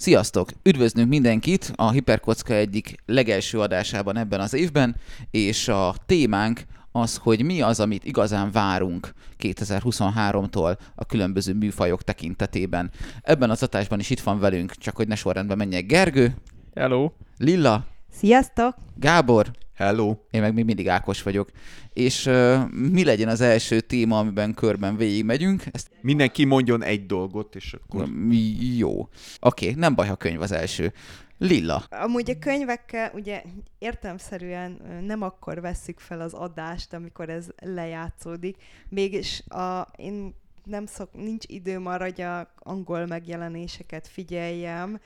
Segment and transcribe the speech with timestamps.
[0.00, 0.48] Sziasztok!
[0.62, 4.96] Üdvözlünk mindenkit a Hiperkocka egyik legelső adásában ebben az évben,
[5.30, 12.90] és a témánk az, hogy mi az, amit igazán várunk 2023-tól a különböző műfajok tekintetében.
[13.22, 16.34] Ebben az adásban is itt van velünk, csak hogy ne sorrendben menjek Gergő,
[16.74, 17.10] Hello.
[17.38, 18.74] Lilla, Sziasztok!
[18.96, 20.16] Gábor, Hello!
[20.30, 21.50] én meg még mindig Ákos vagyok.
[21.92, 25.62] És uh, mi legyen az első téma, amiben körben végigmegyünk?
[25.72, 28.06] Ezt Mindenki mondjon egy dolgot, és akkor...
[28.06, 29.08] Mi- Jó.
[29.40, 30.92] Oké, nem baj, ha könyv az első.
[31.38, 31.84] Lilla.
[31.90, 33.42] Amúgy a könyvekkel ugye
[33.78, 38.56] értelmszerűen nem akkor vesszük fel az adást, amikor ez lejátszódik.
[38.88, 45.00] Mégis a, én nem szok, nincs időm arra, hogy a angol megjelenéseket figyeljem,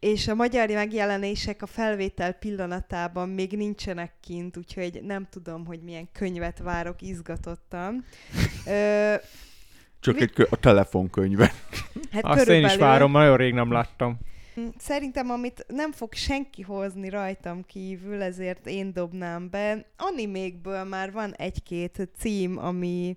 [0.00, 6.08] és a magyar megjelenések a felvétel pillanatában még nincsenek kint, úgyhogy nem tudom, hogy milyen
[6.12, 8.04] könyvet várok izgatottan.
[8.66, 9.14] Ö,
[10.00, 11.52] Csak Mi- egy kö- a telefonkönyve.
[12.12, 14.18] hát Azt én is várom, nagyon rég nem láttam.
[14.78, 19.84] Szerintem, amit nem fog senki hozni rajtam kívül, ezért én dobnám be.
[19.96, 23.16] Animékből már van egy-két cím, ami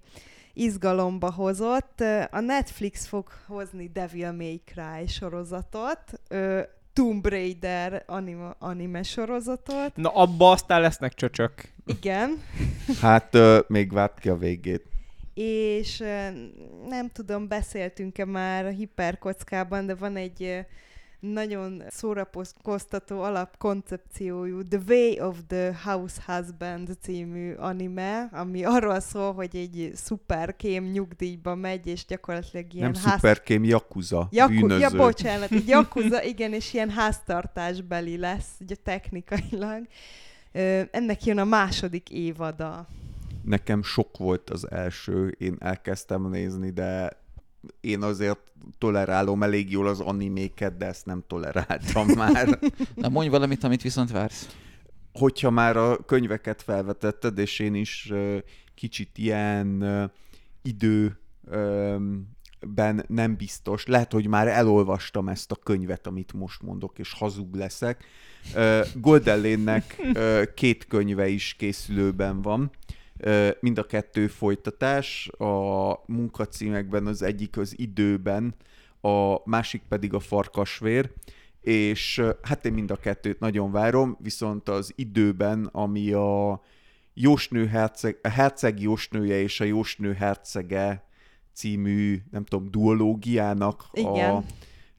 [0.53, 2.03] izgalomba hozott.
[2.31, 6.61] A Netflix fog hozni Devil May Cry sorozatot, ö,
[6.94, 9.95] Tomb Raider anime, anime sorozatot.
[9.95, 11.53] Na abba aztán lesznek csöcsök.
[11.85, 12.44] Igen.
[13.02, 14.83] Hát uh, még várt ki a végét.
[15.33, 16.27] és ö,
[16.88, 20.59] nem tudom, beszéltünk-e már a hiperkockában, de van egy ö,
[21.22, 29.55] nagyon szórakoztató alapkoncepciójú The Way of the House Husband című anime, ami arról szól, hogy
[29.55, 34.80] egy szuperkém nyugdíjba megy, és gyakorlatilag ilyen Nem szuperkém, Yakuza, Yaku- bűnöző.
[34.80, 39.88] Ja, bocsánat, egy Yakuza, igen, és ilyen háztartásbeli lesz, ugye technikailag.
[40.52, 42.88] Ö, ennek jön a második évada.
[43.44, 47.20] Nekem sok volt az első, én elkezdtem nézni, de
[47.81, 48.40] én azért
[48.78, 52.59] tolerálom elég jól az animéket, de ezt nem toleráltam már.
[52.95, 54.56] Na mondj valamit, amit viszont vársz.
[55.14, 58.12] Hogyha már a könyveket felvetetted, és én is
[58.76, 60.06] kicsit ilyen ö,
[60.62, 61.96] idő ö,
[62.68, 63.85] ben nem biztos.
[63.85, 68.03] Lehet, hogy már elolvastam ezt a könyvet, amit most mondok, és hazug leszek.
[70.14, 72.72] Ö, két könyve is készülőben van.
[73.59, 75.28] Mind a kettő folytatás.
[75.28, 78.56] A munkacímekben az egyik az időben,
[79.02, 81.12] a másik pedig a farkasvér.
[81.62, 86.62] És hát én mind a kettőt nagyon várom, viszont az időben, ami a
[87.14, 91.03] Jósnő herceg, a herceg jósnője és a jósnő hercege
[91.53, 94.46] című, nem tudom, duológiának a Igen.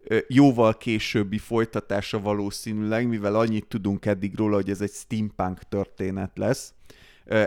[0.04, 6.38] ö, jóval későbbi folytatása valószínűleg, mivel annyit tudunk eddig róla, hogy ez egy steampunk történet
[6.38, 6.74] lesz.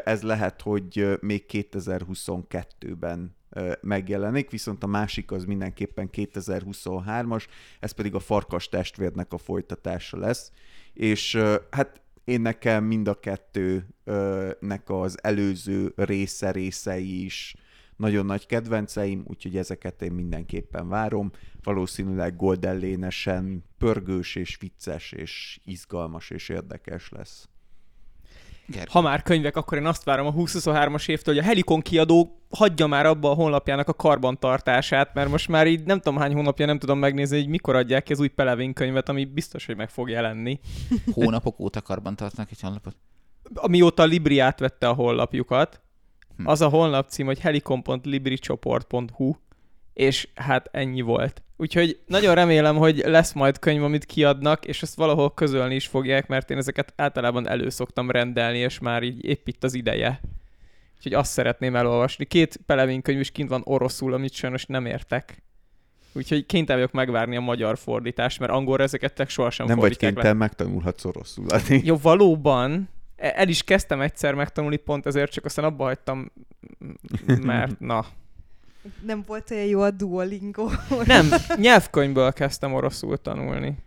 [0.03, 7.46] Ez lehet, hogy még 2022-ben ö, megjelenik, viszont a másik az mindenképpen 2023-as,
[7.80, 10.52] ez pedig a Farkas testvérnek a folytatása lesz.
[10.94, 17.56] És hát én nekem mind a kettőnek az előző része részei is
[17.96, 21.31] nagyon nagy kedvenceim, úgyhogy ezeket én mindenképpen várom.
[21.63, 27.50] Valószínűleg Golden Lane-esen pörgős és vicces és izgalmas és érdekes lesz.
[28.67, 28.89] Gergő.
[28.91, 32.87] Ha már könyvek, akkor én azt várom a 2023-as évtől, hogy a Helikon kiadó hagyja
[32.87, 36.79] már abba a honlapjának a karbantartását, mert most már így nem tudom hány hónapja nem
[36.79, 40.09] tudom megnézni, hogy mikor adják ki az új Pelevin könyvet, ami biztos, hogy meg fog
[40.09, 40.59] jelenni.
[41.13, 42.95] Hónapok óta karban tartnak egy honlapot.
[43.53, 45.79] Amióta a Libri átvette a honlapjukat,
[46.37, 46.47] Hm.
[46.47, 49.33] az a honlap cím, hogy helikon.libricsoport.hu,
[49.93, 51.43] és hát ennyi volt.
[51.57, 56.27] Úgyhogy nagyon remélem, hogy lesz majd könyv, amit kiadnak, és ezt valahol közölni is fogják,
[56.27, 60.21] mert én ezeket általában elő szoktam rendelni, és már így épp itt az ideje.
[60.97, 62.25] Úgyhogy azt szeretném elolvasni.
[62.25, 65.44] Két Pelevin könyv is kint van oroszul, amit sajnos nem értek.
[66.13, 70.21] Úgyhogy kénytelen vagyok megvárni a magyar fordítást, mert angolra ezeket sohasem Nem vagy fordítják le.
[70.21, 71.45] kénytelen, megtanulhatsz oroszul.
[71.83, 72.89] Jó, valóban.
[73.15, 76.31] E- El is kezdtem egyszer megtanulni pont ezért, csak aztán abba hagytam,
[77.41, 78.05] mert na.
[79.06, 80.69] Nem volt olyan jó a Duolingo.
[81.06, 83.84] Nem, nyelvkönyvből kezdtem oroszul tanulni.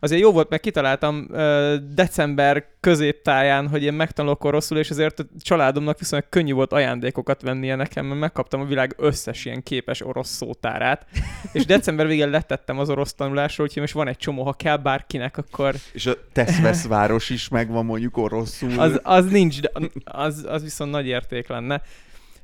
[0.00, 5.24] Azért jó volt, mert kitaláltam ö, december középtáján, hogy én megtanulok oroszul, és ezért a
[5.40, 10.28] családomnak viszonylag könnyű volt ajándékokat vennie nekem, mert megkaptam a világ összes ilyen képes orosz
[10.28, 11.06] szótárát.
[11.52, 15.36] És december végén letettem az orosz tanulásról, úgyhogy most van egy csomó, ha kell bárkinek,
[15.36, 18.80] akkor És a Teszvesz város is megvan mondjuk oroszul.
[18.80, 19.70] az, az nincs, de
[20.04, 21.82] az, az viszont nagy érték lenne.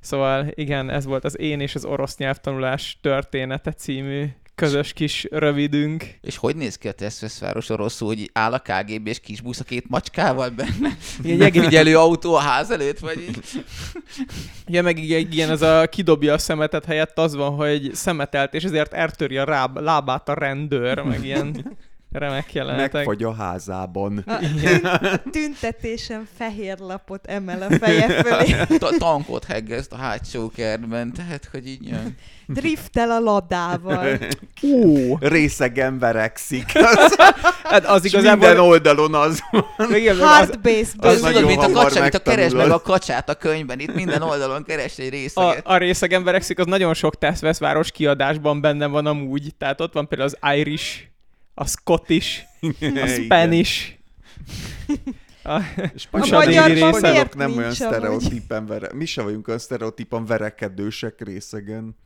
[0.02, 6.04] Szóval igen, ez volt az én és az orosz nyelvtanulás története című közös kis rövidünk.
[6.20, 9.64] És hogy néz ki a Teszveszváros rosszul, hogy áll a KGB és kis busz a
[9.64, 10.96] két macskával benne?
[11.22, 13.64] Ilyen Megfigyelő autó a ház előtt, vagy így?
[14.66, 18.92] Ja, meg ilyen az a kidobja a szemetet helyett az van, hogy szemetelt, és ezért
[18.92, 21.76] eltöri a ráb, lábát a rendőr, meg ilyen
[22.12, 22.92] remek jelenetek.
[22.92, 24.24] Megfagy a házában.
[24.26, 28.56] A tün- tüntetésen fehér lapot emel a feje fölé.
[28.78, 32.16] Ta- tankot heggeszt a hátsó kertben, tehát hogy így jön.
[32.46, 34.18] Driftel a ladával.
[34.62, 36.72] Ó, Részegen verekszik.
[37.02, 37.16] Az,
[37.62, 38.66] hát az és minden igazából...
[38.66, 39.94] oldalon az van.
[39.94, 41.10] Igen, az, Hard baseball.
[41.10, 43.94] Az nagyon tudod, mint a kacsa, mint a keresd meg a kacsát a könyvben, itt
[43.94, 45.66] minden oldalon keres egy a, részeget.
[45.66, 49.54] a részeg emberekszik, az nagyon sok Teszveszváros kiadásban benne van amúgy.
[49.58, 51.11] Tehát ott van például az Irish,
[51.54, 52.42] a Scottish,
[52.80, 53.06] a.
[53.06, 53.92] Spanish.
[55.44, 55.60] A,
[55.96, 58.88] Spanyolok- A spanyolok miért nem olyan sztereotípen vere...
[58.94, 61.96] Mi se vagyunk olyan sztereotípan verekedősek részegen.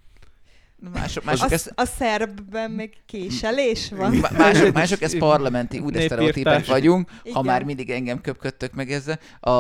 [0.93, 4.13] Mások, A, mások ezt a szerbben meg késelés van.
[4.15, 7.45] Má- Mások, mások ez parlamenti, úgy sztereotípek vagyunk, ha Igen.
[7.45, 9.19] már mindig engem köpködtök meg ezzel.
[9.41, 9.51] A,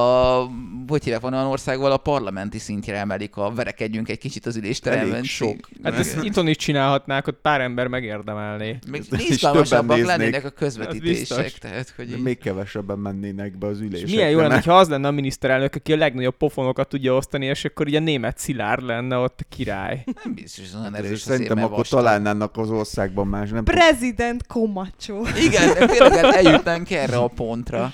[0.86, 5.22] hogy hívják, van olyan országból a parlamenti szintjére emelik a verekedjünk egy kicsit az ülésteremben.
[5.22, 5.68] Sok.
[5.82, 8.78] hát ezt itthon is csinálhatnák, ott pár ember megérdemelné.
[8.90, 13.86] Még izgalmasabbak lennének a közvetítések, Az tehát hogy így- még kevesebben mennének be az És
[13.86, 14.14] ülésekre.
[14.14, 17.64] milyen jó lenne, ha az lenne a miniszterelnök, aki a legnagyobb pofonokat tudja osztani, és
[17.64, 20.04] akkor ugye német szilárd lenne ott a király.
[20.24, 21.98] nem biztos, hogy erős Szerintem azért, mert akkor vastag.
[21.98, 25.26] találnának az országban más, nem President Komacsó.
[25.46, 27.92] Igen, de tényleg el- eljutnánk erre a pontra.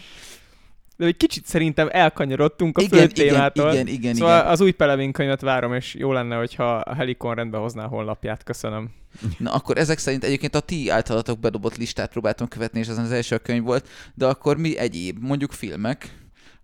[0.96, 3.72] De egy kicsit szerintem elkanyarodtunk a fő Igen, igen, témától.
[3.72, 4.50] igen, igen, szóval igen.
[4.50, 8.42] az új Pelevin könyvet várom, és jó lenne, hogyha a Helikon rendbe hozná a honlapját.
[8.42, 8.90] Köszönöm.
[9.38, 13.12] Na akkor ezek szerint egyébként a ti általatok bedobott listát próbáltam követni, és ezen az
[13.12, 16.21] első könyv volt, de akkor mi egyéb, mondjuk filmek,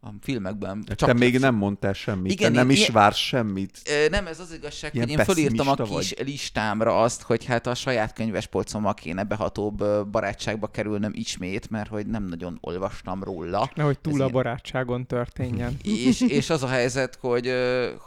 [0.08, 3.78] a filmekben Te még nem mondtál semmit, Igen, te nem én- is vársz semmit.
[4.10, 7.74] Nem, ez az igazság, Ilyen hogy én fölírtam a kis listámra azt, hogy hát a
[7.74, 13.70] saját könyvespolcommal kéne behatóbb barátságba kerülnöm ismét, mert hogy nem nagyon olvastam róla.
[13.74, 15.76] Nehogy túl Ez a ilyen- barátságon történjen.
[16.08, 17.52] És, és az a helyzet, hogy,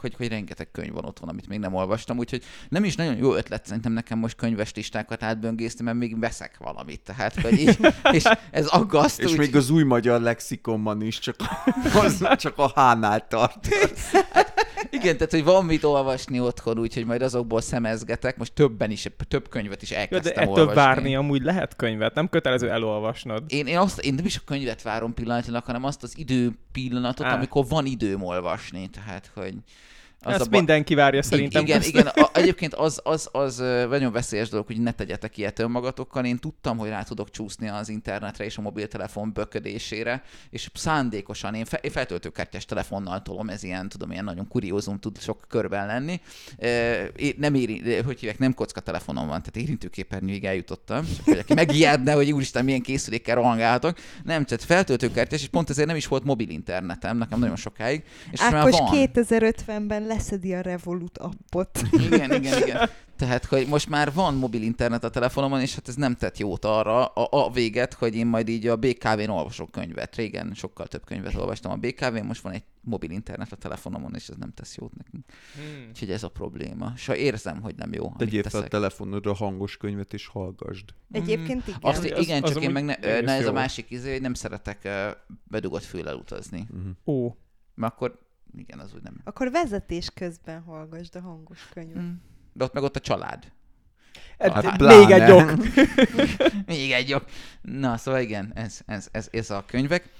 [0.00, 3.16] hogy, hogy rengeteg könyv van ott van, amit még nem olvastam, úgyhogy nem is nagyon
[3.16, 7.00] jó ötlet szerintem nekem most könyves listákat átböngészni, mert még veszek valamit.
[7.00, 7.78] Tehát, hogy így,
[8.12, 9.20] és ez aggaszt.
[9.20, 11.36] És úgy- még az új magyar lexikonban is csak,
[11.94, 13.68] az, csak a hánál tart.
[14.90, 18.36] Igen, tehát, hogy van mit olvasni otthon, úgyhogy majd azokból szemezgetek.
[18.36, 20.80] Most többen is, több könyvet is de elkezdtem ettől olvasni.
[20.80, 23.44] várni amúgy lehet könyvet, nem kötelező elolvasnod.
[23.46, 27.26] Én, én, azt, én nem is a könyvet várom pillanatilag, hanem azt az idő pillanatot,
[27.26, 27.34] Á.
[27.34, 28.88] amikor van időm olvasni.
[28.88, 29.54] Tehát, hogy
[30.22, 31.62] az Ezt a ba- mindenki várja szerintem.
[31.62, 32.06] Igen, igen.
[32.06, 33.56] A, egyébként az, az, az
[33.88, 36.24] nagyon veszélyes dolog, hogy ne tegyetek ilyet önmagatokkal.
[36.24, 41.64] Én tudtam, hogy rá tudok csúszni az internetre és a mobiltelefon böködésére, és szándékosan én,
[41.64, 46.20] fe, én feltöltőkártyás telefonnal tolom, ez ilyen, tudom, ilyen nagyon kuriózum tud sok körben lenni.
[47.36, 52.12] Nem éri, hogy hívják, nem kocka telefonom van, tehát érintőképernyőig eljutottam, csak hogy aki megijedne,
[52.12, 53.98] hogy úristen, milyen készülékkel rohangálhatok.
[54.24, 58.02] Nem, tehát feltöltőkártyás, és pont ezért nem is volt mobil internetem, nekem nagyon sokáig.
[58.30, 58.88] És most már Ákos van.
[59.14, 61.80] 2050-ben leszedi a Revolut appot.
[61.92, 62.90] Igen, igen, igen.
[63.16, 66.64] Tehát, hogy most már van mobil internet a telefonomon, és hát ez nem tett jót
[66.64, 70.16] arra a, a véget, hogy én majd így a BKV-n olvasok könyvet.
[70.16, 74.28] Régen sokkal több könyvet olvastam a BKV-n, most van egy mobil internet a telefonomon, és
[74.28, 75.24] ez nem tesz jót nekünk.
[75.54, 75.88] Hmm.
[75.88, 76.92] Úgyhogy ez a probléma.
[76.96, 80.84] És ha érzem, hogy nem jó, amit Tegyél fel a telefonodra hangos könyvet és hallgasd.
[81.12, 81.78] Egyébként igen.
[81.80, 83.52] Azt, Az- igen, az csak én amúgy meg ne, na ez a jó.
[83.52, 84.88] másik izé, hogy nem szeretek
[85.44, 86.66] bedugott füllel utazni.
[86.70, 86.90] Uh-huh.
[87.24, 87.36] Ó,
[87.74, 88.18] Mert akkor,
[88.56, 89.20] igen, az úgy nem.
[89.24, 92.02] Akkor vezetés közben hallgasd a hangos könyvet.
[92.02, 92.12] Mm.
[92.52, 93.52] De ott meg ott a család.
[94.38, 95.52] hát, Hát még egy ok.
[96.66, 97.26] Még egy jobb.
[97.62, 100.12] Na, szóval igen, ez, ez, ez, ez a könyvek.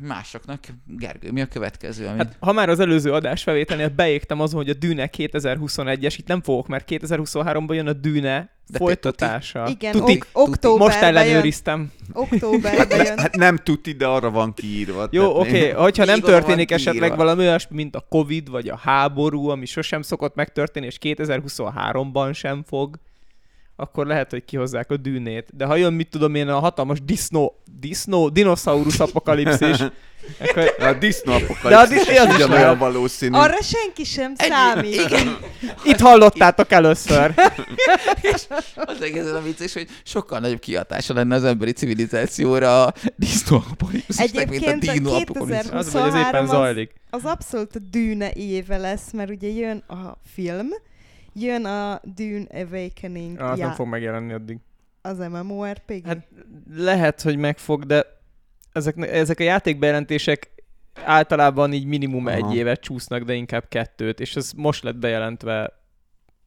[0.00, 2.06] Másoknak, Gergő, mi a következő?
[2.06, 2.18] Amit...
[2.18, 6.66] Hát, ha már az előző adásfelvételnél beégtem azon, hogy a Dűne 2021-es, itt nem fogok,
[6.66, 9.68] mert 2023-ban jön a Dűne te folytatása.
[9.68, 10.12] Igen, Tuti.
[10.12, 11.92] ok- októberben Most ellenőriztem.
[12.12, 13.18] Októberben jön.
[13.18, 15.08] Hát nem tuti, de arra van kiírva.
[15.10, 15.70] Jó, oké, okay.
[15.70, 20.34] hogyha nem történik esetleg valami olyasmi, mint a Covid, vagy a háború, ami sosem szokott
[20.34, 22.98] megtörténni, és 2023-ban sem fog,
[23.80, 25.56] akkor lehet, hogy kihozzák a dűnét.
[25.56, 29.76] De ha jön, mit tudom én, a hatalmas disznó, disznó, dinoszaurusz apokalipszis,
[30.48, 33.36] akkor A disznó De apokalipszis is- is az is ugyanolyan valószínű.
[33.36, 34.94] Arra senki sem számít.
[34.94, 35.36] Igen,
[35.84, 37.34] itt hallottátok először.
[38.74, 44.62] az egészen a vicces, hogy sokkal nagyobb kihatása lenne az emberi civilizációra a disznóapokalipszisnek, mint
[44.66, 45.70] a Egyébként a dinoapokalipszis.
[45.70, 46.92] Az, vagy az éppen 23 az- zajlik.
[47.10, 50.66] Az abszolút a Dűne éve lesz, mert ugye jön a film,
[51.42, 54.58] jön a Dune Awakening, Ah, az já- nem fog megjelenni addig.
[55.02, 56.06] az MMORPG.
[56.06, 56.26] Hát
[56.74, 58.04] lehet, hogy megfog, de
[58.72, 60.50] ezek, ezek a játékbejelentések
[61.04, 62.36] általában így minimum Aha.
[62.36, 65.72] egy évet csúsznak, de inkább kettőt, és ez most lett bejelentve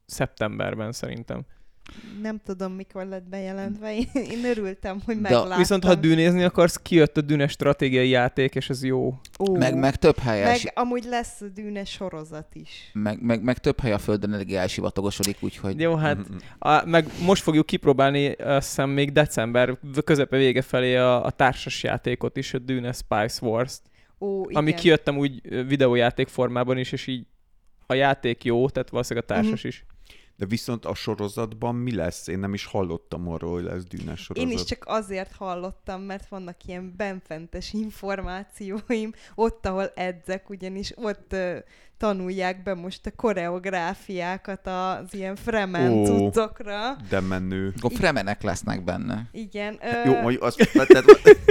[0.06, 1.42] szeptemberben szerintem.
[2.22, 3.96] Nem tudom, mikor lett bejelentve.
[3.96, 5.58] Én, én örültem, hogy De megláttam.
[5.58, 9.20] Viszont ha dűnézni akarsz, kijött a Dűne stratégiai játék, és ez jó.
[9.40, 12.90] Ó, Meg, meg több hely elsi- meg amúgy lesz dűne sorozat is.
[12.94, 16.38] meg, meg, meg több hely a földön elég elsivatagosodik, úgyhogy Jó, hát Mhm.
[16.60, 21.84] a, meg most fogjuk kipróbálni, azt hiszem még december közepe vége felé a, a társas
[21.84, 23.82] játékot is, a Dune Spice Wars-t,
[24.20, 24.56] Ó, igen.
[24.62, 27.26] ami kijöttem úgy videójáték formában is, és így
[27.86, 29.86] a játék jó, tehát valószínűleg a társas is.
[30.42, 32.28] De viszont a sorozatban mi lesz?
[32.28, 34.50] Én nem is hallottam arról, hogy lesz dűnes sorozat.
[34.50, 41.34] Én is csak azért hallottam, mert vannak ilyen benfentes információim, ott, ahol edzek, ugyanis ott
[41.34, 41.58] uh,
[42.02, 46.06] tanulják be most a koreográfiákat az ilyen fremen Ó.
[46.06, 46.96] cuccokra.
[47.10, 47.74] De menő.
[47.82, 49.26] akkor fremenek lesznek benne.
[49.32, 49.80] Igen.
[50.06, 51.06] Jó, majd azt, tehát,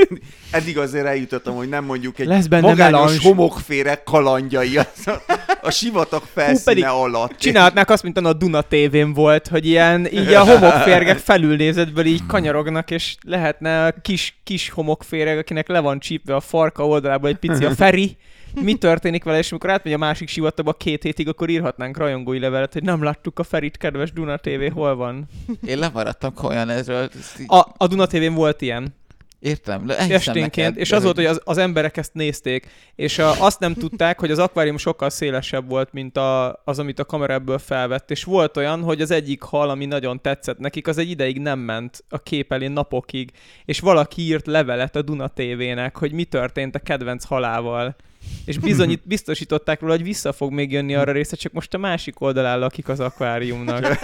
[0.51, 3.23] eddig azért eljutottam, hogy nem mondjuk egy Lesz benne magányos melange.
[3.23, 5.23] homokféreg kalandjai az a,
[5.63, 7.37] a sivatag felszíne pedig alatt.
[7.39, 12.91] Csinálhatnák azt, mint a Duna tévén volt, hogy ilyen így a homokférgek felülnézetből így kanyarognak,
[12.91, 17.65] és lehetne a kis, kis homokféreg, akinek le van csípve a farka oldalából egy pici
[17.65, 18.17] a Feri,
[18.55, 22.73] mi történik vele, és amikor átmegy a másik sivatagba két hétig, akkor írhatnánk rajongói levelet,
[22.73, 25.29] hogy nem láttuk a Ferit, kedves Duna TV, hol van?
[25.67, 27.09] Én lemaradtam komolyan ezről.
[27.47, 28.99] A, a Duna TV-n volt ilyen.
[29.41, 33.61] Értem, esténként, neked, és az volt, hogy az, az emberek ezt nézték, és a, azt
[33.61, 37.59] nem tudták, hogy az akvárium sokkal szélesebb volt, mint a, az, amit a kamera ebből
[37.59, 41.39] felvett, és volt olyan, hogy az egyik hal, ami nagyon tetszett nekik, az egy ideig
[41.39, 43.31] nem ment a kép elé napokig,
[43.65, 47.97] és valaki írt levelet a Duna TV-nek, hogy mi történt a kedvenc halával.
[48.45, 52.21] És bizonyít, biztosították róla, hogy vissza fog még jönni arra része, csak most a másik
[52.21, 53.99] oldalán lakik az akváriumnak.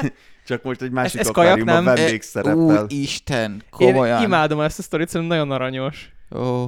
[0.47, 1.95] Csak most egy másik ez kajak, akváriumban nem?
[1.95, 2.85] vendégszereppel.
[2.85, 4.23] Úristen, Én komolyan.
[4.23, 6.11] imádom ezt a sztorit, szerintem nagyon aranyos.
[6.37, 6.67] Ó.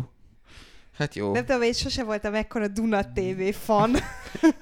[0.98, 1.32] Hát jó.
[1.32, 3.90] Nem tudom, én sose voltam ekkora Duna TV fan.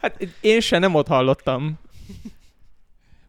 [0.00, 1.78] Hát én sem nem ott hallottam.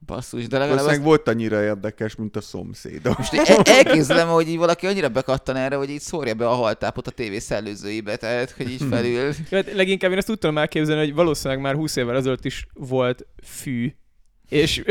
[0.07, 1.01] Basszus, de legalább azt...
[1.01, 3.01] volt annyira érdekes, mint a szomszéd.
[3.17, 7.07] Most el- elképzelem, hogy így valaki annyira bekattan erre, hogy így szórja be a haltápot
[7.07, 9.33] a tévé szellőzőibe, tehát hogy így felül.
[9.49, 12.67] Jó, hát leginkább én ezt úgy tudom elképzelni, hogy valószínűleg már 20 évvel ezelőtt is
[12.73, 13.93] volt fű,
[14.49, 14.83] és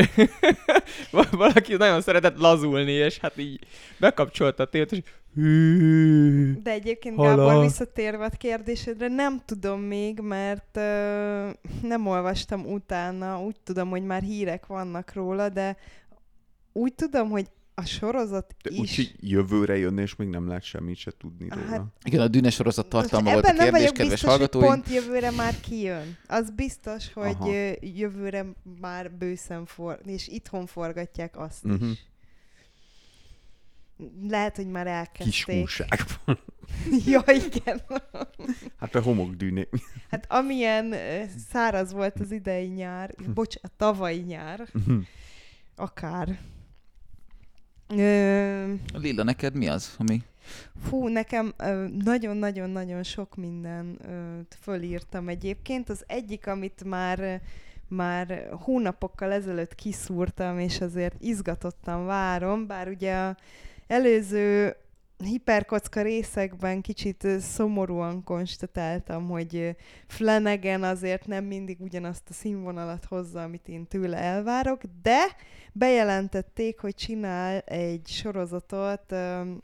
[1.11, 3.59] val- valaki nagyon szeretett lazulni, és hát így
[3.99, 4.99] bekapcsolta a tévét, és
[5.37, 6.53] hű.
[6.63, 7.47] De egyébként Hala.
[7.47, 11.49] Gábor visszatérve a kérdésedre, nem tudom még, mert ö,
[11.83, 15.77] nem olvastam utána, úgy tudom, hogy már hírek vannak róla, de
[16.73, 17.47] úgy tudom, hogy
[17.79, 18.79] a sorozat De is...
[18.79, 21.67] úgyhogy jövőre jönne, és még nem lehet semmit se tudni róla.
[21.67, 24.67] Hát, Igen, a Dűne sorozat tartalma volt a nem kérdés, vagyok kedves biztos, hallgatóim.
[24.67, 26.17] hogy pont jövőre már kijön.
[26.29, 27.51] Az biztos, hogy Aha.
[27.81, 28.47] jövőre
[28.81, 31.85] már bőszen for, és itthon forgatják azt Mhm.
[31.91, 32.05] is.
[34.29, 35.61] Lehet, hogy már Kis elkezdték.
[35.61, 36.39] húságban.
[37.13, 37.81] ja, igen.
[38.79, 39.69] Hát a homokdűné.
[40.11, 40.95] Hát amilyen
[41.51, 44.69] száraz volt az idei nyár, bocs, a tavalyi nyár,
[45.77, 46.39] akár.
[47.89, 50.23] Ö, Lilla, neked mi az, ami...
[50.89, 51.55] Fú, nekem
[52.05, 53.99] nagyon-nagyon-nagyon sok minden
[54.61, 55.89] fölírtam egyébként.
[55.89, 57.41] Az egyik, amit már
[57.89, 63.37] már hónapokkal ezelőtt kiszúrtam, és azért izgatottan várom, bár ugye a
[63.87, 64.77] előző
[65.25, 69.77] hiperkocka részekben kicsit szomorúan konstatáltam, hogy
[70.07, 75.19] Flanagan azért nem mindig ugyanazt a színvonalat hozza, amit én tőle elvárok, de
[75.73, 79.13] bejelentették, hogy csinál egy sorozatot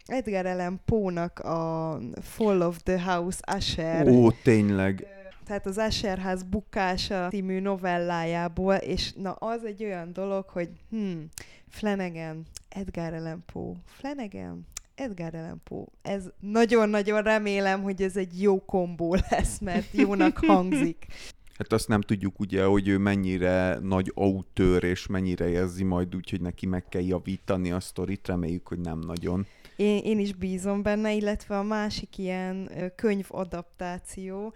[0.06, 5.06] Edgar Allan Poe-nak a Fall of the House Usher, Ó, tényleg.
[5.46, 11.28] tehát az Usher ház bukása című novellájából, és na az egy olyan dolog, hogy hmm,
[11.72, 15.84] Flanagan, Edgar Allan Poe, Flanagan, Edgar Allan Poe.
[16.02, 21.06] Ez nagyon-nagyon remélem, hogy ez egy jó kombó lesz, mert jónak hangzik.
[21.58, 26.30] Hát azt nem tudjuk ugye, hogy ő mennyire nagy autőr, és mennyire érzi majd úgy,
[26.30, 28.26] hogy neki meg kell javítani a sztorit.
[28.26, 29.46] Reméljük, hogy nem nagyon.
[29.76, 34.54] Én, én is bízom benne, illetve a másik ilyen könyvadaptáció,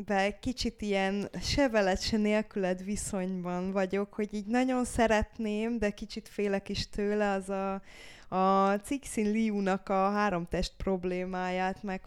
[0.00, 6.28] amivel kicsit ilyen se veled, se nélküled viszonyban vagyok, hogy így nagyon szeretném, de kicsit
[6.28, 7.82] félek is tőle, az a,
[8.36, 12.00] a Cixin Liu-nak a háromtest problémáját meg,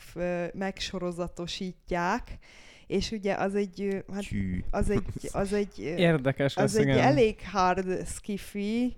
[0.53, 2.37] megsorozatosítják,
[2.87, 4.25] és ugye az egy, hát
[4.69, 6.97] az egy, az egy, Érdekes az lesz, egy igen.
[6.97, 8.95] elég hard skiffy,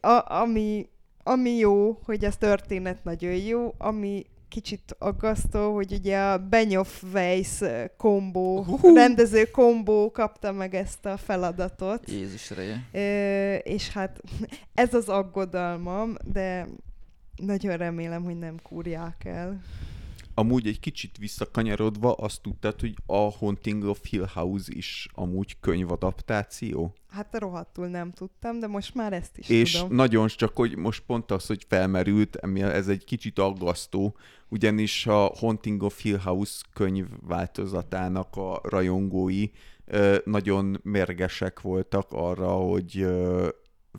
[0.00, 0.88] a, ami,
[1.22, 7.62] ami jó, hogy az történet nagyon jó, ami kicsit aggasztó, hogy ugye a Benioff Weiss
[7.96, 12.84] kombó, rendező kombó kapta meg ezt a feladatot, Jézus reje.
[12.92, 14.20] Ö, és hát
[14.74, 16.66] ez az aggodalmam, de
[17.36, 19.60] nagyon remélem, hogy nem kúrják el.
[20.38, 26.94] Amúgy egy kicsit visszakanyarodva azt tudtad, hogy a Haunting of Hill House is amúgy könyvadaptáció?
[27.08, 29.96] Hát rohadtul nem tudtam, de most már ezt is És tudom.
[29.96, 34.16] nagyon csak, hogy most pont az, hogy felmerült, ez egy kicsit aggasztó,
[34.48, 39.46] ugyanis a Haunting of Hill House könyv változatának a rajongói
[40.24, 43.06] nagyon mérgesek voltak arra, hogy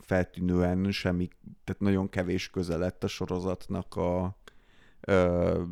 [0.00, 1.28] feltűnően semmi,
[1.64, 4.36] tehát nagyon kevés köze lett a sorozatnak a,
[5.00, 5.62] ö,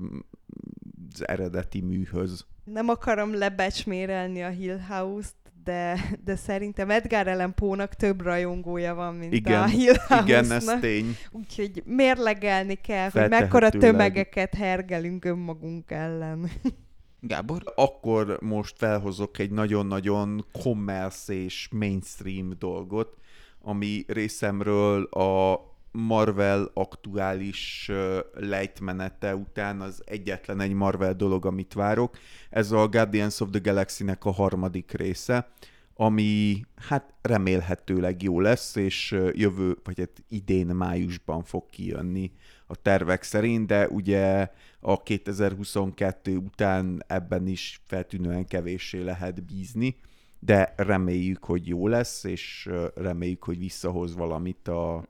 [1.14, 2.46] az eredeti műhöz.
[2.64, 9.14] Nem akarom lebecsmérelni a Hill House-t, de, de szerintem Edgar Allan Poe-nak több rajongója van,
[9.14, 10.80] mint Igen, a Hill Igen, ez House-nak.
[10.80, 11.16] tény.
[11.30, 16.50] Úgyhogy mérlegelni kell, hogy mekkora tömegeket hergelünk önmagunk ellen.
[17.20, 17.62] Gábor?
[17.74, 23.16] Akkor most felhozok egy nagyon-nagyon commerce és mainstream dolgot,
[23.60, 27.90] ami részemről a Marvel aktuális
[28.34, 32.18] lejtmenete után az egyetlen egy Marvel dolog, amit várok.
[32.50, 35.48] Ez a Guardians of the Galaxy-nek a harmadik része,
[35.94, 42.32] ami hát remélhetőleg jó lesz, és jövő, vagy hát idén májusban fog kijönni
[42.66, 49.96] a tervek szerint, de ugye a 2022 után ebben is feltűnően kevéssé lehet bízni,
[50.38, 55.04] de reméljük, hogy jó lesz, és reméljük, hogy visszahoz valamit a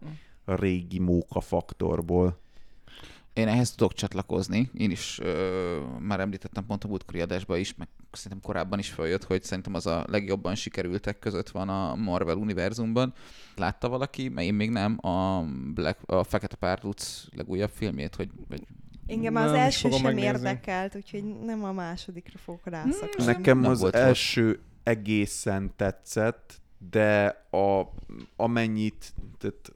[0.54, 2.38] régi móka faktorból.
[3.32, 4.70] Én ehhez tudok csatlakozni.
[4.74, 9.24] Én is ö, már említettem pont a múltkori adásban is, meg szerintem korábban is följött,
[9.24, 13.14] hogy szerintem az a legjobban sikerültek között van a Marvel univerzumban.
[13.56, 18.66] Látta valaki, mert én még nem, a, Black, a Fekete Párduc legújabb filmjét, hogy, hogy
[19.06, 20.28] Engem az első sem megnézni.
[20.28, 23.24] érdekelt, úgyhogy nem a másodikra fogok rászakadni.
[23.24, 27.92] Nekem Nem az volt első egészen tetszett, de a,
[28.36, 29.72] amennyit, tehát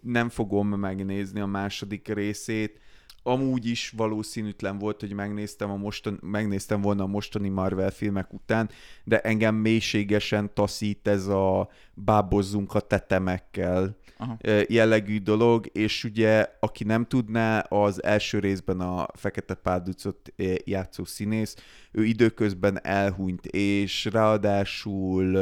[0.00, 2.80] nem fogom megnézni a második részét,
[3.22, 8.70] amúgy is valószínűtlen volt, hogy megnéztem, a mostan, megnéztem volna a mostani Marvel filmek után,
[9.04, 14.36] de engem mélységesen taszít ez a bábozzunk a tetemekkel Aha.
[14.68, 21.04] jellegű dolog, és ugye, aki nem tudná, az első részben a Fekete Párducot ö, játszó
[21.04, 21.56] színész,
[21.92, 25.38] ő időközben elhunyt, és ráadásul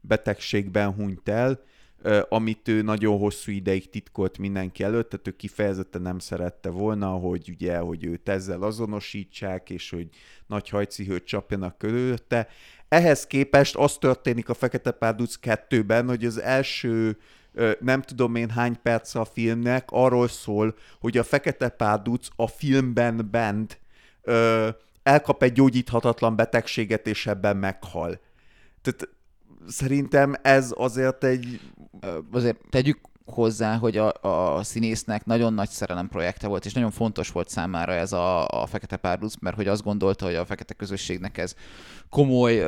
[0.00, 1.60] betegségben hunyt el,
[2.28, 7.50] amit ő nagyon hosszú ideig titkolt mindenki előtt, tehát ő kifejezetten nem szerette volna, hogy
[7.50, 10.08] ugye, hogy őt ezzel azonosítsák, és hogy
[10.46, 12.48] nagy hajcihőt csapjanak körülötte.
[12.88, 17.18] Ehhez képest az történik a Fekete Párduc 2-ben, hogy az első
[17.80, 23.28] nem tudom én hány perc a filmnek arról szól, hogy a Fekete Párduc a filmben
[23.30, 23.80] bent
[25.02, 28.20] elkap egy gyógyíthatatlan betegséget, és ebben meghal.
[28.82, 29.08] Tehát
[29.68, 31.60] szerintem ez azért egy...
[32.32, 34.12] Azért tegyük hozzá, hogy a,
[34.56, 38.66] a színésznek nagyon nagy szerelem projekte volt, és nagyon fontos volt számára ez a, a
[38.66, 41.54] Fekete Párduc, mert hogy azt gondolta, hogy a fekete közösségnek ez
[42.14, 42.58] komoly,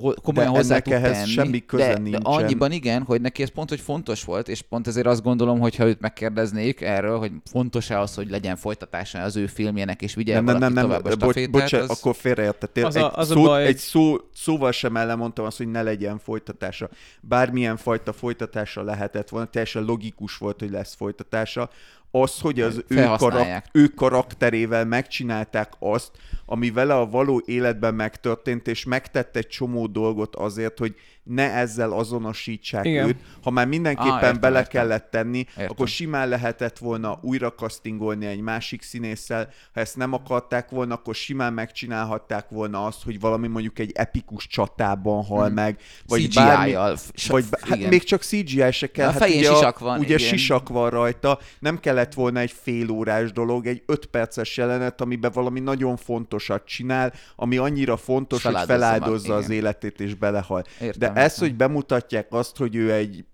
[0.00, 1.26] ho- komolyan De hozzá tud ehhez tenni.
[1.30, 2.22] semmi köze de, de nincsen.
[2.22, 5.76] annyiban igen, hogy neki ez pont, hogy fontos volt, és pont ezért azt gondolom, hogy
[5.76, 10.34] ha őt megkérdeznék erről, hogy fontos-e az, hogy legyen folytatása az ő filmjének, és vigye
[10.34, 11.98] Nem, nem, nem, nem, tovább a bocs, bocsánat, az...
[11.98, 12.84] akkor félreértettél.
[12.86, 15.82] Az egy, a- az a szó, baj, egy szó, szóval sem ellemondtam azt, hogy ne
[15.82, 16.88] legyen folytatása.
[17.20, 21.70] Bármilyen fajta folytatása lehetett volna, teljesen logikus volt, hogy lesz folytatása.
[22.14, 26.10] Az, hogy az ő, karak, ő karakterével megcsinálták azt,
[26.52, 31.92] ami vele a való életben megtörtént, és megtett egy csomó dolgot azért, hogy ne ezzel
[31.92, 33.08] azonosítsák Igen.
[33.08, 33.16] őt.
[33.42, 34.72] Ha már mindenképpen Ah, értem, bele értem.
[34.80, 35.66] kellett tenni, Értem.
[35.70, 39.48] akkor simán lehetett volna újra castingolni egy másik színésszel.
[39.74, 44.46] Ha ezt nem akarták volna, akkor simán megcsinálhatták volna azt, hogy valami mondjuk egy epikus
[44.46, 45.54] csatában hal Mhm.
[45.54, 46.96] meg, vagy bármi, CGI-jal.
[47.28, 47.88] vagy hát igen.
[47.88, 49.08] még csak CGI se kell.
[49.08, 50.18] A hát fején ugye sisak van, Ugye igen.
[50.28, 51.38] sisak van rajta.
[51.58, 55.96] Nem kellett volna egy fél órás dolog, egy öt perces jelenet, amiben valami nagyon
[56.42, 59.56] fontosat csinál, ami annyira fontos, hogy Feláldozza feláldozza mag- az igen.
[59.56, 60.62] életét és belehal.
[60.80, 63.24] Értem, De ez, hogy bemutatják azt, hogy ő egy,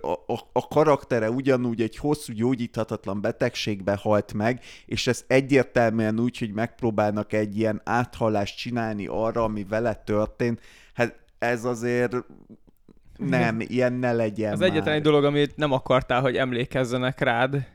[0.00, 6.38] a, a, a karaktere ugyanúgy egy hosszú gyógyíthatatlan betegségbe halt meg, és ez egyértelműen úgy,
[6.38, 10.60] hogy megpróbálnak egy ilyen áthallást csinálni arra, ami vele történt,
[10.94, 12.16] hát ez azért
[13.16, 14.68] nem, ilyen ne legyen Az már.
[14.70, 17.66] egyetlen egy dolog, amit nem akartál, hogy emlékezzenek rád.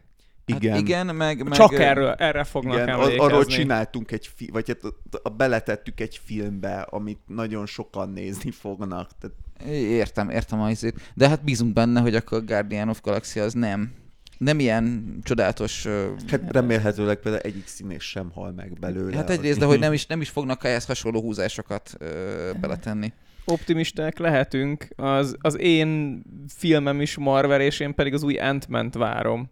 [0.49, 0.71] Igen.
[0.71, 3.19] Hát igen, meg, meg Csak erről, erre fognak Igen, emlékezni.
[3.19, 9.09] arról csináltunk egy, fi- vagy hát beletettük egy filmbe, amit nagyon sokan nézni fognak.
[9.19, 9.35] Tehát
[9.75, 11.11] Értem, értem a izét.
[11.13, 13.91] De hát bízunk benne, hogy akkor Guardian of Galaxy az nem
[14.37, 15.87] nem ilyen csodálatos...
[16.27, 19.15] Hát remélhetőleg például egyik színész sem hal meg belőle.
[19.15, 23.13] Hát egyrészt, de hogy nem is, nem is fognak ehhez hasonló húzásokat ö, beletenni.
[23.45, 24.87] Optimisták lehetünk.
[24.95, 26.21] Az, az én
[26.55, 29.49] filmem is Marvel, és én pedig az új ant várom.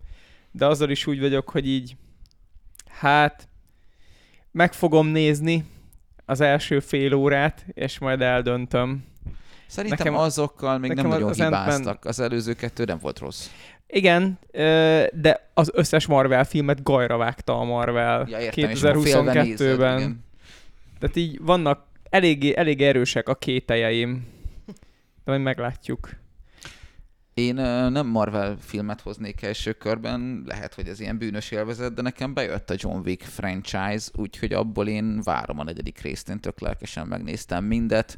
[0.58, 1.96] De azzal is úgy vagyok, hogy így,
[2.90, 3.48] hát
[4.52, 5.66] meg fogom nézni
[6.26, 9.06] az első fél órát, és majd eldöntöm.
[9.68, 12.06] Szerintem Nekem- azokkal még nem nagyon az Ant-Man- hibáztak.
[12.06, 13.50] Az előző kettő nem volt rossz.
[13.88, 14.40] Igen,
[15.14, 19.68] de az összes Marvel filmet gajra vágta a Marvel Ja, értem, és már félve nézed,
[19.78, 19.98] 2022-ben.
[19.98, 20.24] igen.
[21.00, 24.28] Tehát így vannak eléggé, elég erősek a kételjeim.
[24.66, 26.10] De majd meglátjuk.
[27.36, 27.54] Én
[27.92, 32.70] nem Marvel filmet hoznék első körben, lehet, hogy ez ilyen bűnös élvezet, de nekem bejött
[32.70, 37.64] a John Wick franchise, úgyhogy abból én várom a negyedik részt, én tök lelkesen megnéztem
[37.64, 38.18] mindet.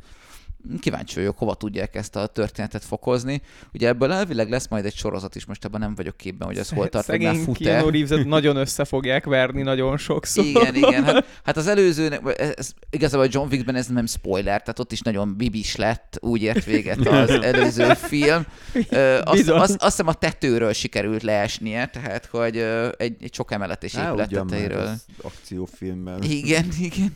[0.79, 3.41] Kíváncsi vagyok, hova tudják ezt a történetet fokozni.
[3.73, 6.69] Ugye ebből elvileg lesz majd egy sorozat is, most ebben nem vagyok képben, hogy ez
[6.69, 7.63] hol tart, hogy már Szegény fut-e.
[7.63, 10.45] Keanu nagyon össze fogják verni nagyon sokszor.
[10.45, 11.03] Igen, igen.
[11.03, 12.19] Hát, hát az előző,
[12.55, 16.41] ez, igazából a John Wickben ez nem spoiler, tehát ott is nagyon bibis lett, úgy
[16.41, 18.45] ért véget az előző film.
[18.89, 22.57] Ö, azt, azt, azt hiszem a tetőről sikerült leesnie, tehát hogy
[22.97, 24.81] egy, egy sok emeletes épület tetejéről.
[24.81, 26.23] az akciófilmben.
[26.23, 27.13] Igen, igen.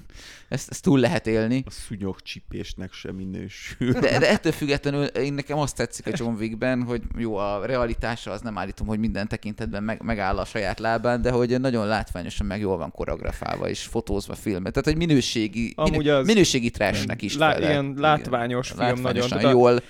[0.52, 1.64] Ezt, ezt túl lehet élni.
[1.66, 3.92] A szúnyogcsipésnek sem minősül.
[3.92, 8.32] De, de ettől függetlenül én nekem azt tetszik a John Wickben, hogy jó, a realitása
[8.32, 12.46] az nem állítom, hogy minden tekintetben meg, megáll a saját lábán, de hogy nagyon látványosan
[12.46, 14.72] meg jól van koreografálva és fotózva filmet.
[14.74, 17.70] Tehát egy minőségi, Amúgy minő, az- minőségi trashnek is Lá- fele.
[17.70, 19.42] ilyen látványos film Látványosan nagyon.
[19.42, 19.82] Tehát Jól,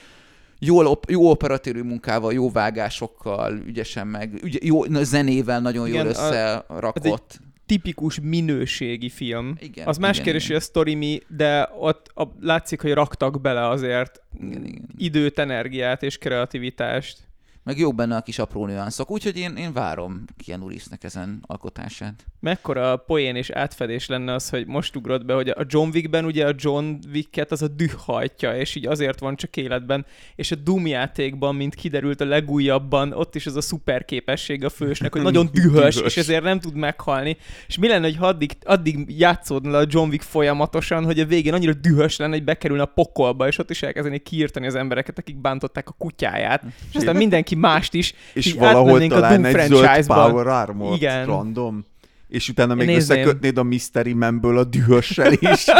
[0.59, 6.13] jól op, jó operatőrű munkával, jó vágásokkal, ügyesen meg, ügy, jó zenével nagyon Igen, jól
[6.13, 7.39] a- összerakott.
[7.71, 9.55] Tipikus minőségi film.
[9.59, 10.55] Igen, az más igen, kérdés, igen.
[10.55, 14.89] hogy a sztori mi, de ott a, látszik, hogy raktak bele azért Igen, igen.
[14.97, 17.17] időt, energiát és kreativitást.
[17.63, 22.25] Meg jó benne a kis apró nüanszok, úgyhogy én, én várom Keanu Reevesnek ezen alkotását.
[22.39, 26.47] Mekkora poén és átfedés lenne az, hogy most ugrott be, hogy a John Wickben ugye
[26.47, 30.55] a John Wicket az a düh hajtja, és így azért van csak életben, és a
[30.55, 35.21] Doom játékban, mint kiderült a legújabban, ott is az a szuper képesség a fősnek, hogy
[35.21, 37.37] nagyon dühös, és ezért nem tud meghalni.
[37.67, 41.73] És mi lenne, hogy addig, addig játszódna a John Wick folyamatosan, hogy a végén annyira
[41.73, 45.89] dühös lenne, hogy bekerülne a pokolba, és ott is elkezdeni kiírtani az embereket, akik bántották
[45.89, 50.05] a kutyáját, és aztán mindenki mást is, És így valahol talán egy zöld.
[50.05, 51.25] Power Armor Igen.
[51.25, 51.85] random.
[52.27, 53.17] És utána még Nézném.
[53.17, 55.65] összekötnéd a Mystery Man-ből a dühössel is.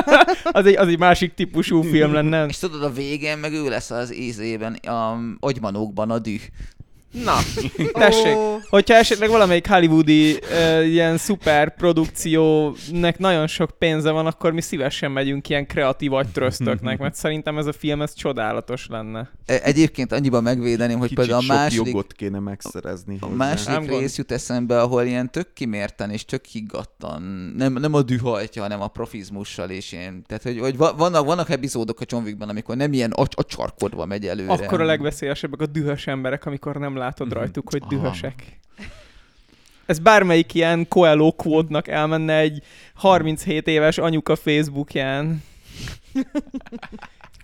[0.54, 2.46] Az egy, az egy másik típusú film lenne.
[2.46, 6.42] És tudod, a végén meg ő lesz az ízében, a agymanókban a düh.
[7.12, 7.36] Na,
[7.94, 8.36] tessék.
[8.36, 14.62] Ó, Hogyha esetleg valamelyik hollywoodi uh, ilyen szuper produkciónek nagyon sok pénze van, akkor mi
[14.62, 19.30] szívesen megyünk ilyen kreatív agytröztöknek, mert szerintem ez a film ez csodálatos lenne.
[19.46, 24.00] E- Egyébként annyiban megvédeném, hogy Kicsit például a második, jogot kéne megszerezni a második Nem
[24.00, 27.22] rész jut eszembe, ahol ilyen tök kimérten és tök higgadtan,
[27.58, 30.24] nem, nem a dühajtja, hanem a profizmussal és ilyen.
[30.28, 33.44] Tehát, hogy, hogy va- vannak, vannak epizódok a John Wickben, amikor nem ilyen a, a
[33.44, 34.52] csarkodva megy előre.
[34.52, 37.90] Akkor a legveszélyesebbek a dühös emberek, amikor nem látod rajtuk, hogy Aha.
[37.90, 38.60] dühösek.
[39.86, 45.44] Ez bármelyik ilyen Coelho quote-nak elmenne egy 37 éves anyuka Facebookján.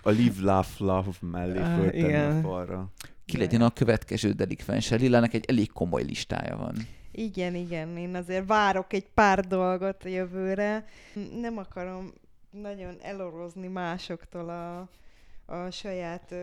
[0.03, 2.37] A Live, Laugh, Love mellé föltenni igen.
[2.37, 2.91] a falra.
[3.25, 4.95] Ki legyen a következő delikvense.
[4.95, 6.75] Lilának egy elég komoly listája van.
[7.11, 10.85] igen, igen, én azért várok egy pár dolgot a jövőre.
[11.41, 12.13] Nem akarom
[12.49, 14.79] nagyon elorozni másoktól a,
[15.53, 16.35] a saját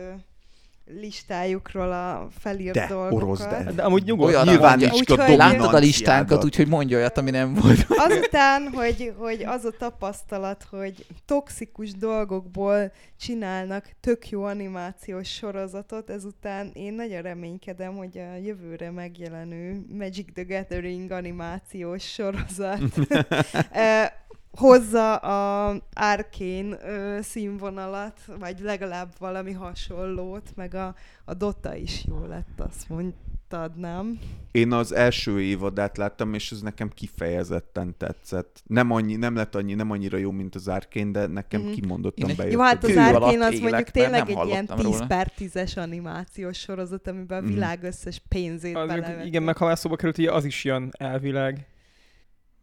[0.85, 3.23] listájukról a felírt De, dolgokat.
[3.23, 3.73] orozd el.
[3.73, 4.33] De amúgy nyugodt.
[4.33, 4.87] Olyan Nyilván mondja.
[4.87, 7.85] is Úgyhogy- a listánkat, úgyhogy mondja olyat, ami nem volt.
[7.89, 16.71] Azután, hogy, hogy az a tapasztalat, hogy toxikus dolgokból csinálnak tök jó animációs sorozatot, ezután
[16.73, 22.81] én nagyon reménykedem, hogy a jövőre megjelenő Magic the Gathering animációs sorozat
[23.71, 24.09] eh,
[24.55, 32.25] hozza a Arkane ö, színvonalat, vagy legalább valami hasonlót, meg a, a Dota is jó
[32.27, 34.19] lett, azt mondtad, nem?
[34.51, 38.63] Én az első évadát láttam, és ez nekem kifejezetten tetszett.
[38.67, 41.71] Nem, annyi, nem lett annyi, nem annyira jó, mint az Arkane, de nekem Mhm.
[41.71, 42.53] kimondottan Én- bejött.
[42.53, 44.37] Jó, hát a az Arkane az mondjuk tényleg egy ilyen
[44.67, 45.05] hallottam 10 róla.
[45.07, 49.25] per 10-es animációs sorozat, amiben a világ összes pénzét Az, belevették.
[49.25, 51.67] igen, meg ha már szóba került, az is jön elvileg.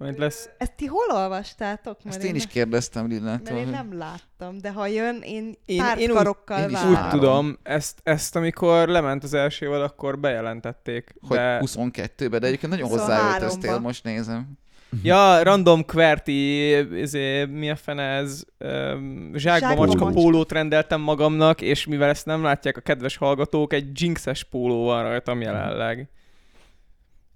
[0.03, 0.49] Majd lesz.
[0.59, 1.99] Ezt ti hol olvastátok?
[2.05, 3.55] Mert Ezt én is kérdeztem Lillától.
[3.55, 6.27] Mert én nem láttam, de ha jön, én, Én- párt én úgy-
[6.59, 6.91] én is várom.
[6.93, 11.15] Úgy tudom, ezt, ezt amikor lement az első évad, akkor bejelentették.
[11.29, 11.61] Hogy de...
[11.65, 12.91] 22-ben, de egyébként nagyon 23-ba.
[12.91, 14.61] hozzáöltöztél, most nézem.
[15.03, 16.69] Ja, random QWERTY,
[17.01, 20.21] izé, mi a fene ez, zsákba Zsákba macska macska.
[20.21, 25.03] pólót rendeltem magamnak, és mivel ezt nem látják a kedves hallgatók, egy Jinxes póló van
[25.03, 26.09] rajtam jelenleg.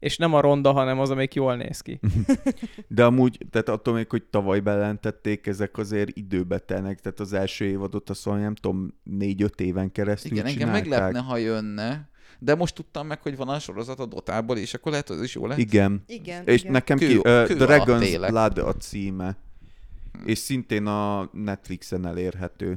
[0.06, 2.00] És nem a ronda, hanem az, amelyik jól néz ki.
[2.88, 7.64] De amúgy, tehát attól még, hogy tavaly bejelentették, ezek azért időbe telnek, tehát az első
[7.64, 12.08] évadot azt mondja, nem tudom, négy-öt éven keresztül Igen, engem meglepne, ha jönne.
[12.38, 15.22] De most tudtam meg, hogy van a sorozat a Dotából, és akkor lehet, hogy az
[15.22, 15.58] is jó lesz.
[15.58, 16.02] Igen.
[16.06, 16.72] Igen, És igen.
[16.72, 18.26] nekem Kő- ki, uh, kő Dragon's.
[18.28, 19.36] Blood a címe.
[20.24, 22.76] és szintén a Netflixen elérhető.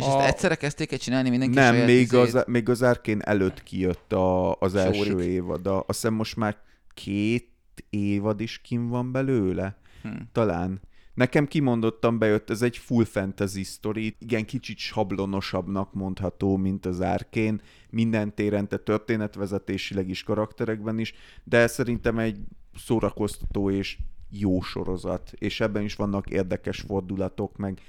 [0.00, 2.20] És A- ezt egyszerre kezdték el csinálni mindenki Nem, saját még izét?
[2.34, 5.26] az, még az Arkane előtt kijött a, az első Sórik.
[5.26, 5.66] évad.
[5.66, 6.56] A, azt hiszem most már
[6.94, 7.48] két
[7.90, 9.76] évad is kim van belőle.
[10.02, 10.08] Hm.
[10.32, 10.80] Talán.
[11.14, 17.56] Nekem kimondottan bejött, ez egy full fantasy story, igen, kicsit sablonosabbnak mondható, mint az Arkane,
[17.90, 22.38] minden téren, tehát történetvezetésileg is, karakterekben is, de szerintem egy
[22.76, 23.98] szórakoztató és
[24.30, 27.80] jó sorozat, és ebben is vannak érdekes fordulatok, meg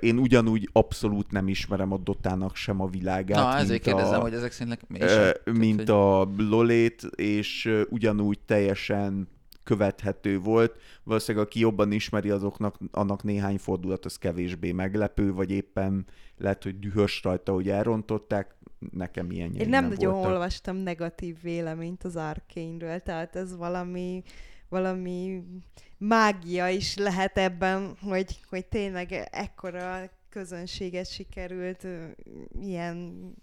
[0.00, 4.22] én ugyanúgy abszolút nem ismerem a Dotának sem a világát, Na, ezért mint kérdezem, a,
[4.22, 9.28] hogy ezek Tehát, mint a Lolét, és ugyanúgy teljesen
[9.66, 10.76] követhető volt.
[11.04, 16.78] Valószínűleg aki jobban ismeri azoknak, annak néhány fordulat az kevésbé meglepő, vagy éppen lehet, hogy
[16.78, 18.54] dühös rajta, hogy elrontották.
[18.92, 20.30] Nekem ilyen Én nem, nem nagyon voltak.
[20.30, 24.22] olvastam negatív véleményt az Arkane-ről, tehát ez valami,
[24.68, 25.42] valami
[25.98, 31.86] mágia is lehet ebben, hogy, hogy tényleg ekkora közönséget sikerült
[32.60, 33.34] ilyen,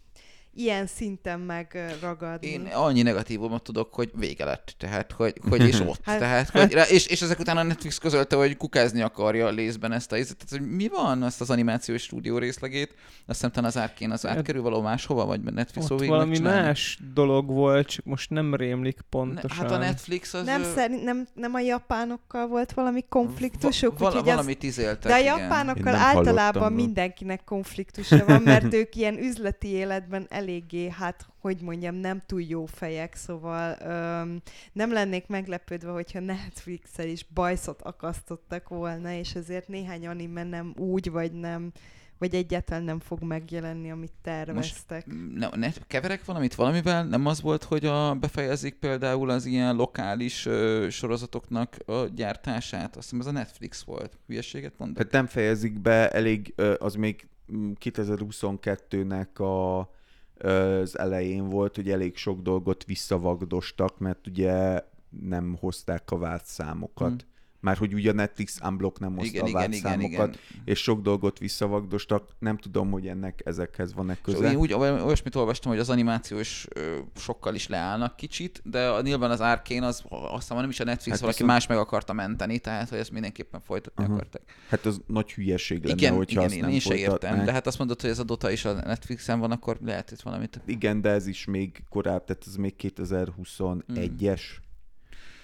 [0.55, 2.47] ilyen szinten megragadni.
[2.47, 6.77] Én annyi negatívumot tudok, hogy vége lett, tehát, hogy, hogy és ott, Hát- tehát, hogy,
[6.89, 10.37] és, és ezek után a Netflix közölte, hogy kukázni akarja a lézben ezt a izet,
[10.37, 14.21] tehát, hogy mi van azt az animációs stúdió részlegét, azt hiszem talán az Arkén az
[14.21, 16.61] Hát- átkerül valahol máshova, vagy Netflix Ott valami megcsinálni?
[16.65, 19.57] más dolog volt, csak most nem rémlik Ne, pontosan.
[19.57, 20.45] hát a Netflix az...
[20.45, 25.11] nem, ö, szerint, nem, nem a japánokkal volt valami konfliktusuk, vala, úgyhogy az, valamit izéltek,
[25.11, 25.37] de a igen.
[25.39, 32.21] Japánokkal általában mindenkinek konfliktusa van, mert ők ilyen üzleti életben eléggé, hát hogy mondjam, nem
[32.25, 34.41] túl jó fejek, szóval öm,
[34.73, 41.11] nem lennék meglepődve, hogyha Netflixel is bajszot akasztottak volna, és ezért néhány anime nem úgy,
[41.11, 41.71] vagy nem,
[42.17, 45.05] vagy egyáltalán nem fog megjelenni, amit terveztek.
[45.33, 47.05] ne, ne, keverek valamit valamivel?
[47.05, 52.95] Nem az volt, hogy a, befejezik például az ilyen lokális ö, sorozatoknak a gyártását?
[52.95, 54.17] Azt hiszem ez a Netflix volt.
[54.27, 54.97] Hülyeséget mondok?
[54.97, 60.01] Hát nem fejezik be, elég, ö, az még mm, 2022-nek a, ö,
[60.43, 67.07] az elején volt, hogy elég sok dolgot visszavagdostak, mert ugye nem hozták a várt számokat.
[67.07, 67.31] Hmm.
[67.63, 67.71] Hmm.
[67.71, 72.29] Már hogy ugye a Netflix unblock nem hozta igen, a igen, és sok dolgot visszavagdostak.
[72.39, 74.51] Nem tudom, hogy ennek ezekhez van-e köze.
[74.51, 79.01] én úgy oly- olyasmit olvastam, hogy az animációs ö, sokkal is leállnak kicsit, de a,
[79.01, 81.77] nyilván az Arkane az, azt hiszem, nem is a Netflix, Hát valaki viszont- más meg
[81.77, 84.13] akarta menteni, tehát hogy ezt mindenképpen folytatni Aha.
[84.13, 84.41] akarták.
[84.69, 87.51] Hát az nagy hülyeség lenne, igen, hogyha igen, azt én, nem én se értem, de
[87.51, 90.61] hát azt mondod, hogy ez a Dota is a Netflixen van, akkor lehet itt valamit.
[90.65, 94.41] Igen, de ez is még korábban, tehát ez még 2021-es.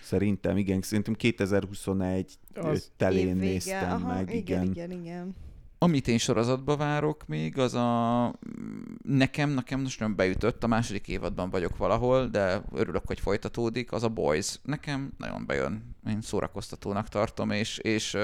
[0.10, 4.72] Szerintem, igen, szerintem 2021 Az telén Évvége, néztem aha, meg, igen, igen.
[4.72, 5.36] igen, igen.
[5.78, 8.34] Amit én sorozatba várok még, az a...
[9.04, 14.04] Nekem, nekem most nem beütött, a második évadban vagyok valahol, de örülök, hogy folytatódik, az
[14.04, 14.60] a Boys.
[14.64, 18.18] Nekem nagyon bejön, én szórakoztatónak tartom, és, és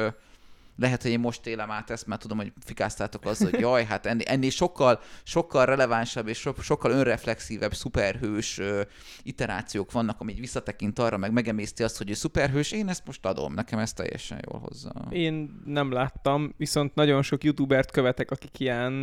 [0.78, 4.06] lehet, hogy én most élem át ezt, mert tudom, hogy fikáztátok azzal, hogy jaj, hát
[4.06, 8.82] ennél, ennél sokkal, sokkal relevánsabb és so, sokkal önreflexívebb szuperhős ö,
[9.24, 13.54] iterációk vannak, ami visszatekint arra, meg megemészti azt, hogy ő szuperhős, én ezt most adom,
[13.54, 14.92] nekem ez teljesen jól hozza.
[15.10, 18.94] Én nem láttam, viszont nagyon sok youtubert követek, akik ilyen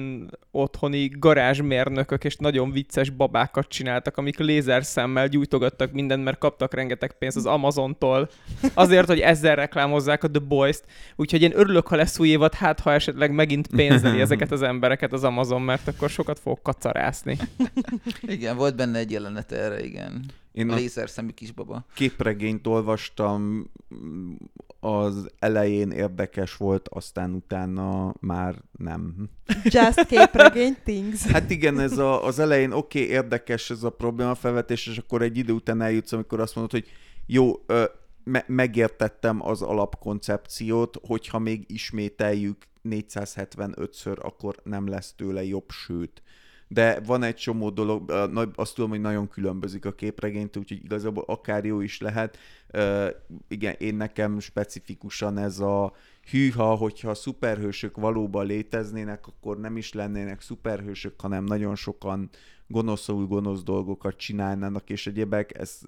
[0.50, 7.37] otthoni garázsmérnökök és nagyon vicces babákat csináltak, amik lézerszemmel gyújtogattak mindent, mert kaptak rengeteg pénzt
[7.37, 8.30] az Amazontól.
[8.74, 10.85] Azért, hogy ezzel reklámozzák a The Boys-t.
[11.16, 15.12] Úgyhogy én örülök, ha lesz új évad, hát ha esetleg megint pénzeli ezeket az embereket
[15.12, 17.38] az Amazon, mert akkor sokat fogok kacarászni.
[18.22, 20.25] Igen, volt benne egy jelenet erre, igen.
[20.53, 21.87] Én A lézer szemű kisbaba.
[21.94, 23.70] képregényt olvastam,
[24.81, 29.29] az elején érdekes volt, aztán utána már nem.
[29.64, 31.27] Just képregény things.
[31.33, 35.22] Hát igen, ez a, az elején oké, okay, érdekes ez a probléma felvetés, és akkor
[35.22, 36.87] egy idő után eljutsz, amikor azt mondod, hogy
[37.27, 37.53] jó,
[38.24, 42.56] me- megértettem az alapkoncepciót, hogyha még ismételjük
[42.88, 46.22] 475-ször, akkor nem lesz tőle jobb, sőt.
[46.68, 48.11] De van egy csomó dolog,
[48.54, 52.38] azt tudom, hogy nagyon különbözik a képregényt, úgyhogy igazából akár jó is lehet.
[53.48, 55.92] Igen, én nekem specifikusan ez a
[56.30, 62.30] hűha, hogyha a szuperhősök valóban léteznének, akkor nem is lennének szuperhősök, hanem nagyon sokan
[62.72, 65.78] gonoszul gonosz dolgokat csinálnának, és egyébek, ez,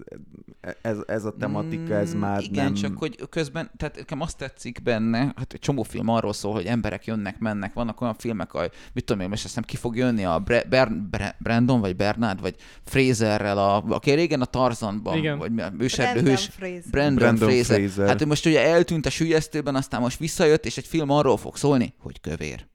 [0.81, 2.73] ez, ez a tematika, ez Mm, már Igen, nem...
[2.73, 6.65] csak hogy közben, tehát nekem azt tetszik benne, hát egy csomó film arról szól, hogy
[6.65, 9.95] emberek jönnek, mennek, vannak olyan filmek, hogy mit tudom én, most azt hiszem ki fog
[9.95, 15.17] jönni a Bre- Ber- Bre- Brandon, vagy Bernard, vagy Fraserrel, a, aki régen a Tarzanban,
[15.17, 15.37] Igen.
[15.37, 16.91] vagy őserdő Brandon hős, Fraser.
[16.91, 17.79] Brandon, Brandon Fraser.
[17.79, 18.07] Fraser.
[18.07, 21.55] Hát ő most ugye eltűnt a sülyeztőben, aztán most visszajött, és egy film arról fog
[21.55, 22.67] szólni, hogy kövér.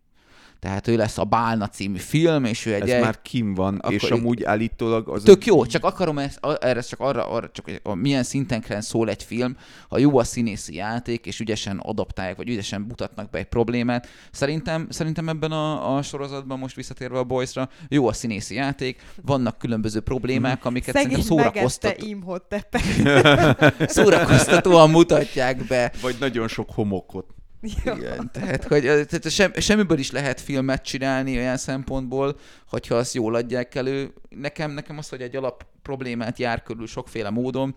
[0.60, 2.82] Tehát ő lesz a Bálna című film, és ő egy...
[2.82, 6.40] Ez egy- már kim van, Akkor és amúgy állítólag az Tök jó, csak akarom ezt,
[6.60, 9.56] erre csak arra, arra csak hogy a milyen szintenkren szól egy film,
[9.88, 14.08] ha jó a színészi játék, és ügyesen adaptálják, vagy ügyesen mutatnak be egy problémát.
[14.30, 19.58] Szerintem, szerintem ebben a, a sorozatban, most visszatérve a Boysra, jó a színészi játék, vannak
[19.58, 22.82] különböző problémák, amiket Szegény szerintem szórakoztató, Imhotepet.
[23.94, 25.92] szórakoztatóan mutatják be.
[26.00, 27.38] Vagy nagyon sok homokot.
[27.84, 27.94] Jó.
[27.94, 32.36] Igen, tehát, hogy tehát sem, semmiből is lehet filmet csinálni olyan szempontból,
[32.68, 34.12] hogyha azt jól adják elő.
[34.28, 37.74] Nekem, nekem az, hogy egy alap problémát jár körül sokféle módon,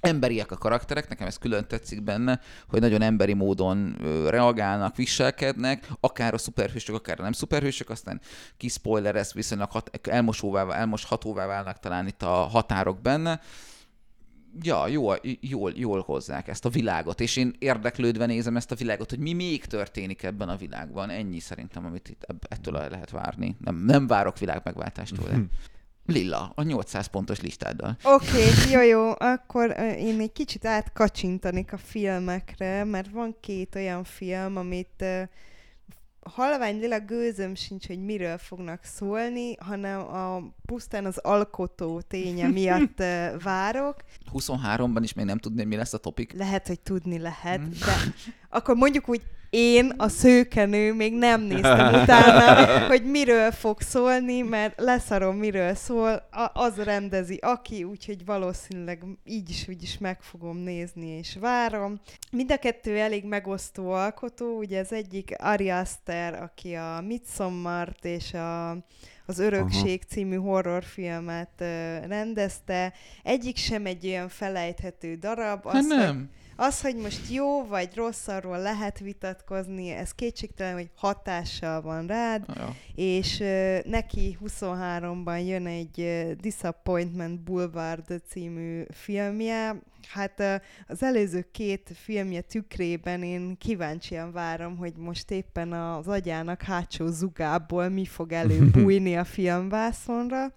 [0.00, 3.96] emberiek a karakterek, nekem ez külön tetszik benne, hogy nagyon emberi módon
[4.28, 8.20] reagálnak, viselkednek, akár a szuperhősök, akár a nem szuperhősök, aztán
[8.56, 13.40] kispoiler, viszonylag hat, elmosóvá, elmoshatóvá válnak talán itt a határok benne.
[14.62, 19.10] Ja, jól, jól, jól hozzák ezt a világot, és én érdeklődve nézem ezt a világot,
[19.10, 21.10] hogy mi még történik ebben a világban.
[21.10, 23.56] Ennyi szerintem, amit itt ettől el lehet várni.
[23.60, 25.38] Nem, nem várok világ megváltást tőle.
[26.06, 27.96] Lilla, a 800 pontos listáddal.
[28.02, 34.04] Oké, okay, jó, jó, akkor én egy kicsit átkacsintanik a filmekre, mert van két olyan
[34.04, 35.04] film, amit
[36.28, 43.02] halvány lila gőzöm sincs, hogy miről fognak szólni, hanem a pusztán az alkotó ténye miatt
[43.42, 43.96] várok.
[44.32, 46.32] 23-ban is még nem tudni, mi lesz a topik.
[46.32, 47.94] Lehet, hogy tudni lehet, de
[48.58, 54.80] akkor mondjuk úgy, én, a szőkenő, még nem néztem utána, hogy miről fog szólni, mert
[54.80, 61.06] leszarom, miről szól, az rendezi, aki, úgyhogy valószínűleg így is, úgy is meg fogom nézni,
[61.06, 62.00] és várom.
[62.30, 68.34] Mind a kettő elég megosztó alkotó, ugye az egyik Ari Aster, aki a Midsommart és
[68.34, 68.70] a
[69.30, 70.08] az Örökség Aha.
[70.14, 71.50] című horrorfilmet
[72.08, 72.92] rendezte.
[73.22, 75.64] Egyik sem egy olyan felejthető darab.
[75.66, 76.30] Hát Az, hogy- nem.
[76.60, 82.44] Az, hogy most jó vagy rossz, arról lehet vitatkozni, ez kétségtelen, hogy hatással van rád,
[82.54, 82.74] Ja.
[82.94, 89.82] és uh, neki 23-ban jön egy uh, Disappointment Boulevard című filmje.
[90.08, 90.54] Hát uh,
[90.86, 97.88] az előző két filmje tükrében én kíváncsian várom, hogy most éppen az agyának hátsó zugából
[97.88, 100.52] mi fog előbújni a filmvászonra.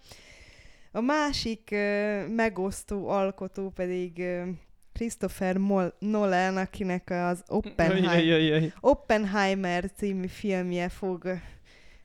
[0.91, 4.47] A másik uh, megosztó alkotó pedig uh,
[4.93, 8.73] Christopher Mol- Nolan, akinek az Oppenheimer.
[8.79, 11.27] Oppenheimer című filmje fog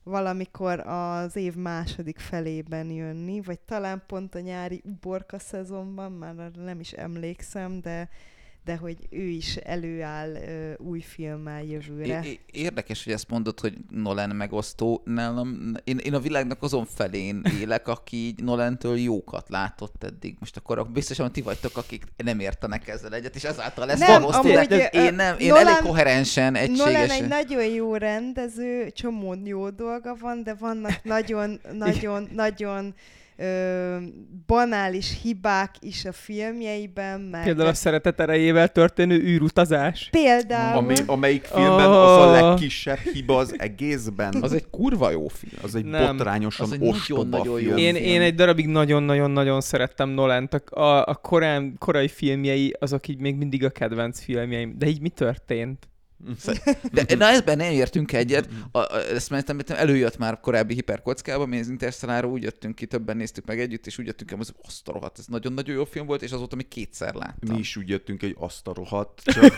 [0.02, 6.80] valamikor az év második felében jönni, vagy talán pont a nyári uborka szezonban, már nem
[6.80, 8.08] is emlékszem, de,
[8.66, 12.20] de hogy ő is előáll ö, új filmmel jövőre.
[12.24, 15.02] É- Érdekes, hogy ezt mondod, hogy Nolan megosztó.
[15.04, 20.36] Nálam, én, én a világnak azon felén élek, aki így Nolantől jókat látott eddig.
[20.38, 24.66] Most akkor biztosan ti vagytok, akik nem értenek ezzel egyet, és ezáltal lesz Nem, amúgy,
[24.70, 27.22] ö, Én nem, én Nolan- elég koherensen, Nolan egységesen.
[27.22, 32.94] egy nagyon jó rendező, csomó jó dolga van, de vannak nagyon, nagyon, nagyon
[33.36, 33.96] ö,
[34.46, 40.08] banális hibák is a filmjeiben, mert Például a szeretet erejével történő űrutazás.
[40.10, 42.32] például Ami, amelyik filmben az a Oh.
[42.32, 44.34] legkisebb hiba az egészben.
[44.40, 45.52] Az egy kurva jó film.
[45.62, 46.16] Az egy Nem.
[46.16, 47.76] botrányosan Az egy ostoba jó film.
[47.76, 48.06] Én, film.
[48.06, 50.54] én egy darabig nagyon-nagyon-nagyon szerettem Nolant.
[50.54, 54.74] A, a, a korán, korai filmjei azok így még mindig a kedvenc filmjeim.
[54.78, 55.88] De így mi történt?
[56.92, 58.48] De na ebben nem értünk egyet.
[58.72, 63.16] A, a, ezt említem, előjött már korábbi hiperkockában, mi az Interstellárról úgy jöttünk ki, többen
[63.16, 66.06] néztük meg együtt, és úgy jöttünk ki, hogy azt a rohadt, ez nagyon-nagyon jó film
[66.06, 67.54] volt, és azóta még kétszer láttam.
[67.54, 69.56] Mi is úgy jöttünk, hogy azt a rohadt, csak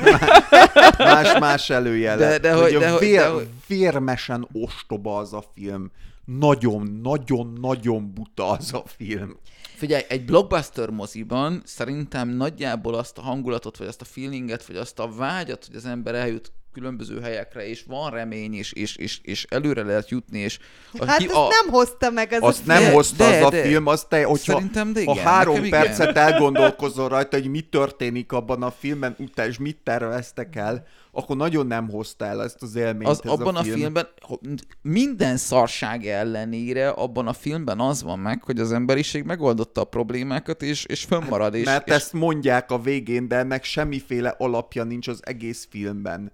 [0.98, 2.28] más-más előjele.
[2.28, 5.90] De- de hogy- a de hogy- vér, de hogy- vérmesen ostoba az a film.
[6.36, 9.36] Nagyon-nagyon-nagyon buta az a film.
[9.74, 14.98] Figyelj, egy blockbuster moziban szerintem nagyjából azt a hangulatot, vagy azt a feelinget, vagy azt
[14.98, 19.46] a vágyat, hogy az ember eljut különböző helyekre, és van remény, és, és, és, és
[19.50, 20.58] előre lehet jutni, és
[20.98, 23.36] a, Hát ki- ezt a, nem hozta meg az Azt a nem De- hozta de-
[23.38, 25.80] az a de- film, az te, hogyha Szerintem, de ha igen, három nekem igen.
[25.80, 31.36] percet elgondolkozol rajta, hogy mi történik abban a filmben, utána és mit terveztek el, akkor
[31.36, 33.76] nagyon nem hozta el ezt az élményt az, ez abban a, a, film.
[33.78, 34.40] filmben, ho-
[34.82, 40.62] minden szarság ellenére, abban a filmben az van meg, hogy az emberiség megoldotta a problémákat,
[40.62, 41.54] és, és fönnmarad.
[41.54, 46.32] És, Mert és ezt mondják a végén, de ennek semmiféle alapja nincs az egész filmben.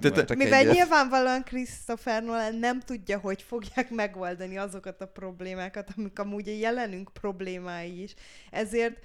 [0.00, 0.74] Tehát- Mivel egyet.
[0.74, 7.10] nyilvánvalóan Christopher Nolan nem tudja, hogy fogják megoldani azokat a problémákat, amik amúgy a jelenünk
[7.12, 8.14] problémái is.
[8.50, 8.98] Ezért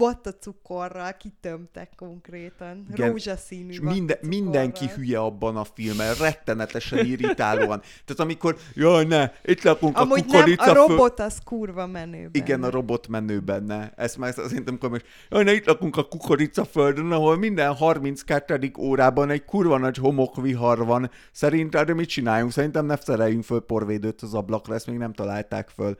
[0.00, 2.86] ö, vattacukorral kitömtek konkrétan.
[2.92, 7.80] Igen, Rózsaszínű És minden, mindenki hülye abban a filmben, rettenetesen irritálóan.
[7.80, 11.86] Tehát amikor, jaj ne, itt lakunk a Amúgy nem, kukorica a föl- robot az kurva
[11.86, 12.66] menő Igen, benne.
[12.66, 13.92] a robot menő benne.
[13.96, 18.70] Ezt már szerintem, most, jaj, ne, itt lakunk a kukoricaföldön, ahol minden 32.
[18.78, 21.10] órában egy kurva nagy homokvihar van.
[21.32, 22.52] Szerinted mit csináljunk?
[22.52, 25.96] Szerintem ne szereljünk föl porvédőt az ablakra, ezt még nem találták föl.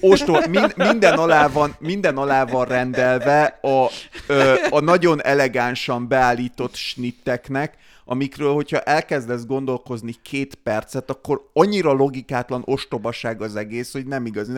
[0.00, 3.90] Ostól, min, minden, alá van, minden alá van rendelve a,
[4.26, 12.62] ö, a nagyon elegánsan beállított snitteknek, amikről, hogyha elkezdesz gondolkozni két percet, akkor annyira logikátlan
[12.64, 14.50] ostobaság az egész, hogy nem igaz.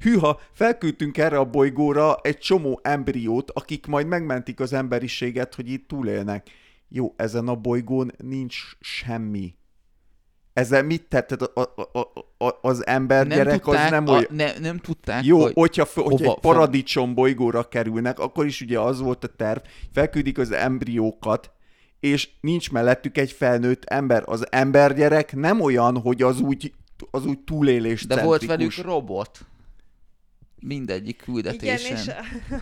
[0.00, 5.88] Hűha, felküldtünk erre a bolygóra egy csomó embriót, akik majd megmentik az emberiséget, hogy itt
[5.88, 6.46] túlélnek.
[6.88, 9.57] Jó, ezen a bolygón nincs semmi.
[10.58, 11.32] Ezzel mit tett?
[11.32, 11.60] A,
[11.92, 11.98] a,
[12.44, 14.26] a, az ember Nem gyerek tudták, az nem a, olyan...
[14.30, 15.52] ne, nem tudták, Jó, hogy...
[15.52, 19.60] hogyha, hogyha hova egy paradicsom bolygóra kerülnek, akkor is ugye az volt a terv,
[19.92, 21.50] felküldik az embriókat,
[22.00, 24.22] és nincs mellettük egy felnőtt ember.
[24.26, 26.72] Az embergyerek nem olyan, hogy az úgy,
[27.10, 29.38] az úgy túlélés De volt velük robot.
[30.60, 31.96] Mindegyik Igen, küldetésen.
[31.96, 32.10] és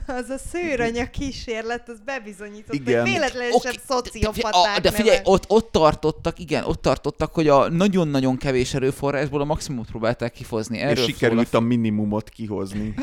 [0.07, 3.01] az a szőranya kísérlet, az bebizonyított, Igen.
[3.01, 4.77] hogy véletlenül Oké, sem de- szociopaták.
[4.77, 9.45] a- De figyelj, ott, ott tartottak, igen, ott tartottak, hogy a nagyon-nagyon kevés erőforrásból a
[9.45, 10.77] maximumot próbálták kifozni.
[10.77, 12.95] és Erről sikerült szól a minimumot kihozni.
[12.97, 13.03] a...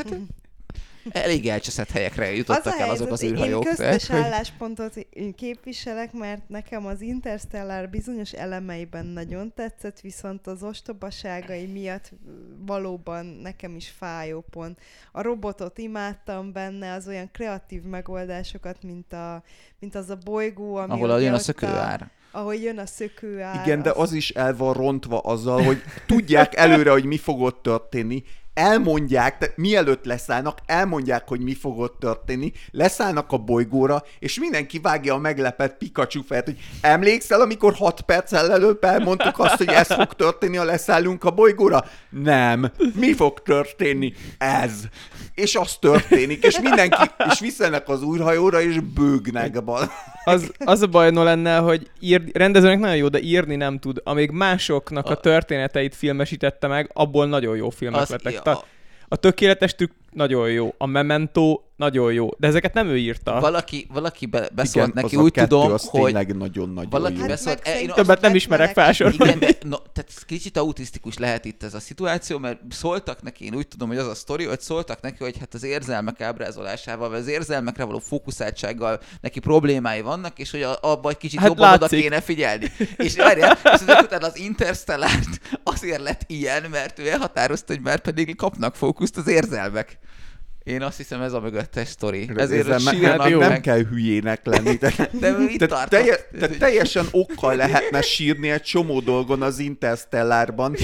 [1.10, 3.64] Elég elcseszett helyekre Az jutottak a el azok helyzet, az én űrhajók.
[3.64, 10.62] köztes tehát, hogy- álláspontot képviselek, mert nekem az Interstellar bizonyos elemeiben nagyon tetszett, viszont az
[10.62, 12.10] ostobaságai miatt
[12.66, 14.78] valóban nekem is fájó pont.
[15.12, 19.42] A robotot imádtam benne, az olyan kreatív megoldásokat, mint, a,
[19.78, 22.10] mint az a bolygó, ami Ahol a jön a szökőár.
[22.30, 23.66] Ahol jön a szökőár.
[23.66, 27.62] Igen, de az is el van rontva azzal, hogy tudják előre, hogy mi fog ott
[27.62, 28.22] történni,
[28.54, 34.78] elmondják, tehát mielőtt leszállnak, elmondják, hogy mi fog ott történni, leszállnak a bolygóra, és mindenki
[34.78, 39.86] vágja a meglepett Pikachu fejet, hogy emlékszel, amikor 6 perccel előbb elmondtuk azt, hogy ez
[39.92, 41.84] fog történni, ha leszállunk a bolygóra?
[42.10, 42.70] Nem.
[42.94, 44.12] Mi fog történni?
[44.38, 44.72] Ez.
[45.34, 49.64] És az történik, és mindenki, és visszanek az űrhajóra, és bőgnek.
[49.64, 49.90] Bal.
[50.24, 54.00] Az, az a baj lenne, hogy ír, rendezőnek nagyon jó, de írni nem tud.
[54.04, 58.32] Amíg másoknak a A- történeteit filmesítette meg, abból nagyon jó filmek Az- lettek.
[58.44, 58.64] Ta-
[59.08, 63.40] A tökéletes trükk nagyon jó, a Memento nagyon jó, de ezeket nem ő írta.
[63.40, 66.90] Valaki, valaki be, beszólt Igen, neki, az a úgy kettő, tudom, az hogy tényleg nagyon-nagyon
[66.90, 67.20] valaki jó.
[67.20, 67.60] Hát beszólt.
[67.64, 69.16] meg E, én Többet nem ismerek felsorolni.
[69.24, 73.54] Igen, de no, tehát kicsit autisztikus lehet itt ez a szituáció, mert szóltak neki, én
[73.54, 77.18] úgy tudom, hogy az a sztori, hogy szóltak neki, hogy hát az érzelmek ábrázolásával, vagy
[77.18, 81.56] az érzelmekre való fókuszáltsággal neki problémái vannak, és hogy a- abba egy kicsit Hát hát
[81.56, 82.00] jobban oda látszik.
[82.00, 82.72] kéne figyelni.
[82.96, 88.00] És várjál, és ezek után az Interstellárt azért lett ilyen, mert ő elhatározta, hogy már
[88.00, 89.98] pedig kapnak fókuszt az érzelmek.
[90.64, 92.28] Én azt hiszem ez a mögöttes sztori.
[92.36, 94.76] Ezért Ezzel me- sírnak nem, kell hülyének lenni.
[94.76, 95.88] De, De ő itt de tartott.
[95.90, 100.76] telje, de teljesen okkal lehetne sírni egy csomó dolgon az Interstellárban.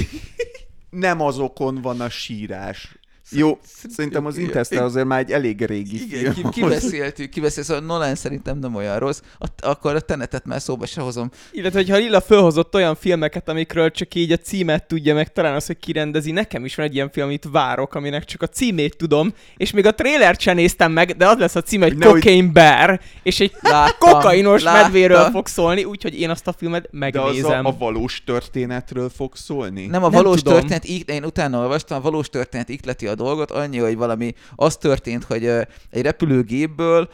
[0.91, 2.99] Nem azokon van a sírás.
[3.33, 3.59] Jó,
[3.91, 6.51] szerintem az Interstellar azért már egy elég régi Igen, film.
[6.51, 10.87] ki, kibeszéltük, kibeszéltük, szóval Nolan szerintem nem olyan rossz, At, akkor a tenetet már szóba
[10.87, 11.31] se hozom.
[11.53, 15.67] Illetve, hogyha Lilla fölhozott olyan filmeket, amikről csak így a címet tudja, meg talán az,
[15.67, 19.33] hogy kirendezi, nekem is van egy ilyen film, amit várok, aminek csak a címét tudom,
[19.57, 22.53] és még a trélert sem néztem meg, de az lesz a címe, hogy Nehogy- Cocaine
[22.53, 24.83] Bear, és egy Láttam, kokainos láttam.
[24.83, 27.65] medvéről fog szólni, úgyhogy én azt a filmet De az megnézem.
[27.65, 29.87] a, a valós történetről fog szólni?
[29.87, 30.53] Nem a Nem valós tudom.
[30.59, 35.25] történet, én utána olvastam, a valós történet ikleti a dolgot, annyi, hogy valami, az történt,
[35.25, 35.47] hogy
[35.91, 37.09] egy repülőgépből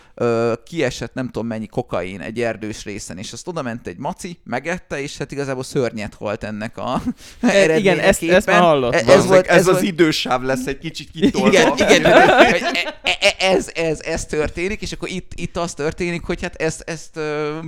[0.64, 5.00] kiesett nem tudom mennyi kokain egy erdős részen, és azt oda ment egy maci, megette,
[5.00, 7.02] és hát igazából szörnyet halt ennek a
[7.40, 9.09] E, igen, ezt- ezt már hallottam.
[9.09, 11.48] Ez, Ez, volt, ez, ez az volt, idősáv lesz egy kicsit kitolva.
[11.48, 16.42] Igen, igen, e- e- ez, ez, ez történik, és akkor itt, itt az történik, hogy
[16.42, 17.20] hát ezt, ezt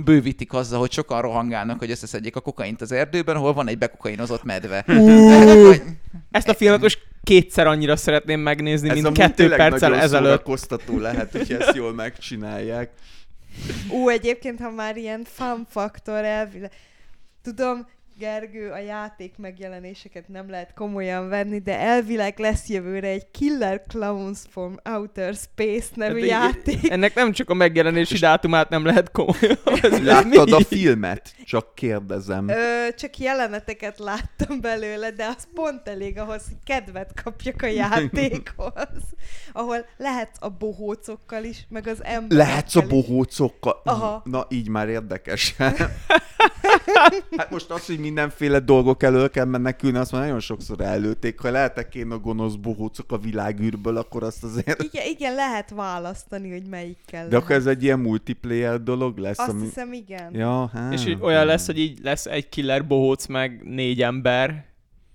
[0.03, 4.43] bővítik azzal, hogy sokan rohangálnak, hogy összeszedjék a kokaint az erdőben, ahol van egy bekokainozott
[4.43, 4.85] medve.
[6.31, 6.99] Ezt a filmet most
[7.29, 10.29] kétszer annyira szeretném megnézni, Ez mint kettő perccel ezelőtt.
[10.29, 12.91] szórakoztató lehet, hogy ezt jól megcsinálják.
[13.89, 16.71] Ú, egyébként, ha már ilyen fun faktor elvileg...
[17.43, 17.87] Tudom,
[18.19, 24.39] Gergő, a játék megjelenéseket nem lehet komolyan venni, de elvileg lesz jövőre egy Killer Clowns
[24.49, 26.91] from Outer Space nevű Hát játék.
[26.91, 29.57] Ennek nem csak a megjelenési dátumát nem lehet komolyan.
[29.81, 31.35] Ez Láttad a filmet?
[31.45, 32.47] Csak kérdezem.
[32.47, 39.03] Ö, csak jeleneteket láttam belőle, de az pont elég ahhoz, hogy kedvet kapjak a játékhoz.
[39.51, 43.81] Ahol lehet a bohócokkal is, meg az emberekkel Lehetsz a bohócokkal.
[43.83, 44.21] Aha.
[44.25, 45.55] Na, így már érdekes.
[47.37, 51.39] Hát most az, hogy mindenféle dolgok elől kell menekülni, azt már nagyon sokszor előtték.
[51.39, 54.83] Ha lehetek én a gonosz bohócok a világűrből, akkor azt azért...
[54.83, 59.49] Igen, igen, lehet választani, hogy melyikkel De akkor ez egy ilyen multiplayer dolog lesz, Azt
[59.49, 59.61] ami...
[59.61, 60.35] hiszem, igen.
[60.35, 60.93] Ja, hát...
[60.93, 64.68] És így olyan lesz, hogy így lesz egy killer bohóc meg négy ember,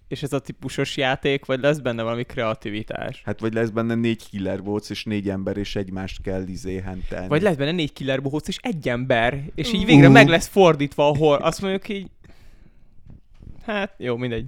[0.09, 3.23] és ez a típusos játék, vagy lesz benne valami kreativitás.
[3.25, 7.29] Hát vagy lesz benne négy killer volt, és négy ember, és egymást kell izé hentelni.
[7.29, 10.13] Vagy lesz benne négy killer bohóc és egy ember, és így végre Uh.
[10.13, 12.11] meg lesz fordítva, ahol azt mondjuk így...
[13.67, 14.47] Hát, jó, mindegy.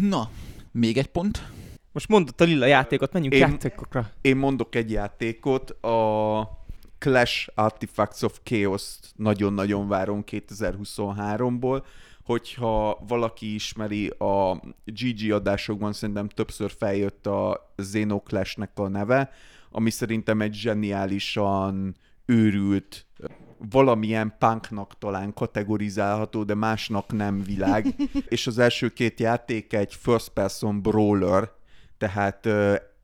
[0.00, 0.30] Na,
[0.72, 1.42] még egy pont.
[1.92, 4.10] Most mondott a lila játékot, menjünk Én- játékokra.
[4.20, 6.58] Én mondok egy játékot, a
[6.98, 11.82] Clash Artifacts of Chaos-t nagyon-nagyon várom 2023-ból.
[12.28, 19.30] Hogyha valaki ismeri a GG adásokban, szerintem többször feljött a Xenoclash-nek a neve,
[19.70, 23.06] ami szerintem egy zseniálisan őrült,
[23.70, 27.94] valamilyen punknak talán kategorizálható, de másnak nem világ.
[28.28, 31.50] És az első két játék egy first person brawler,
[31.98, 32.48] tehát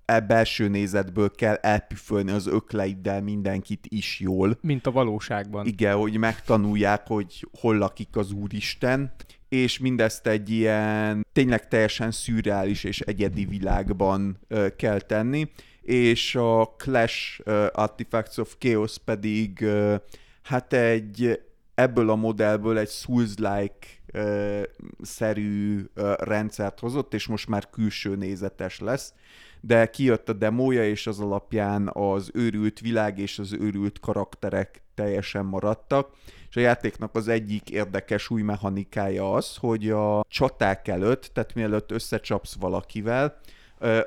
[0.05, 4.59] e belső nézetből kell elpüfölni az ökleiddel mindenkit is jól.
[4.61, 5.67] Mint a valóságban.
[5.67, 9.13] Igen, hogy megtanulják, hogy hol lakik az Úristen,
[9.49, 15.51] és mindezt egy ilyen tényleg teljesen szürreális és egyedi világban ö, kell tenni,
[15.83, 19.95] és a Clash ö, Artifacts of Chaos pedig ö,
[20.43, 21.41] hát egy
[21.75, 24.63] ebből a modellből egy Souls-like ö,
[25.03, 29.13] szerű ö, rendszert hozott, és most már külső nézetes lesz
[29.67, 35.45] de kijött a demója, és az alapján az őrült világ és az őrült karakterek teljesen
[35.45, 36.11] maradtak.
[36.49, 41.91] És a játéknak az egyik érdekes új mechanikája az, hogy a csaták előtt, tehát mielőtt
[41.91, 43.41] összecsapsz valakivel,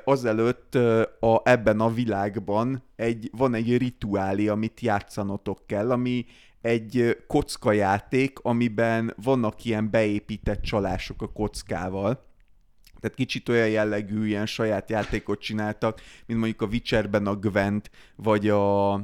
[0.04, 0.74] azelőtt
[1.20, 6.26] a, ebben a világban egy, van egy rituálé, amit játszanotok kell, ami
[6.60, 12.26] egy kockajáték, amiben vannak ilyen beépített csalások a kockával.
[13.00, 18.48] Tehát kicsit olyan jellegű, ilyen saját játékot csináltak, mint mondjuk a Witcherben a Gwent, vagy
[18.48, 19.00] a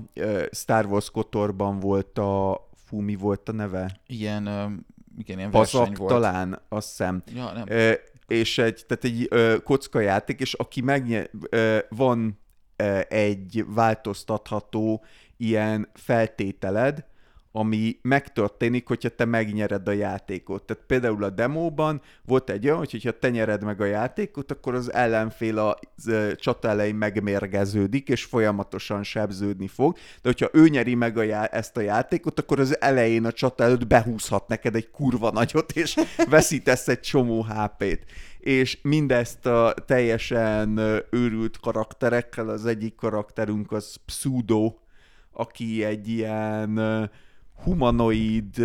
[0.51, 2.63] Star Wars Kotorban volt a...
[2.87, 4.01] Fú, mi volt a neve?
[4.07, 4.43] Ilyen,
[5.19, 6.11] igen, ilyen verseny Pazak volt.
[6.11, 7.23] talán, azt hiszem.
[7.35, 7.65] Ja, nem.
[7.69, 7.93] Ö,
[8.27, 12.39] és egy, tehát egy ö, kocka játék, és aki megnyer, ö, van
[12.77, 15.05] ö, egy változtatható
[15.37, 17.05] ilyen feltételed,
[17.57, 20.63] ami megtörténik, hogyha te megnyered a játékot.
[20.63, 24.75] Tehát például a demóban volt egy olyan, hogy hogyha te nyered meg a játékot, akkor
[24.75, 25.79] az ellenfél a
[26.37, 29.95] csata elején megmérgeződik, és folyamatosan sebződni fog.
[29.95, 33.65] De hogyha ő nyeri meg a já- ezt a játékot, akkor az elején a csata
[33.65, 35.97] előtt behúzhat neked egy kurva nagyot, és
[36.31, 38.05] veszítesz egy csomó HP-t.
[38.39, 40.81] És mindezt a teljesen
[41.11, 44.75] őrült karakterekkel, az egyik karakterünk az Pseudo,
[45.33, 46.81] aki egy ilyen
[47.63, 48.57] humanoid,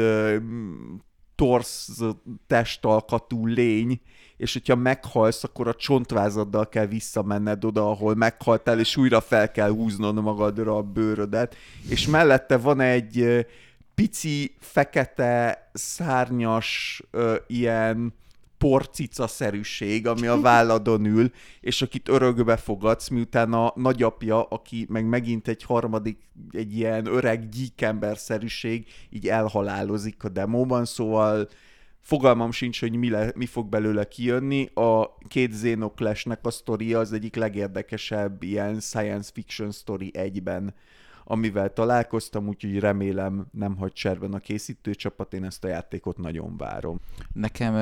[1.35, 1.99] torsz
[2.47, 4.01] testalkatú lény,
[4.37, 9.69] és hogyha meghalsz, akkor a csontvázaddal kell visszamenned oda, ahol meghaltál, és újra fel kell
[9.69, 11.55] húznod magadra a bőrödet.
[11.89, 13.45] És mellette van egy
[13.95, 17.01] pici, fekete, szárnyas,
[17.47, 18.13] ilyen
[18.59, 21.31] porcica-szerűség, ami a válladon ül,
[21.61, 26.17] és akit örökbe fogadsz, miután a nagyapja, aki meg megint egy harmadik,
[26.51, 31.49] egy ilyen öreg gyíkember-szerűség, így elhalálozik a demóban, szóval
[32.01, 34.69] fogalmam sincs, hogy mi, le, mi fog belőle kijönni.
[34.73, 40.73] A két Xenoclash-nek a sztoria az egyik legérdekesebb ilyen science fiction story egyben,
[41.31, 46.99] amivel találkoztam, úgyhogy remélem nem hagy cserben a készítőcsapat, én ezt a játékot nagyon várom.
[47.33, 47.73] Nekem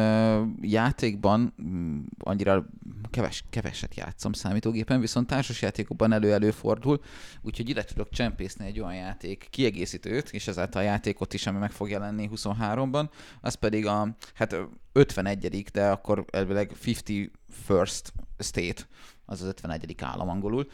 [0.61, 2.65] játékban mm, annyira
[3.09, 7.01] keves, keveset játszom számítógépen, viszont társasjátékokban elő-elő fordul,
[7.41, 11.71] úgyhogy ide tudok csempészni egy olyan játék kiegészítőt, és ezáltal a játékot is, ami meg
[11.71, 13.09] fog jelenni 23-ban,
[13.41, 17.31] az pedig a hát ö, 51 de akkor elvileg 50
[17.65, 18.87] first state,
[19.29, 19.95] az az 51.
[20.01, 20.67] állam angolul,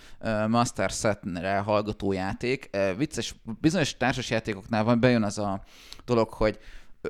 [0.48, 2.70] Master Set-re hallgató játék.
[2.72, 5.64] Ö, Vicces, bizonyos társasjátékoknál van, bejön az a
[6.06, 6.60] dolog, hogy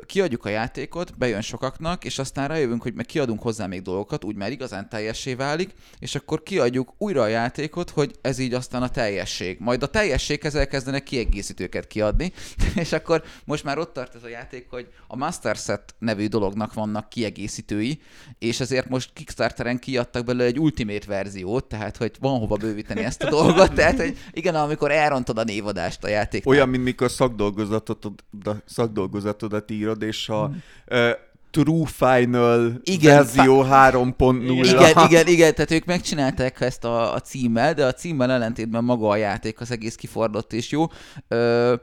[0.06, 4.36] kiadjuk a játékot, bejön sokaknak, és aztán rájövünk, hogy meg kiadunk hozzá még dolgokat, úgy
[4.36, 8.90] már igazán teljessé válik, és akkor kiadjuk újra a játékot, hogy ez így aztán a
[8.90, 9.58] teljesség.
[9.60, 12.32] Majd a teljességhez elkezdenek kiegészítőket kiadni,
[12.76, 16.74] és akkor most már ott tart ez a játék, hogy a Master Set nevű dolognak
[16.74, 18.02] vannak kiegészítői,
[18.40, 23.24] és ezért most Kickstarteren kiadtak belőle egy Ultimate verziót, tehát hogy van hova bővíteni ezt
[23.24, 26.56] a dolgot, tehát hogy igen, amikor elrontod a névadást a játéknál.
[26.56, 28.24] Olyan, mint mikor szakdolgozatodat,
[28.66, 30.64] szakdolgozatodat írod, és ha Hmm.
[30.86, 31.12] ö,
[31.52, 34.66] True Final Igen, verzió 3.0.
[34.66, 39.08] Igen, igen, igen, tehát ők megcsinálták ezt a, a címmel, de a címmel ellentétben maga
[39.08, 40.86] a játék az egész kifordott és jó.
[41.28, 41.74] Ö,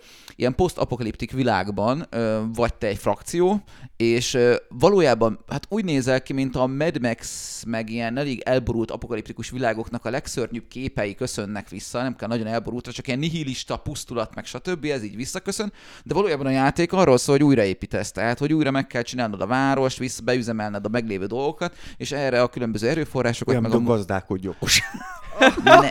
[0.40, 3.62] ilyen posztapokaliptik világban ö, vagy te egy frakció,
[3.96, 8.90] és ö, valójában hát úgy nézel ki, mint a Mad Max, meg ilyen elég elborult
[8.90, 14.34] apokaliptikus világoknak a legszörnyűbb képei köszönnek vissza, nem kell nagyon elborultra, csak ilyen nihilista, pusztulat,
[14.34, 14.84] meg stb.
[14.84, 15.72] ez így visszaköszön,
[16.04, 19.46] de valójában a játék arról szól, hogy újraépítesz, tehát hogy újra meg kell csinálnod a
[19.46, 24.48] várost, vissza beüzemelned a meglévő dolgokat, és erre a különböző erőforrásokat, Olyan, meg a gazdálkodj
[24.48, 24.80] okos.
[25.64, 25.90] ne,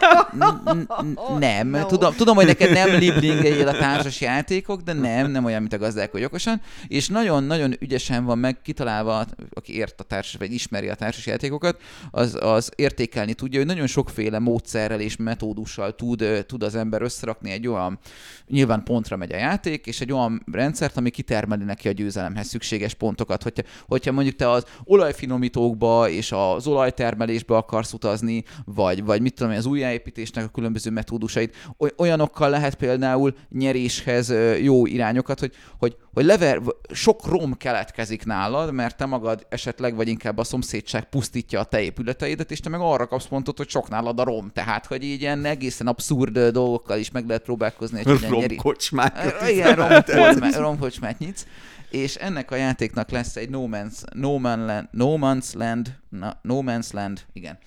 [1.40, 1.86] nem, No.
[1.86, 5.78] tudom, tudom, hogy neked nem liblingeljél a társas játékok, de nem, nem olyan, mint a
[5.78, 10.96] gazdálkodj okosan, és nagyon-nagyon ügyesen van meg kitalálva, aki ért a társas, vagy ismeri a
[10.96, 11.82] társas játékokat,
[12.12, 17.52] az, az értékelni tudja, hogy nagyon sokféle módszerrel és metódussal tud, tud az ember összerakni
[17.52, 18.00] egy olyan,
[18.48, 22.94] nyilván pontra megy a játék, és egy olyan rendszert, ami kitermeli neki a győzelemhez szükséges
[22.94, 23.44] pontokat.
[23.44, 29.58] Hogyha, hogyha mondjuk te az olajfinomítókba és az olajtermelésbe akarsz utazni, vagy, vagy mit tudom
[29.58, 36.26] az újjáépítésnek a különböző metódusait, oly- olyanokkal lehet például nyeréshez jó irányokat, hogy, hogy, hogy
[36.26, 36.62] lever,
[36.92, 41.82] sok rom keletkezik nálad, mert te magad esetleg, vagy inkább a szomszédság pusztítja a te
[41.82, 44.50] épületeidet, és te meg arra kapsz pontot, hogy sok nálad a rom.
[44.54, 48.56] Tehát, hogy így ilyen egészen abszurd dolgokkal is meg lehet próbálkozni, hogy hogyan nyeri.
[48.56, 49.36] Romkocsmák.
[49.50, 51.46] Igen, romkocsmát, romkocsmát nyitsz.
[51.90, 56.40] És ennek a játéknak lesz egy No Man's, no Man Land, no Man's Land, na,
[56.42, 57.58] no Man's Land, igen,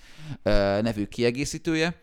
[0.83, 2.01] nevű kiegészítője,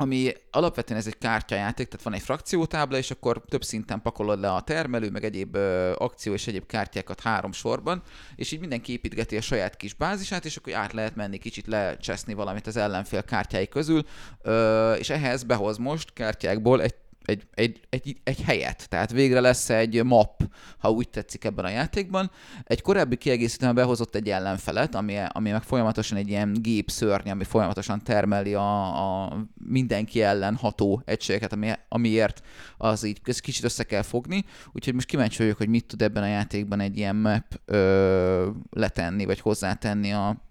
[0.00, 4.52] ami alapvetően ez egy kártyajáték, tehát van egy frakciótábla, és akkor több szinten pakolod le
[4.52, 8.02] a termelő, meg egyéb ö, akció és egyéb kártyákat három sorban,
[8.36, 12.34] és így mindenki építgeti a saját kis bázisát, és akkor át lehet menni kicsit lecseszni
[12.34, 14.04] valamit az ellenfél kártyái közül,
[14.42, 16.94] ö, és ehhez behoz most kártyákból egy
[17.24, 20.42] egy, egy, egy, egy helyet, tehát végre lesz egy map,
[20.78, 22.30] ha úgy tetszik ebben a játékban.
[22.64, 28.02] Egy korábbi kiegészítőben behozott egy ellenfelet, ami, ami meg folyamatosan egy ilyen gépszörny, ami folyamatosan
[28.04, 32.42] termeli a, a mindenki ellen ható egységeket, ami, amiért
[32.76, 34.44] az így ez kicsit össze kell fogni.
[34.72, 39.24] Úgyhogy most kíváncsi vagyok, hogy mit tud ebben a játékban egy ilyen map ö, letenni,
[39.24, 40.49] vagy hozzátenni a,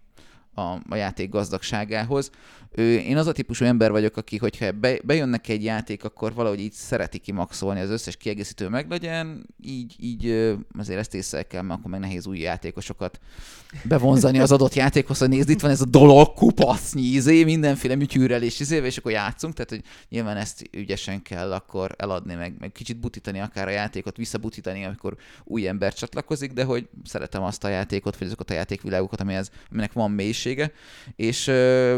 [0.60, 2.32] a, a játék gazdagságához.
[2.72, 6.34] Ő, én az a típusú ember vagyok, aki, hogyha be, bejön neki egy játék, akkor
[6.34, 11.62] valahogy így szereti kimaxolni, az összes kiegészítő meglegyen, így, így ö, azért ezt észre kell,
[11.62, 13.20] mert akkor meg nehéz új játékosokat
[13.84, 18.44] bevonzani az adott játékhoz, hogy nézd, itt van ez a dolog, kupacnyi, izé, mindenféle műtyűrrel
[18.44, 22.72] és izével, és akkor játszunk, tehát hogy nyilván ezt ügyesen kell akkor eladni, meg, meg
[22.72, 27.68] kicsit butítani akár a játékot, visszabutítani, amikor új ember csatlakozik, de hogy szeretem azt a
[27.68, 30.12] játékot, vagy azokat a játékvilágokat, amihez, aminek van
[30.56, 30.72] mélysége,
[31.16, 31.44] és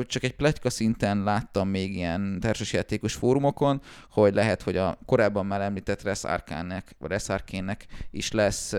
[0.08, 5.62] csak egy pletyka szinten láttam még ilyen társasjátékos fórumokon, hogy lehet, hogy a korábban már
[5.62, 8.74] említett Res Arcane-nek, vagy Res Arcane-nek is lesz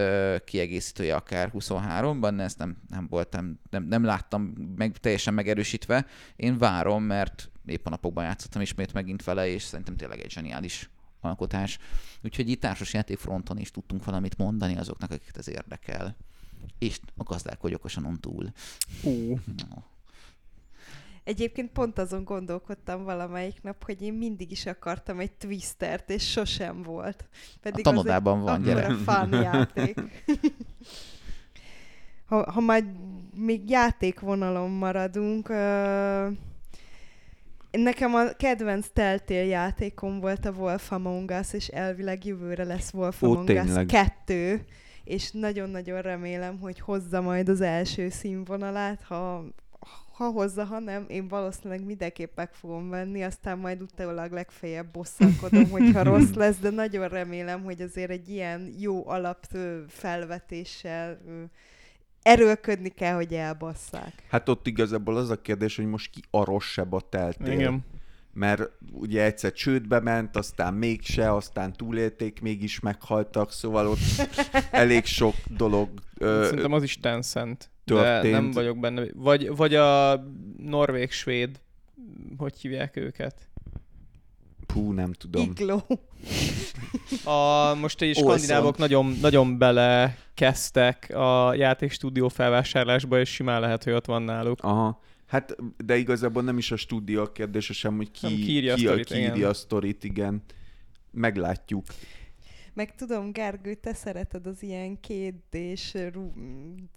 [0.45, 4.43] kiegészítője akár 23-ban, ezt nem, nem voltam, nem, nem láttam
[4.77, 6.07] meg, teljesen megerősítve.
[6.37, 10.91] Én várom, mert épp a napokban játszottam ismét megint vele, és szerintem tényleg egy zseniális
[11.21, 11.79] alkotás.
[12.23, 16.17] Úgyhogy itt társas játékfronton is tudtunk valamit mondani azoknak, akiket ez érdekel.
[16.79, 18.53] És a gazdálkodj okosan on túl.
[19.03, 19.83] No.
[21.25, 26.83] Egyébként pont azon gondolkodtam valamelyik nap, hogy én mindig is akartam egy twistert, és sosem
[26.83, 27.29] volt.
[27.61, 28.87] Pedig A tanodában van, az gyere.
[28.87, 30.01] egy fun játék.
[32.29, 32.85] ha, ha majd
[33.35, 36.29] még játékvonalon maradunk, ö,
[37.71, 43.23] nekem a kedvenc Telltale játékom volt a Wolf Among Us, és elvileg jövőre lesz Wolf
[43.23, 43.87] Ó, Among Us tényleg?
[43.87, 44.65] 2,
[45.05, 49.45] és nagyon-nagyon remélem, hogy hozza majd az első színvonalát, ha
[50.13, 55.71] ha hozza, ha nem, én valószínűleg mindenképp meg fogom venni, aztán majd utólag legfeljebb bosszankodom,
[55.71, 59.47] hogyha rossz lesz, de nagyon remélem, hogy azért egy ilyen jó alap
[59.89, 61.19] felvetéssel
[62.23, 64.13] erőlködni kell, hogy elbasszák.
[64.29, 67.53] Hát ott igazából az a kérdés, hogy most ki a rosszabb a teltél.
[67.53, 67.85] igen.
[68.35, 73.99] Mert ugye egyszer csődbe ment, aztán mégse, aztán túlélték, mégis meghaltak, szóval ott
[74.71, 77.71] elég sok dolog ö, Szerintem az is Tencent.
[77.85, 78.33] De történt.
[78.33, 79.05] nem vagyok benne.
[79.15, 80.25] Vagy, vagy a
[80.57, 81.61] norvég-svéd,
[82.37, 83.49] hogy hívják őket?
[84.67, 85.43] Pú, nem tudom.
[85.43, 85.83] Igló.
[87.25, 93.93] A, most egy skandinávok nagyon, nagyon bele kezdtek a játékstúdió felvásárlásba, és simán lehet, hogy
[93.93, 94.59] ott van náluk.
[94.63, 95.01] Aha.
[95.33, 98.73] Hát, de igazából nem is a stúdió a kérdése sem, hogy ki, Nem, ki írja
[98.73, 99.49] a ki, sztorit, ki írja igen.
[99.49, 100.43] a sztorit, igen.
[101.11, 101.87] Meglátjuk.
[102.75, 105.95] Meg tudom, Gergő, te szereted az ilyen kétdés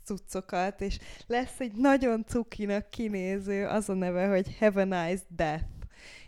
[0.03, 5.63] cuccokat, és lesz egy nagyon cukinak kinéző, az a neve, hogy Have a Nice Death.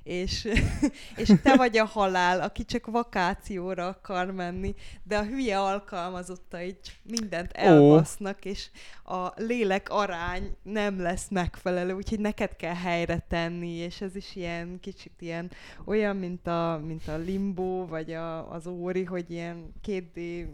[0.04, 0.48] És,
[1.22, 7.52] és te vagy a halál, aki csak vakációra akar menni, de a hülye alkalmazottai mindent
[7.52, 8.70] elbasznak, és
[9.04, 14.80] a lélek arány nem lesz megfelelő, úgyhogy neked kell helyre tenni, és ez is ilyen
[14.80, 15.52] kicsit ilyen
[15.86, 20.46] olyan, mint a, mint a limbo, vagy a, az óri, hogy ilyen 2D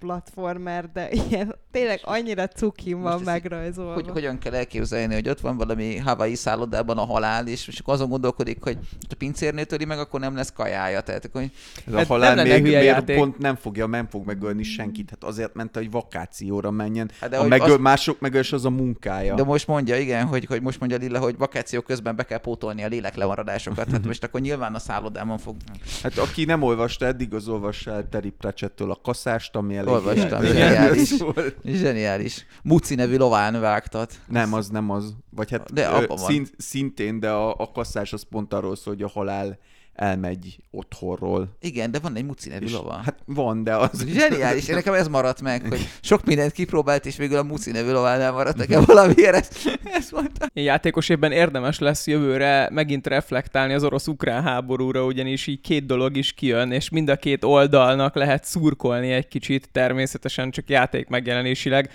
[0.00, 3.92] platformer, de ilyen tényleg annyira cukim van megrajzolva.
[3.92, 8.08] Hogy, hogyan kell elképzelni, hogy ott van valami Hawaii szállodában a halál, és, és azon
[8.08, 8.78] gondolkodik, hogy
[9.10, 11.00] a pincérnő töri meg, akkor nem lesz kajája.
[11.00, 11.50] Tehát akkor, hogy
[11.86, 13.16] Ez a Hát halál nem még, miért játék.
[13.16, 15.10] pont nem fogja, nem fog megölni senkit.
[15.10, 17.10] Hát azért ment, hogy vakációra menjen.
[17.20, 19.34] Hát de a megöl, az- mások megöls az a munkája.
[19.34, 22.84] De most mondja, igen, hogy, hogy most mondja Lilla, hogy vakáció közben be kell pótolni
[22.84, 23.90] a léleklevaradásokat.
[23.90, 25.56] Hát most akkor nyilván a szállodában fog...
[26.02, 30.42] Hát aki nem olvasta eddig, az olvassa el Terry Pratchettől a kaszást, ami elég Olvastam,
[30.42, 31.18] ilyen- zseniális.
[31.18, 31.56] volt.
[31.64, 32.46] Zseniális.
[32.62, 34.14] Muci nevű lován vágtat.
[34.28, 35.14] Nem, az nem az.
[35.30, 36.18] Vagy hát De abban van.
[36.30, 39.58] szín, szintén, de a, a kasszás az pont arról szól, hogy a halál
[40.00, 41.56] elmegy otthonról.
[41.60, 42.92] Igen, de van egy Muci nevű És, lova.
[42.92, 44.04] hát van, de az...
[44.06, 47.90] Zseniális, én nekem ez maradt meg, hogy sok mindent kipróbált, és végül a Muci nevű
[47.90, 50.46] lovánál maradt nekem valamiért ezt, ezt mondta.
[50.52, 56.16] Én játékos évben érdemes lesz jövőre megint reflektálni az orosz-ukrán háborúra, ugyanis így két dolog
[56.16, 61.90] is kijön, és mind a két oldalnak lehet szurkolni egy kicsit, természetesen csak játék megjelenésileg.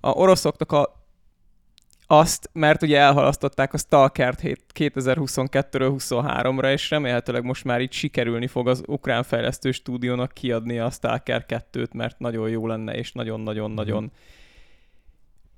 [0.00, 0.99] A oroszoknak a
[2.12, 4.40] azt, mert ugye elhalasztották a Stalkert
[4.74, 10.90] 2022-ről 23-ra, és remélhetőleg most már így sikerülni fog az ukrán fejlesztő stúdiónak kiadni a
[10.90, 14.10] Stalker 2-t, mert nagyon jó lenne, és nagyon-nagyon-nagyon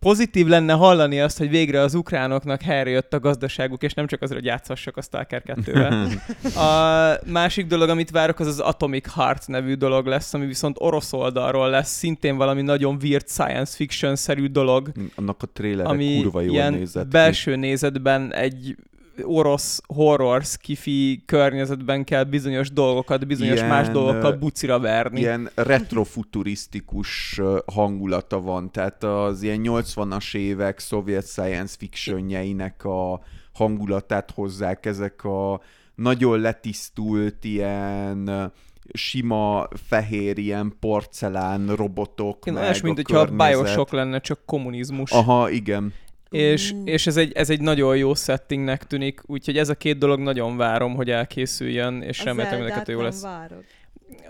[0.02, 4.22] pozitív lenne hallani azt, hogy végre az ukránoknak helyre jött a gazdaságuk, és nem csak
[4.22, 6.10] azért, hogy játszhassak a Stalker 2-vel.
[6.68, 11.12] A másik dolog, amit várok, az az Atomic Heart nevű dolog lesz, ami viszont orosz
[11.12, 16.52] oldalról lesz, szintén valami nagyon weird science fiction-szerű dolog, Annak a trailer ami kurva jól
[16.52, 18.76] ilyen nézett belső nézetben egy
[19.22, 25.20] orosz horror skifi környezetben kell bizonyos dolgokat, bizonyos Ilyen, más dolgokkal bucira verni.
[25.20, 33.20] Ilyen retrofuturisztikus hangulata van, tehát az ilyen 80-as évek szovjet science fictionjeinek a
[33.52, 35.60] hangulatát hozzák ezek a
[35.94, 38.52] nagyon letisztult ilyen
[38.92, 42.44] sima, fehér, ilyen porcelán robotok.
[42.44, 43.26] Meg mint hogyha a.
[43.26, 45.10] Bioshock lenne, csak kommunizmus.
[45.10, 45.92] Aha, igen.
[46.32, 46.86] És, Mm.
[46.86, 50.56] és ez, egy, ez egy nagyon jó settingnek tűnik, úgyhogy ez a két dolog nagyon
[50.56, 53.22] várom, hogy elkészüljön, és A remélem, hogy neked jó nem lesz.
[53.22, 53.64] Várod.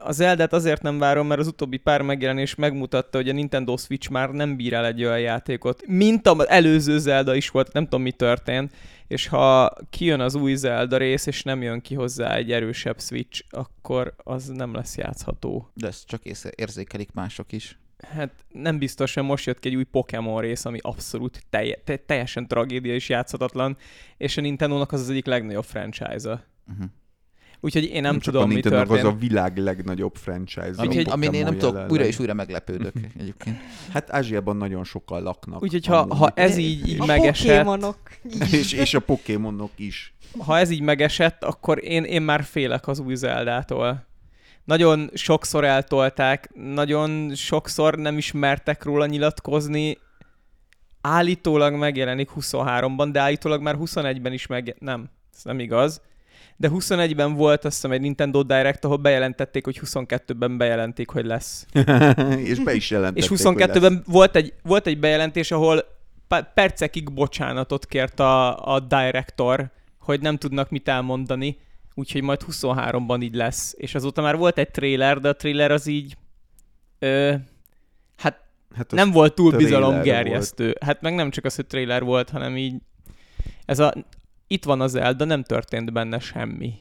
[0.05, 4.11] A Zeldát azért nem várom, mert az utóbbi pár megjelenés megmutatta, hogy a Nintendo Switch
[4.11, 8.03] már nem bír el egy olyan játékot, mint az előző Zelda is volt, nem tudom
[8.03, 8.73] mi történt,
[9.09, 13.43] és ha kijön az új Zelda rész, és nem jön ki hozzá egy erősebb Switch,
[13.51, 15.71] akkor az nem lesz játszható.
[15.75, 16.23] De ezt csak
[16.57, 17.79] érzékelik mások is.
[18.03, 21.97] Hát nem biztos, hogy most jött ki egy új Pokémon rész, ami abszolút telje, te,
[21.97, 23.77] teljesen tragédia és játszhatatlan,
[24.17, 26.45] és a Nintendo-nak az az egyik legnagyobb franchise-a.
[26.71, 26.87] Uh-huh.
[27.65, 28.91] Úgyhogy én nem, Csak tudom, mi történt.
[28.99, 30.73] az a világ legnagyobb franchise.
[30.77, 33.57] Ami, Úgyhogy- amin én nem tudok, újra és újra meglepődök egyébként.
[33.93, 35.63] Hát Ázsiában nagyon sokan laknak.
[35.63, 36.17] Úgyhogy ha, amúgy.
[36.19, 37.99] ha ez így, így A megesett, Pokémonok
[38.41, 38.53] is.
[38.53, 40.15] és, és a Pokémonok is.
[40.39, 44.07] ha ez így megesett, akkor én, én már félek az új Zeldától.
[44.65, 49.99] Nagyon sokszor eltolták, nagyon sokszor nem ismertek róla nyilatkozni.
[51.01, 54.77] Állítólag megjelenik 23-ban, de állítólag már 21-ben is meg...
[54.79, 56.01] Nem, ez nem igaz.
[56.57, 61.67] De 21-ben volt azt hiszem egy Nintendo Direct, ahol bejelentették, hogy 22-ben bejelentik, hogy lesz.
[62.51, 63.71] és be is jelentették, És hogy lesz.
[63.71, 65.85] 22-ben volt egy, volt egy bejelentés, ahol
[66.55, 71.59] percekig bocsánatot kért a, a director, hogy nem tudnak mit elmondani,
[71.95, 73.75] úgyhogy majd 23-ban így lesz.
[73.77, 76.17] És azóta már volt egy trailer, de a trailer az így...
[76.99, 77.35] Ö,
[78.17, 78.41] hát
[78.77, 80.77] Hát az nem volt túl bizalomgerjesztő.
[80.81, 82.75] Hát meg nem csak az, hogy trailer volt, hanem így...
[83.65, 83.95] Ez a...
[84.47, 86.75] Itt van az Zelda, nem történt benne semmi.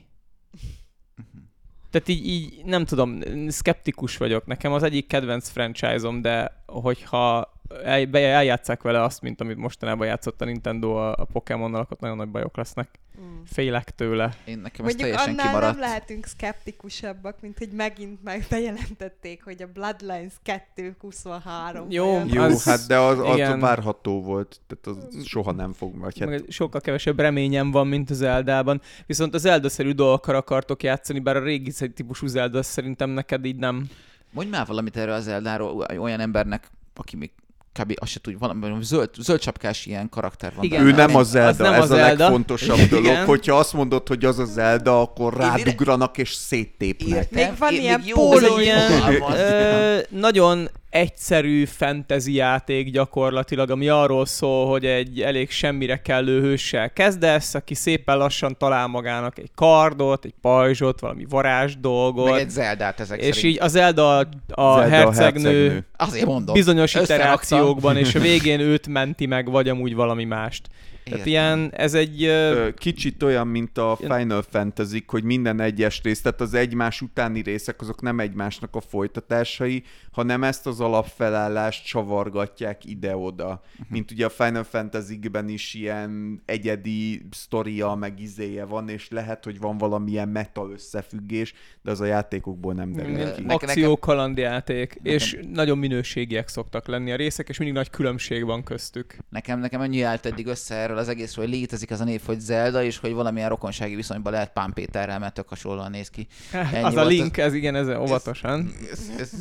[1.92, 4.46] Tehát így, így nem tudom, szkeptikus vagyok.
[4.46, 7.51] Nekem az egyik kedvenc franchise-om, de hogyha
[7.84, 12.18] el, eljátszák vele azt, mint amit mostanában játszott a Nintendo a, a Pokémonnal, akkor nagyon
[12.18, 12.90] nagy bajok lesznek.
[13.22, 13.42] Mm.
[13.46, 14.34] Félek tőle.
[14.46, 15.72] Én nekem ez Mondjuk teljesen annál kimaradt.
[15.72, 20.34] nem lehetünk szkeptikusabbak, mint hogy megint meg bejelentették, hogy a Bloodlines
[20.76, 21.86] 223.
[21.90, 22.28] Jó, vajon.
[22.34, 23.60] Jó, Az- hát de az, az igen.
[23.60, 28.10] várható volt, tehát az soha nem fog, vagy hát Meg sokkal kevesebb reményem van, mint
[28.10, 28.82] az Eldában.
[29.06, 33.90] Viszont az Zelda-szerű dolgokkal akartok játszani, bár a régi típusú Zelda szerintem neked így nem.
[34.32, 37.32] Mondj már valamit erről az Eldáról olyan embernek, aki még
[37.80, 37.94] kb.
[37.96, 40.64] azt se tudja, valami zöld, zöld csapkás ilyen karakter van.
[40.66, 41.06] Igen, ő benne.
[41.06, 42.24] nem a Zelda, az nem ez a a Zelda.
[42.24, 43.06] legfontosabb dolog.
[43.06, 43.26] Igen.
[43.26, 47.32] Hogyha azt mondod, hogy az a Zelda, akkor rádugranak és széttépnek.
[47.32, 48.92] Még van én ilyen póló ilyen
[49.34, 56.94] ö, nagyon egyszerű fantasy játék gyakorlatilag, ami arról szól, hogy egy elég semmire kellő hőssel
[56.94, 62.30] kezdesz, aki szépen lassan talál magának egy kardot, egy pajzsot, valami varázs dolgot.
[62.30, 63.54] Meg egy Zeldát ezek és szerint.
[63.54, 65.86] így a Zelda a, Zelda a hercegnő, hercegnő.
[65.98, 66.54] Azért mondom.
[66.54, 70.68] bizonyos interakciókban, és a végén őt menti meg, vagy amúgy valami mást.
[71.04, 72.24] Tehát ilyen, ez egy...
[72.24, 77.02] ö, Kicsit olyan, mint a Ilyen- Final fantasy hogy minden egyes rész, tehát az egymás
[77.02, 83.62] utáni részek, azok nem egymásnak a folytatásai, hanem ezt az alapfelállást csavargatják ide-oda.
[83.90, 89.60] Mint ugye a Final Fantasy-ben is ilyen egyedi sztoria, meg izéje van, és lehet, hogy
[89.60, 93.44] van valamilyen meta összefüggés, de az a játékokból nem derül Ilyen ki.
[93.48, 98.64] Akció kalandjáték, Nekem- és nagyon minőségiek szoktak lenni a részek, és mindig nagy különbség van
[98.64, 99.16] köztük.
[99.30, 102.40] Nekem, nekem annyi állt eddig össze erről az egészről, hogy létezik az a név, hogy
[102.40, 106.28] Zelda, és hogy valamilyen rokonsági viszonyban lehet Pán Péterrel, mert tök hasonlóan néz ki.
[106.74, 108.72] Ennyi az a link, ez igen, ez óvatosan.
[108.92, 109.32] Ez, ez,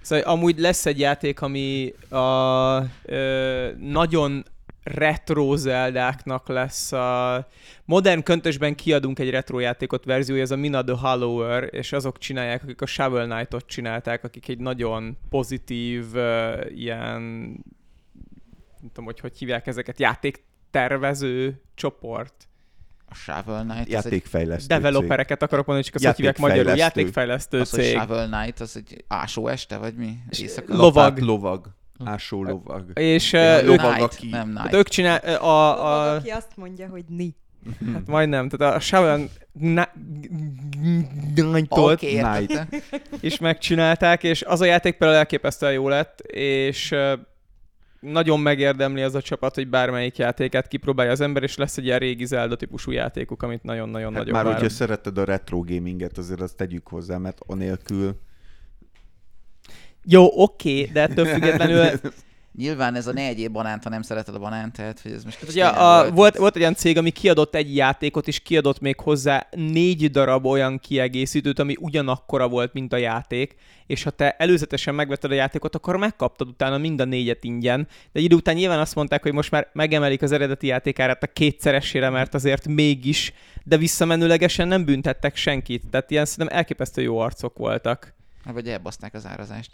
[0.00, 2.16] Szóval amúgy lesz egy játék, ami a
[3.02, 4.44] ö, nagyon
[4.82, 7.46] retro zeldáknak lesz a
[7.84, 12.62] modern köntösben kiadunk egy retro játékot verziója, ez a Mina the Hollower, és azok csinálják,
[12.62, 17.20] akik a Shovel Knight-ot csinálták, akik egy nagyon pozitív uh, ilyen
[18.80, 19.98] nem tudom, hogy hogy hívják ezeket,
[20.72, 22.34] játéktervező csoport.
[23.08, 24.82] a Shovel Knight, Játékfejlesztő cég.
[24.82, 26.76] Developereket akarok mondani, csak azt hívják magyarul.
[26.76, 27.60] Játékfejlesztő.
[27.60, 27.98] Az, cég.
[27.98, 30.18] Shovel Knight, az egy ásó este, vagy mi?
[30.38, 30.76] Éjszaka?
[30.76, 31.18] Lovag.
[31.18, 31.66] Lovag.
[32.04, 32.90] Ásó lovag.
[32.94, 34.58] És uh, ők, lovag, aki- nem Knight.
[34.60, 35.84] hát ők csinál, a, A...
[35.86, 37.34] a, Aki azt mondja, hogy ni.
[37.92, 39.28] Hát majdnem, tehát a Shovel
[41.34, 42.02] Knight-ot
[43.20, 46.94] is megcsinálták, és az a játék például elképesztően jó lett, és
[48.02, 51.98] nagyon megérdemli az a csapat, hogy bármelyik játékát kipróbálja az ember, és lesz egy ilyen
[51.98, 54.52] régi Zelda típusú játékuk, amit Hát nagyon-nagyon-nagyon már, várom.
[54.52, 58.20] hogyha szereted a retro gaminget, azért azt tegyük hozzá, mert anélkül...
[60.04, 61.84] Jó, oké, de ettől függetlenül
[62.56, 65.38] Nyilván ez a ne egyéb banánt, ha nem szereted a banánt, tehát hogy ez most
[65.38, 69.00] Hát ugye a, volt, volt egy olyan cég, ami kiadott egy játékot, és kiadott még
[69.00, 73.54] hozzá négy darab olyan kiegészítőt, ami ugyanakkora volt, mint a játék,
[73.86, 78.18] és ha te előzetesen megvetted a játékot, akkor megkaptad utána mind a négyet ingyen, de
[78.18, 82.10] egy idő után nyilván azt mondták, hogy most már megemelik az eredeti játékárát a kétszeresére,
[82.10, 83.32] mert azért mégis,
[83.64, 88.14] de visszamenőlegesen nem büntettek senkit, tehát ilyen szerintem elképesztő jó arcok voltak.
[88.44, 89.72] Vagy elbaszták az árazást.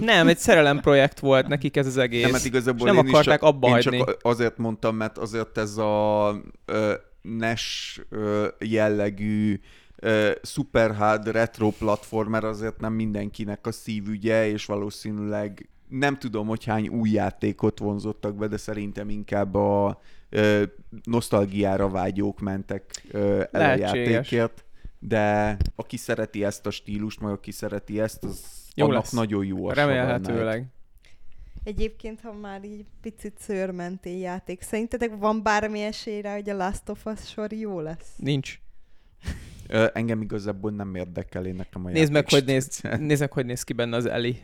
[0.00, 2.22] Nem, egy szerelem projekt volt nekik ez az egész.
[2.22, 3.98] Nem, hát igazából és nem én akarták is csak, abba én hagyni.
[3.98, 9.60] csak azért mondtam, mert azért ez a ö, NES ö, jellegű
[9.96, 16.64] ö, super hard retro platformer azért nem mindenkinek a szívügye, és valószínűleg nem tudom, hogy
[16.64, 20.62] hány új játékot vonzottak be, de szerintem inkább a ö,
[21.04, 24.08] nosztalgiára vágyók mentek ö, el a Lehetséges.
[24.08, 24.64] játékért.
[25.04, 28.44] De aki szereti ezt a stílust, meg aki szereti ezt, az
[28.74, 29.12] Jó annak lesz.
[29.12, 29.72] nagyon jó a.
[29.72, 30.66] Remélhetőleg.
[31.64, 37.06] Egyébként, ha már így picit szőrmenté játék, szerintetek van bármi esélyre, hogy a Last of
[37.06, 38.12] Us sor jó lesz?
[38.16, 38.60] Nincs.
[39.68, 43.46] Ö, engem igazából nem érdekel, én nekem a Nézd meg, hogy néz, nézd meg, hogy
[43.46, 44.42] néz ki benne az Eli.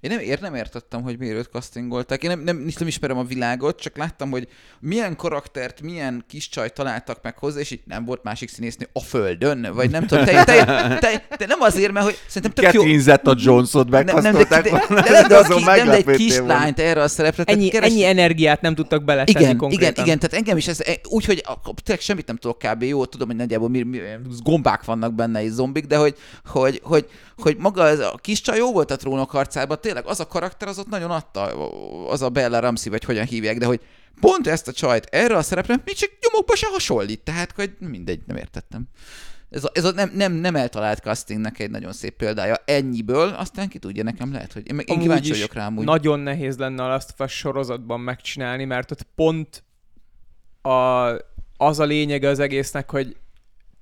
[0.00, 2.22] Én nem, ér, nem értettem, hogy miért őt castingolták.
[2.22, 4.48] Én nem, nem, nem ismerem a világot, csak láttam, hogy
[4.80, 9.00] milyen karaktert, milyen kis csaj találtak meg hozzá, és így nem volt másik színésznő a
[9.00, 10.64] földön, vagy nem tudom, te, te,
[11.00, 12.80] te, te nem azért, mert hogy szerintem tök jó.
[12.80, 16.38] Catherine Zeta-Jonesot Nem, nem, de, de, megkasztolták de, de, azon nem, de egy meglepődtél kis
[16.38, 16.54] volna.
[16.54, 17.42] lányt erre a szerepre.
[17.46, 19.92] Ennyi, keres- ennyi energiát nem tudtak beletenni igen, konkrétan.
[19.92, 21.44] igen, igen, tehát engem is ez, e, úgy, hogy
[21.82, 22.82] tényleg semmit nem tudok kb.
[22.82, 23.98] jó, tudom, hogy nagyjából mi, mi,
[24.42, 26.14] gombák vannak benne és zombik, de hogy,
[26.44, 30.20] hogy, hogy, hogy maga ez a kis csaj jó volt a trónok harcában, tényleg az
[30.20, 31.42] a karakter az ott nagyon adta,
[32.08, 33.80] az a Bella Ramsey, vagy hogyan hívják, de hogy
[34.20, 38.20] pont ezt a csajt erre a szerepre, mi csak nyomokba se hasonlít, tehát hogy mindegy,
[38.26, 38.88] nem értettem.
[39.50, 43.68] Ez a, ez a nem, nem, nem eltalált castingnek egy nagyon szép példája ennyiből, aztán
[43.68, 45.84] ki tudja, nekem lehet, hogy én, én kíváncsi vagyok rá amúgy.
[45.84, 49.64] Nagyon nehéz lenne a of Us sorozatban megcsinálni, mert ott pont
[50.62, 51.08] a,
[51.56, 53.16] az a lényege az egésznek, hogy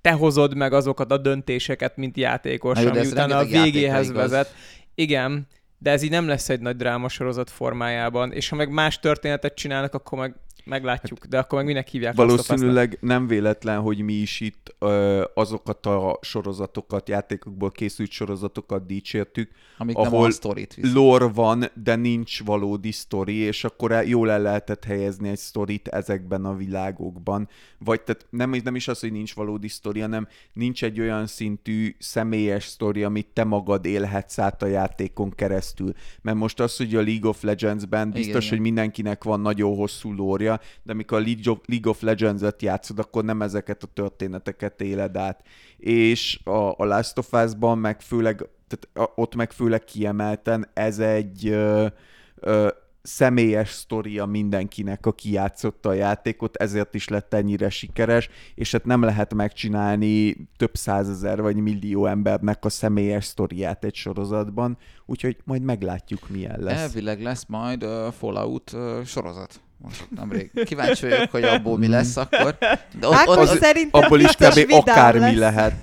[0.00, 4.46] te hozod meg azokat a döntéseket, mint játékos, Na ami utána a végéhez igaz.
[4.95, 5.47] Igen,
[5.78, 9.95] de ez így nem lesz egy nagy drámasorozat formájában, és ha meg más történetet csinálnak,
[9.95, 10.34] akkor meg
[10.64, 12.14] meglátjuk, de akkor meg minek hívják?
[12.14, 19.50] Valószínűleg nem véletlen, hogy mi is itt ö, azokat a sorozatokat, játékokból készült sorozatokat dicsértük,
[19.78, 20.92] Amik nem ahol visz.
[20.92, 25.88] lore van, de nincs valódi sztori, és akkor el- jól el lehetett helyezni egy sztorit
[25.88, 27.48] ezekben a világokban.
[27.78, 31.94] Vagy tehát nem, nem is az, hogy nincs valódi sztori, hanem nincs egy olyan szintű
[31.98, 35.92] személyes sztori, amit te magad élhetsz át a játékon keresztül.
[36.22, 38.62] Mert most az, hogy a League of Legends-ben biztos, Igen, hogy igen.
[38.62, 40.51] mindenkinek van nagyon hosszú lória,
[40.82, 41.24] de amikor a
[41.66, 45.42] League of, Legends-et játszod, akkor nem ezeket a történeteket éled át.
[45.76, 51.48] És a, a Last of Us-ban meg főleg tehát ott meg főleg kiemelten ez egy
[51.48, 51.86] ö,
[52.34, 52.68] ö,
[53.03, 59.03] személyes sztoria mindenkinek, aki játszotta a játékot, ezért is lett ennyire sikeres, és hát nem
[59.03, 66.28] lehet megcsinálni több százezer vagy millió embernek a személyes sztoriát egy sorozatban, úgyhogy majd meglátjuk,
[66.28, 66.80] milyen lesz.
[66.80, 69.61] Elvileg lesz majd uh, Fallout uh, sorozat.
[69.83, 70.51] Most nemrég.
[70.64, 72.57] Kíváncsi vagyok, hogy abból mi lesz akkor.
[73.01, 74.72] De ott, Ákos ott, az- szerintem Abból is kb.
[74.72, 75.35] akármi lesz.
[75.37, 75.74] lehet.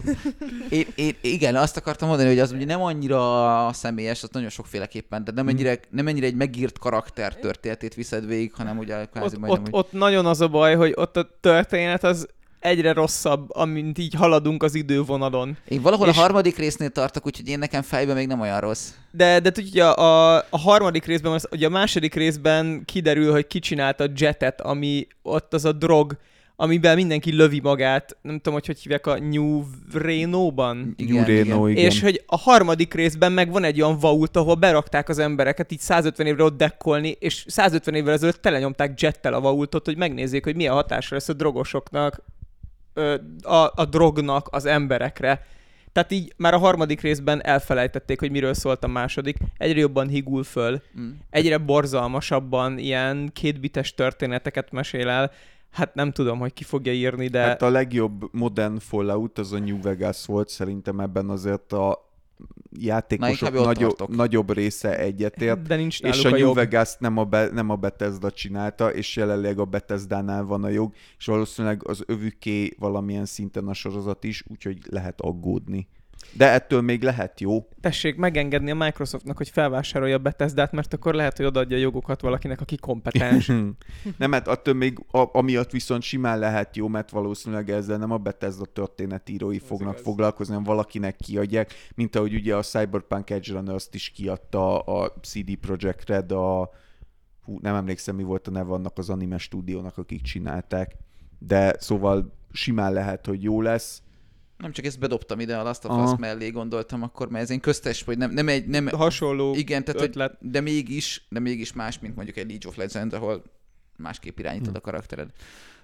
[0.70, 5.24] én, én, igen, azt akartam mondani, hogy az ugye nem annyira személyes, az nagyon sokféleképpen,
[5.24, 5.54] de nem Mhm.
[5.54, 9.70] ennyire, nem ennyire egy megírt karakter történetét viszed végig, hanem ugye kvázi Ott, majdnem, ott,
[9.70, 9.80] hogy...
[9.80, 12.28] ott nagyon az a baj, hogy ott a történet az
[12.60, 15.58] egyre rosszabb, amint így haladunk az idővonalon.
[15.68, 18.90] Én valahol és- a harmadik résznél tartok, úgyhogy én nekem fejben még nem olyan rossz.
[19.12, 23.60] De, de tudja, a, a harmadik részben, az, ugye a második részben kiderül, hogy ki
[23.60, 26.18] csinálta a jetet, ami ott az a drog,
[26.56, 30.94] amiben mindenki lövi magát, nem tudom, hogy hogy hívják a New Reno-ban.
[30.98, 31.78] Igen, New Reno, igen.
[31.78, 31.92] igen.
[31.92, 35.80] És hogy a harmadik részben meg van egy olyan vault, ahol berakták az embereket így
[35.80, 40.56] 150 évre ott dekkolni, és 150 évvel ezelőtt telenyomták jettel a vaultot, hogy megnézzék, hogy
[40.56, 42.22] milyen hatása lesz a drogosoknak,
[42.94, 45.46] ö, a, a drognak az emberekre.
[45.92, 49.38] Tehát így már a harmadik részben elfelejtették, hogy miről szólt a második.
[49.58, 51.10] Egyre jobban higul föl, Mm.
[51.30, 55.32] egyre borzalmasabban ilyen kétbites történeteket mesél el.
[55.72, 57.40] Hát nem tudom, hogy ki fogja írni, de...
[57.40, 62.09] Hát a legjobb modern Fallout az a New Vegas volt, szerintem ebben azért a
[62.72, 64.16] játékosok nagyobb, tartok.
[64.16, 66.54] nagyobb része egyetért, de nincs és a a New.
[66.54, 70.94] Vegas nem a, Be- nem a Bethesda csinálta, és jelenleg a Bethesda-nál van a jog,
[71.18, 75.88] és valószínűleg az övüké valamilyen szinten a sorozat is, úgyhogy lehet aggódni.
[76.34, 77.68] De ettől még lehet jó.
[77.82, 82.22] tessék megengedni a Microsoftnak, hogy felvásárolja a Bethesda-t, mert akkor lehet, hogy odaadja a jogokat
[82.22, 83.52] valakinek, aki kompetens.
[84.18, 88.18] nem, hát attól még a, amiatt viszont simán lehet jó, mert valószínűleg ezzel nem a
[88.18, 90.06] Bethesda történetírói fognak igaz.
[90.06, 95.56] foglalkozni, hanem valakinek kiadják, mint ahogy ugye a Cyberpunk Edge Runners-t is kiadta a CD
[95.56, 96.70] Projekt Red, a
[97.44, 100.96] hú, nem emlékszem, mi volt a neve annak az anime stúdiónak, akik csinálták,
[101.40, 104.02] de szóval simán lehet, hogy jó lesz.
[104.60, 106.18] Nem csak ezt bedobtam ide a Last of Us Aha.
[106.18, 110.00] mellé, gondoltam akkor, mert ez én köztes, vagy nem, nem egy, nem, Hasonló igen, tehát,
[110.00, 110.38] hogy, ötlet.
[110.40, 113.44] de mégis, de mégis más, mint mondjuk egy League of Legends, ahol
[113.98, 115.30] másképp irányítod a karaktered.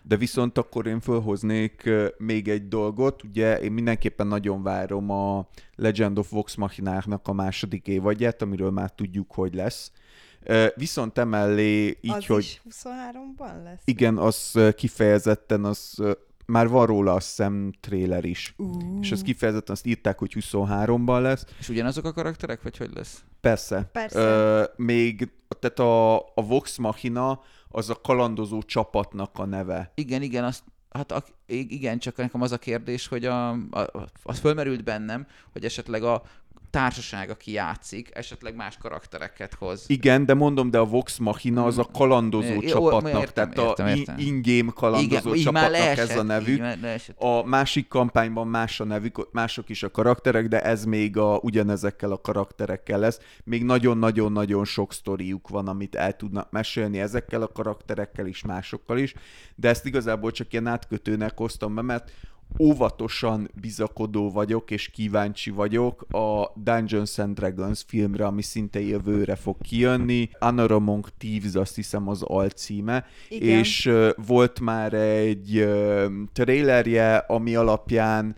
[0.02, 6.18] De viszont akkor én fölhoznék még egy dolgot, ugye én mindenképpen nagyon várom a Legend
[6.18, 9.92] of Vox Machináknak a második évadját, amiről már tudjuk, hogy lesz.
[10.76, 13.82] Viszont emellé így, az hogy is 23-ban lesz?
[13.86, 16.02] igen, az kifejezetten, az
[16.46, 18.54] már van róla azt hiszem trailer is.
[18.58, 21.46] Uh, És az kifejezetten azt írták, hogy 23-ban lesz.
[21.60, 23.24] És ugyanazok a karakterek, vagy hogy lesz?
[23.42, 23.90] Persze.
[23.92, 24.20] Persze.
[24.20, 29.92] Ö, még, tehát a, a Vox Machina az a kalandozó csapatnak a neve.
[29.96, 34.40] Igen, igen, azt, hát a, igen, csak nekem az a kérdés, hogy a, a, az
[34.40, 36.24] fölmerült bennem, hogy esetleg a
[36.70, 39.84] társaság, aki játszik, esetleg más karaktereket hoz.
[39.88, 43.86] Igen, de mondom, de a Vox Machina az a kalandozó É, csapatnak, értem, tehát értem,
[43.86, 44.18] a értem.
[44.18, 46.64] in- in-game kalandozó már csapatnak leesett, ez a nevük.
[47.16, 52.12] A másik kampányban más a nevük, mások is a karakterek, de ez még a, ugyanezekkel
[52.12, 53.20] a karakterekkel lesz.
[53.44, 59.14] Még nagyon-nagyon-nagyon sok sztoriuk van, amit el tudnak mesélni ezekkel a karakterekkel is, másokkal is,
[59.56, 62.12] de ezt igazából csak ilyen átkötőnek hoztam be, mert
[62.60, 69.58] óvatosan bizakodó vagyok, és kíváncsi vagyok a Dungeons and Dragons filmre, ami szinte jövőre fog
[69.62, 70.30] kijönni.
[70.40, 73.60] Honor Among Thieves azt hiszem az alcíme, Igen.
[73.60, 78.36] és ö, volt már egy ö, trailerje, ami alapján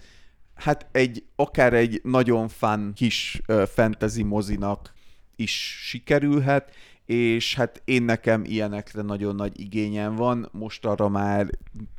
[0.53, 4.93] hát egy, akár egy nagyon fun kis ö, fantasy mozinak
[5.36, 6.72] is sikerülhet,
[7.08, 11.47] és hát én nekem ilyenekre nagyon nagy igényem van, most arra már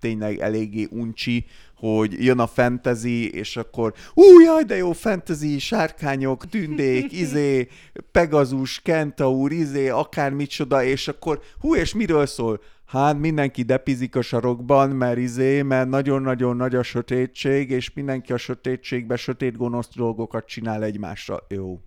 [0.01, 1.47] tényleg eléggé uncsi,
[1.77, 7.69] hogy jön a fantasy, és akkor ú, jaj, de jó fantasy, sárkányok, tündék, izé,
[8.13, 12.61] Pegazus, Kentaur, izé, akármicsoda, és akkor hú, és miről szól?
[12.87, 18.37] Hát mindenki depizik a sarokban, mert izé, mert nagyon-nagyon nagy a sötétség, és mindenki a
[18.37, 21.47] sötétségbe sötét gonosz dolgokat csinál egymásra.
[21.49, 21.81] Jó.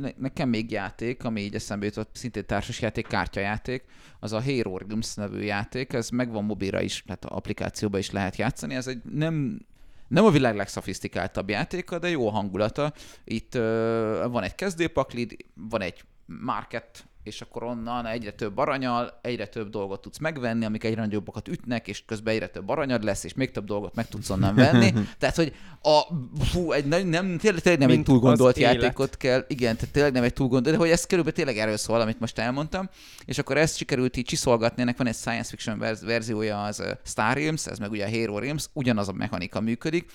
[0.00, 3.84] Ne, nekem még játék, ami így eszembe jutott, szintén társasjáték, kártyajáték,
[4.20, 8.36] az a Hero Realms nevű játék, ez megvan mobilra is, tehát a applikációba is lehet
[8.36, 9.66] játszani, ez egy nem
[10.08, 12.92] nem a világ legszofisztikáltabb játéka, de jó hangulata.
[13.24, 19.46] Itt ö, van egy kezdőpaklid, van egy market, és akkor onnan egyre több aranyal, egyre
[19.46, 23.34] több dolgot tudsz megvenni, amik egyre nagyobbakat ütnek, és közben egyre több aranyad lesz, és
[23.34, 24.92] még több dolgot meg tudsz onnan venni.
[25.18, 26.00] tehát, hogy a,
[26.44, 28.74] fú, egy, nem, nem, tényleg, tényleg nem egy Mint túl gondolt az élet.
[28.74, 31.76] játékot kell, igen, tehát tényleg nem egy túl gondolt, de hogy ez körülbelül tényleg erről
[31.76, 32.88] szól, amit most elmondtam,
[33.24, 37.36] és akkor ezt sikerült így csiszolgatni, ennek van egy science fiction verz- verziója, az Star
[37.36, 40.10] Realms, ez meg ugye a Hero Realms, ugyanaz a mechanika működik,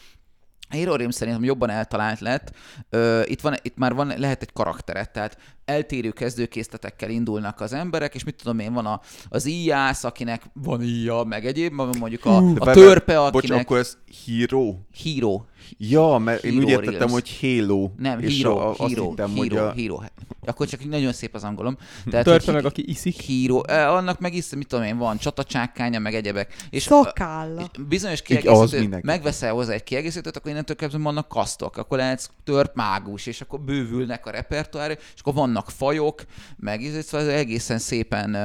[0.69, 2.53] A Hero Realms szerintem jobban eltalált lett.
[2.89, 8.15] Ö, itt, van, itt már van, lehet egy karakteret, tehát eltérő kezdőkészletekkel indulnak az emberek,
[8.15, 12.37] és mit tudom én, van a, az íjász, akinek van íja, meg egyéb, mondjuk a,
[12.37, 14.75] a törpe, Bocs, akinek akkor ez Hero?
[14.91, 15.45] híró.
[15.77, 17.11] Ja, mert én Hero úgy értettem, Reels.
[17.11, 17.89] hogy Halo.
[17.97, 19.71] Nem, és híró, a, híró, hittem, híró, hogy a...
[19.71, 20.03] híró.
[20.45, 21.77] Akkor csak nagyon szép az angolom.
[22.11, 23.19] Tehát, Törpe hogy meg, aki iszik.
[23.19, 26.55] híró, eh, annak meg is, mit tudom én, van csatacsákánya, meg egyebek.
[26.69, 27.61] És Szakálla.
[27.61, 29.05] és bizonyos az kiegészítő, mindenki.
[29.05, 33.59] megveszel hozzá egy kiegészítőt, akkor innentől kezdve vannak kasztok, akkor lehetsz tört mágus, és akkor
[33.59, 36.25] bővülnek a repertoár, és akkor vannak fajok,
[36.57, 38.35] meg szóval egészen szépen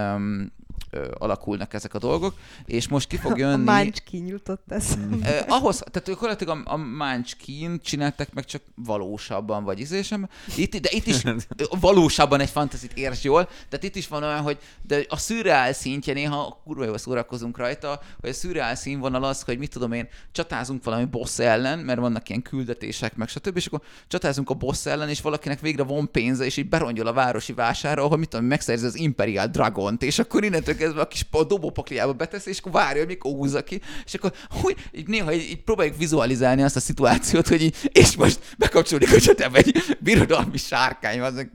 [1.18, 3.64] alakulnak ezek a dolgok, és most ki fog A jönni...
[3.64, 5.26] Munchkin jutott eszembe.
[5.26, 10.28] Eh, ahhoz, tehát gyakorlatilag a, a Munchkin csináltak meg csak valósabban, vagy ízésem.
[10.56, 11.22] Itt, de itt is
[11.80, 16.12] valósabban egy fantazit érts jól, tehát itt is van olyan, hogy de a szürreál szintje
[16.12, 20.84] néha kurva jól szórakozunk rajta, hogy a szürreál színvonal az, hogy mit tudom én, csatázunk
[20.84, 23.56] valami boss ellen, mert vannak ilyen küldetések, meg stb.
[23.56, 27.12] És akkor csatázunk a boss ellen, és valakinek végre van pénze, és így berongyol a
[27.12, 31.22] városi vására, ahol mit tudom, megszerzi az Imperial Dragont, és akkor innentől kezdve a kis
[31.22, 35.32] pa- dobópakliába beteszi, és akkor várja, hogy mikor húzza ki, és akkor hogy, így néha
[35.32, 39.96] így, így próbáljuk vizualizálni azt a szituációt, hogy így, és most bekapcsolódik a csatába egy
[40.00, 41.46] birodalmi sárkány, az,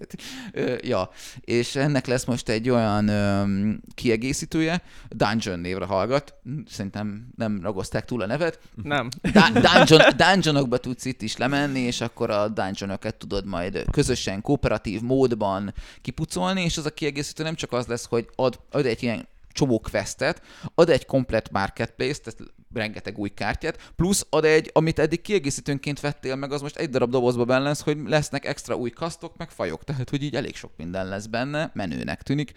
[0.52, 1.10] ö, ja,
[1.42, 3.44] és ennek lesz most egy olyan ö,
[3.94, 6.34] kiegészítője, Dungeon névre hallgat,
[6.70, 9.10] szerintem nem ragozták túl a nevet, Nem.
[9.34, 15.02] Da- dungeon, dungeonokba tudsz itt is lemenni, és akkor a dungeonokat tudod majd közösen, kooperatív
[15.02, 19.28] módban kipucolni, és az a kiegészítő nem csak az lesz, hogy ad, ad egy ilyen
[19.52, 20.42] csomó questet,
[20.76, 26.36] ad egy komplet marketplace, tehát rengeteg új kártyát, plusz ad egy, amit eddig kiegészítőnként vettél
[26.36, 29.84] meg, az most egy darab dobozba benne lesz, hogy lesznek extra új kasztok, meg fajok,
[29.84, 32.52] tehát hogy így elég sok minden lesz benne, menőnek tűnik.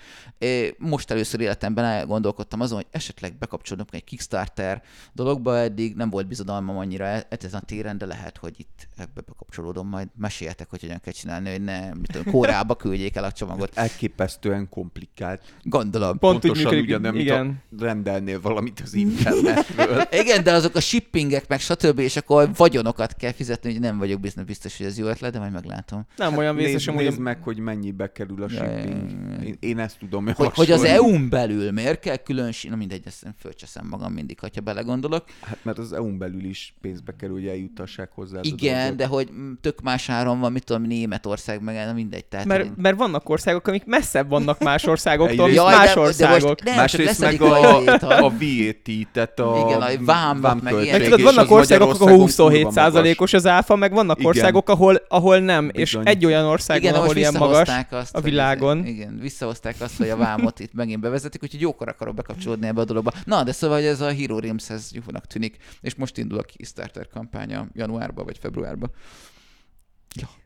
[0.78, 4.82] Most először életemben elgondolkodtam azon, hogy esetleg bekapcsolok egy Kickstarter
[5.12, 9.20] dologba, eddig nem volt bizodalmam annyira e- ezen a téren, de lehet, hogy itt ebbe
[9.26, 13.32] bekapcsolódom, majd meséljetek, hogy hogyan kell csinálni, hogy ne, mit tudom, Kóreába küldjék el a
[13.32, 13.70] csomagot.
[13.74, 15.42] Elképesztően komplikált.
[15.62, 16.18] Gondolom.
[16.18, 17.62] Pont úgy Pontosan működik, ugyanolyan, mint igen.
[17.78, 20.02] a rendelnél valamit az internetről.
[20.22, 24.20] Igen, de azok a shippingek, meg stb., és akkor vagyonokat kell fizetni, hogy nem vagyok
[24.20, 26.06] biztos, biztos hogy ez jó ötlet, de majd meglátom.
[26.16, 29.10] Nem olyan vészes, nézd, nézd meg, hogy mennyibe kerül a shipping.
[29.44, 30.82] Én, én ezt tudom Hogy, hogy az.
[30.84, 35.24] EU-n belül miért kell külön, na mindegy, ezt én fölcseszem magam mindig, ha belegondolok.
[35.40, 38.38] Hát mert az EU-n belül is pénzbe kerül, hogy eljutassák hozzá.
[38.42, 39.30] Igen, de hogy
[39.60, 42.24] tök más áron van, mit tudom, Németország, meg mindegy.
[42.24, 46.62] Tehát, Mert, mert vannak országok, amik messzebb vannak más országoktól, mint más de- de országok.
[46.64, 50.84] most nem, Másrészt meg a, a, a VAT, tehát a Igen, a vámot, meg vámköltség,
[50.84, 51.00] ilyen.
[51.00, 52.92] Meg tudod, vannak országok, ahol Magyarországon 27 kurva magas.
[52.92, 54.28] százalékos az áfa, meg vannak Igen.
[54.30, 55.66] országok, ahol, ahol nem.
[55.66, 55.80] Bizony.
[56.04, 57.68] És egy olyan ország Igen, van, ahol ilyen magas.
[57.90, 58.78] azt, a hogy világon.
[58.82, 62.80] ez- Igen, visszahozták azt, hogy a vámot itt megint bevezetik, úgyhogy jókor akarok bekapcsolódni ebbe
[62.80, 63.12] a dologba.
[63.24, 66.42] Na, de szóval hogy ez a Hero Realms, ez jónak tűnik, és most indul a
[66.42, 68.86] Kickstarter kampánya januárba vagy februárba.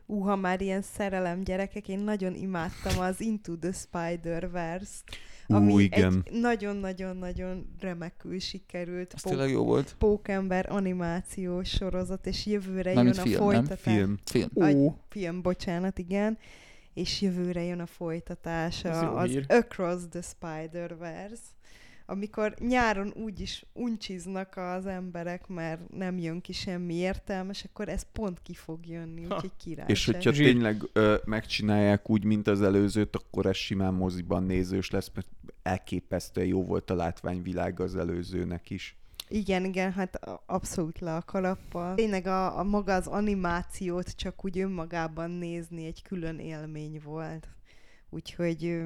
[0.05, 5.03] Ú, ha már ilyen szerelem gyerekek, én nagyon imádtam az Into the Spider-Verse-t,
[5.51, 6.21] Ú, ami igen.
[6.25, 9.95] egy nagyon-nagyon-nagyon remekül sikerült Ez pó- jó volt.
[9.97, 13.43] pókember animációs sorozat, és jövőre jön Mármint a film, nem?
[13.43, 13.79] folytatás.
[13.95, 14.17] Film.
[14.25, 14.47] Film.
[14.53, 16.37] Vagy Ú, film, bocsánat, igen.
[16.93, 19.45] És jövőre jön a folytatása, az hír.
[19.47, 21.41] Across the Spider-Verse,
[22.09, 28.41] amikor nyáron úgyis uncsiznak az emberek, mert nem jön ki semmi értelmes, akkor ez pont
[28.41, 29.85] ki fog jönni, úgyhogy király.
[29.87, 30.45] És hogyha Zsír.
[30.45, 35.27] tényleg ö, megcsinálják úgy, mint az előzőt, akkor ez simán moziban nézős lesz, mert
[35.63, 38.97] elképesztően jó volt a látványvilág az előzőnek is.
[39.27, 41.95] Igen, igen, hát abszolút le a kalappal.
[41.95, 47.47] Tényleg a, a maga az animációt csak úgy önmagában nézni egy külön élmény volt.
[48.09, 48.81] Úgyhogy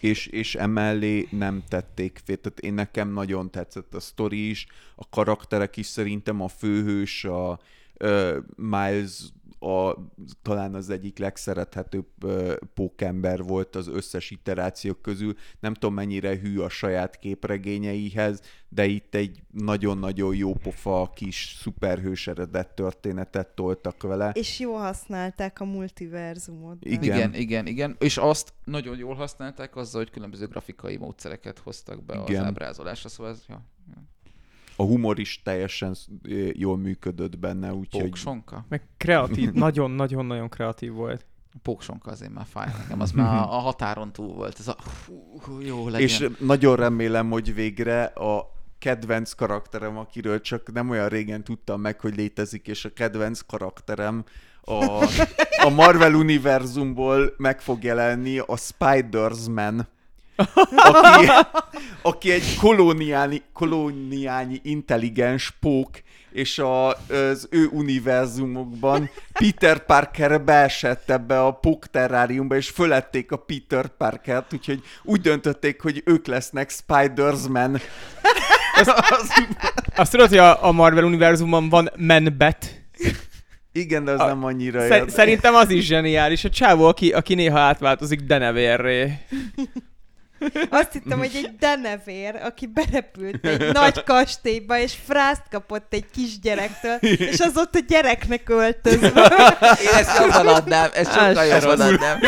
[0.00, 2.36] És, és emellé nem tették fél.
[2.36, 7.60] Tehát én nekem nagyon tetszett a sztori is, a karakterek is szerintem a főhős, a
[7.96, 9.20] ö, Miles
[9.60, 9.94] a,
[10.42, 12.06] talán az egyik legszerethetőbb
[12.74, 15.34] pókember volt az összes iterációk közül.
[15.60, 22.26] Nem tudom, mennyire hű a saját képregényeihez, de itt egy nagyon-nagyon jó pofa kis szuperhős
[22.26, 24.30] eredet történetet toltak vele.
[24.34, 26.76] és jól használták a multiverzumot.
[26.80, 27.02] Igen.
[27.02, 27.96] Igen, igen, igen.
[27.98, 32.40] És azt nagyon jól használták azzal, hogy különböző grafikai módszereket hoztak be Igen.
[32.40, 33.62] az ábrázolásra, szóval ez ja,
[34.80, 35.96] A humor is teljesen
[36.52, 38.02] jól működött benne, úgyhogy...
[38.02, 38.64] póksonka.
[38.68, 41.26] meg kreatív, nagyon-nagyon-nagyon kreatív volt.
[41.52, 44.58] A póksonka azért már fáj nekem, az már a határon túl volt.
[44.58, 44.76] Ez a
[45.06, 46.00] hú, hú, jó legyen.
[46.00, 52.00] És nagyon remélem, hogy végre a kedvenc karakterem, akiről csak nem olyan régen tudtam meg,
[52.00, 54.24] hogy létezik, és a kedvenc karakterem
[54.60, 54.84] a,
[55.66, 59.88] a Marvel univerzumból meg fog jelenni a Spider-Man,
[60.74, 61.26] aki,
[62.02, 65.90] aki egy kolóniáni, kolóniányi intelligens pók,
[66.32, 73.36] és a, az ő univerzumokban Peter Parker beesett ebbe a Puck terráriumba, és fölették a
[73.36, 77.80] Peter Parkert, úgyhogy úgy döntötték, hogy ők lesznek Spidersman.
[79.96, 82.78] Azt tudod, hogy a, a Marvel univerzumban van Man-Bat?
[83.72, 86.44] Igen, de az A- nem annyira Szer- szerintem az is zseniális.
[86.44, 89.12] A csávó, aki, aki néha átváltozik denevérré.
[90.68, 96.96] Azt hittem, hogy egy denevér, aki berepült egy nagy kastélyba, és frászt kapott egy kisgyerektől,
[97.00, 99.32] és az ott a gyereknek öltözve.
[99.82, 102.20] Én ezt jobban adnám, ezt sokkal jobban adnám.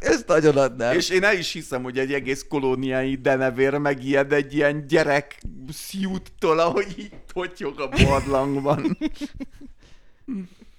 [0.00, 0.96] Ezt nagyon adnám.
[0.96, 6.58] És én el is hiszem, hogy egy egész kolóniai denevér megijed egy ilyen gyerek szjúttól,
[6.58, 8.98] ahogy így totyog a barlangban.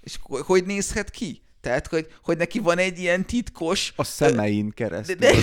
[0.04, 1.42] És hogy nézhet ki?
[1.68, 3.94] Tehát, hogy, hogy neki van egy ilyen titkos...
[3.95, 5.15] A szemein De, keresztül.
[5.15, 5.34] de,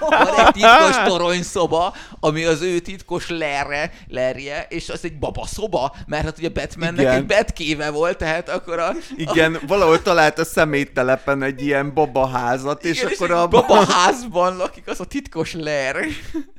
[0.00, 6.24] van egy titkos toronyszoba, ami az ő titkos lerre, lerje, és az egy babaszoba, mert
[6.24, 7.14] hát ugye Batmannek Igen.
[7.14, 8.92] egy betkéve volt, tehát akkor a...
[9.16, 15.00] Igen, valahol talált a szeméttelepen egy ilyen babaházat, és igen, akkor a babaházban lakik az
[15.00, 15.96] a titkos ler.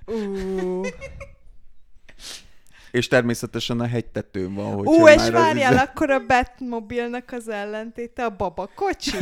[0.05, 0.81] Ú,
[2.94, 8.30] És természetesen a hegytetőn van, hogy Ú és várjál, akkor a Batmobilnak az ellentéte a
[8.30, 9.18] babakocsi.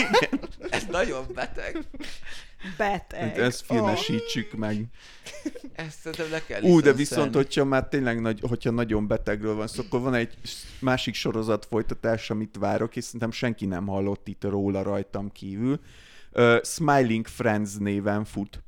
[0.70, 1.84] Ez nagyon beteg.
[2.76, 3.38] Beteg.
[3.38, 4.84] Ezt filmesítsük meg.
[5.72, 9.66] Ezt szerintem le kell Ú, de viszont, hogyha már tényleg nagy, hogyha nagyon betegről van
[9.66, 10.34] szó, akkor van egy
[10.80, 15.80] másik sorozat folytatás, amit várok, és szerintem senki nem hallott itt róla rajtam kívül.
[16.32, 18.62] Uh, Smiling Friends néven fut.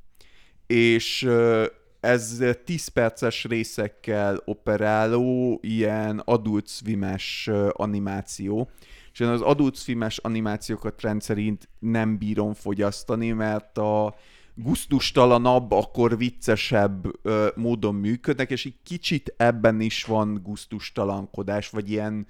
[0.67, 1.67] És uh,
[2.01, 8.71] ez 10 perces részekkel operáló, ilyen adult swim-es animáció.
[9.13, 14.15] És én az adult swim-es animációkat rendszerint nem bírom fogyasztani, mert a
[14.55, 22.27] gusztustalanabb, akkor viccesebb ö, módon működnek, és egy kicsit ebben is van gusztustalankodás, vagy ilyen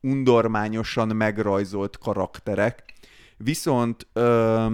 [0.00, 2.84] undormányosan megrajzolt karakterek.
[3.36, 4.66] Viszont ö,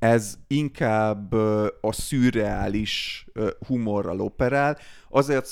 [0.00, 1.32] ez inkább
[1.80, 3.26] a szürreális
[3.66, 4.78] humorral operál.
[5.08, 5.48] Azért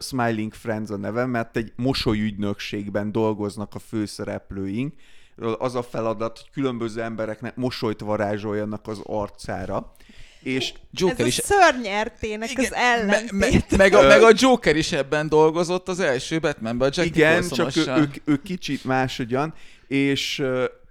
[0.00, 4.94] Smiling Friends a neve, mert egy mosolyügynökségben dolgoznak a főszereplőink.
[5.58, 9.92] Az a feladat, hogy különböző embereknek mosolyt varázsoljanak az arcára.
[10.42, 11.34] És Ez Joker a is...
[11.34, 13.70] szörnyertének az me, ellentét.
[13.70, 17.48] me, meg, a, meg a Joker is ebben dolgozott az első Batmanben, a Jack Igen,
[17.48, 19.54] csak ő, ő, ő kicsit máshogyan,
[19.86, 20.42] és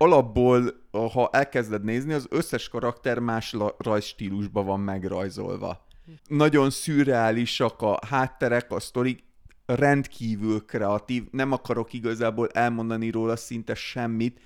[0.03, 5.85] alapból, ha elkezded nézni, az összes karakter más rajzstílusban van megrajzolva.
[6.27, 9.23] Nagyon szürreálisak a hátterek, a sztorik,
[9.65, 14.39] rendkívül kreatív, nem akarok igazából elmondani róla szinte semmit,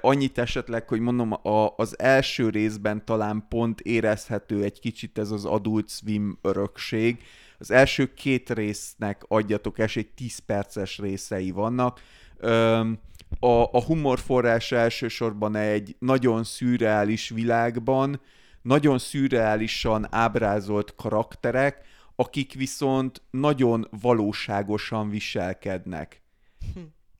[0.00, 5.44] annyit esetleg, hogy mondom, a, az első részben talán pont érezhető egy kicsit ez az
[5.44, 7.22] Adult Swim örökség.
[7.58, 12.00] Az első két résznek adjatok esélyt, 10 perces részei vannak.
[12.42, 12.98] Um,
[13.40, 18.20] a, a humor forrása elsősorban egy nagyon szürreális világban,
[18.62, 21.84] nagyon szürreálisan ábrázolt karakterek,
[22.16, 26.22] akik viszont nagyon valóságosan viselkednek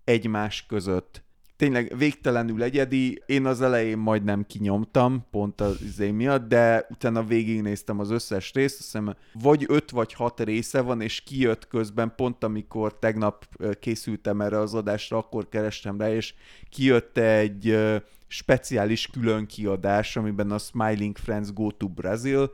[0.05, 1.26] egymás között.
[1.57, 7.99] Tényleg végtelenül egyedi, én az elején majdnem kinyomtam, pont az izé miatt, de utána végignéztem
[7.99, 12.45] az összes részt, azt hiszem vagy öt vagy hat része van, és kijött közben, pont
[12.45, 13.47] amikor tegnap
[13.81, 16.35] készültem erre az adásra, akkor kerestem rá, és
[16.71, 17.79] kijött egy
[18.27, 22.51] speciális külön kiadás, amiben a Smiling Friends Go to Brazil,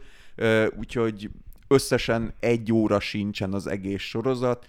[0.78, 1.30] úgyhogy
[1.68, 4.66] összesen egy óra sincsen az egész sorozat,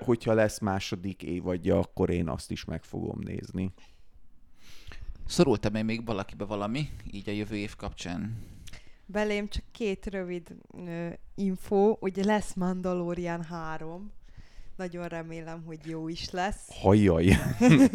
[0.00, 3.72] hogyha lesz második évadja, akkor én azt is meg fogom nézni.
[5.26, 8.46] Szorultam én még valakibe valami, így a jövő év kapcsán.
[9.06, 10.56] Belém csak két rövid
[10.86, 14.12] ö, info, ugye lesz Mandalorian 3,
[14.76, 16.80] nagyon remélem, hogy jó is lesz.
[16.80, 17.36] Hajjaj.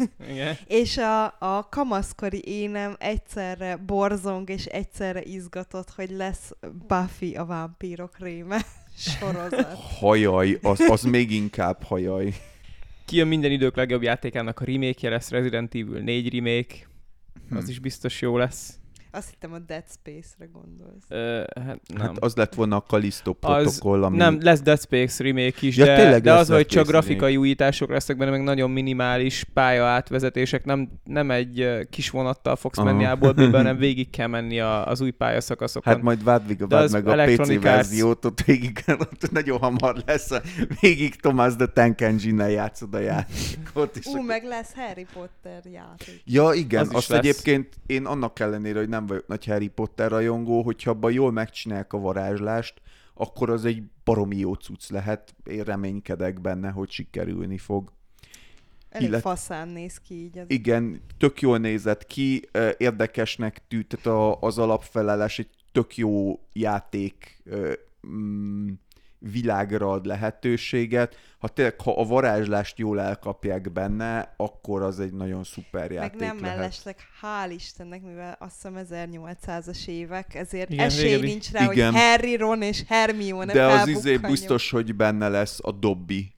[0.66, 6.52] És a, a kamaszkori énem egyszerre borzong és egyszerre izgatott, hogy lesz
[6.86, 8.64] Buffy a vámpírok réme
[8.96, 9.74] sorozat.
[9.98, 12.34] Hajaj, az, az még inkább hajaj.
[13.04, 16.74] Kijön minden idők legjobb játékának a remake lesz Resident Evil 4 remake.
[17.50, 17.70] Az Hm.
[17.70, 18.78] is biztos jó lesz.
[19.14, 21.04] Azt hittem a Dead Space-re gondolsz.
[21.08, 22.06] Ö, hát nem.
[22.06, 24.16] Hát az lett volna a Callisto Az- protokoll, ami...
[24.16, 28.16] Nem, lesz Dead Space remake is, Ja, de, de az, hogy csak grafikai újítások lesznek
[28.16, 32.92] benne, meg nagyon minimális pálya átvezetések, nem, nem egy kis vonattal fogsz Aha.
[32.92, 35.92] menni ából, hanem végig kell menni a, az új pályaszakaszokon.
[35.92, 40.40] Hát majd vádd, az meg a PC verziót, ott végig, ott nagyon hamar lesz, a,
[40.80, 43.96] végig Thomas the Tank Engine-nel játszod a játékot.
[44.04, 46.22] Ú, akkor- meg lesz Harry Potter játék.
[46.24, 47.18] Ja, igen, Az azt lesz.
[47.18, 51.92] egyébként én annak ellenére, hogy nem vagyok nagy Harry Potter rajongó, hogyha abban jól megcsinálják
[51.92, 52.80] a varázslást,
[53.14, 55.34] akkor az egy baromi jó cucc lehet.
[55.44, 57.92] Én reménykedek benne, hogy sikerülni fog.
[58.88, 60.38] Elég illet- faszán néz ki így.
[60.38, 60.44] Az...
[60.48, 67.42] Igen, tök jól nézett ki, érdekesnek tűnt, tehát az alapfelelés egy tök jó játék
[68.06, 68.68] mm,
[69.32, 71.16] világra ad lehetőséget.
[71.38, 76.20] Ha tényleg, ha a varázslást jól elkapják benne, akkor az egy nagyon szuper Meg játék
[76.20, 76.56] nem lehet.
[76.56, 81.26] mellesleg, hál' Istennek, mivel azt hiszem 1800-as évek, ezért Igen, esély régebbi.
[81.26, 81.92] nincs rá, Igen.
[81.92, 86.32] hogy Harry, Ron és Hermione De az izé biztos, hogy benne lesz a Dobby.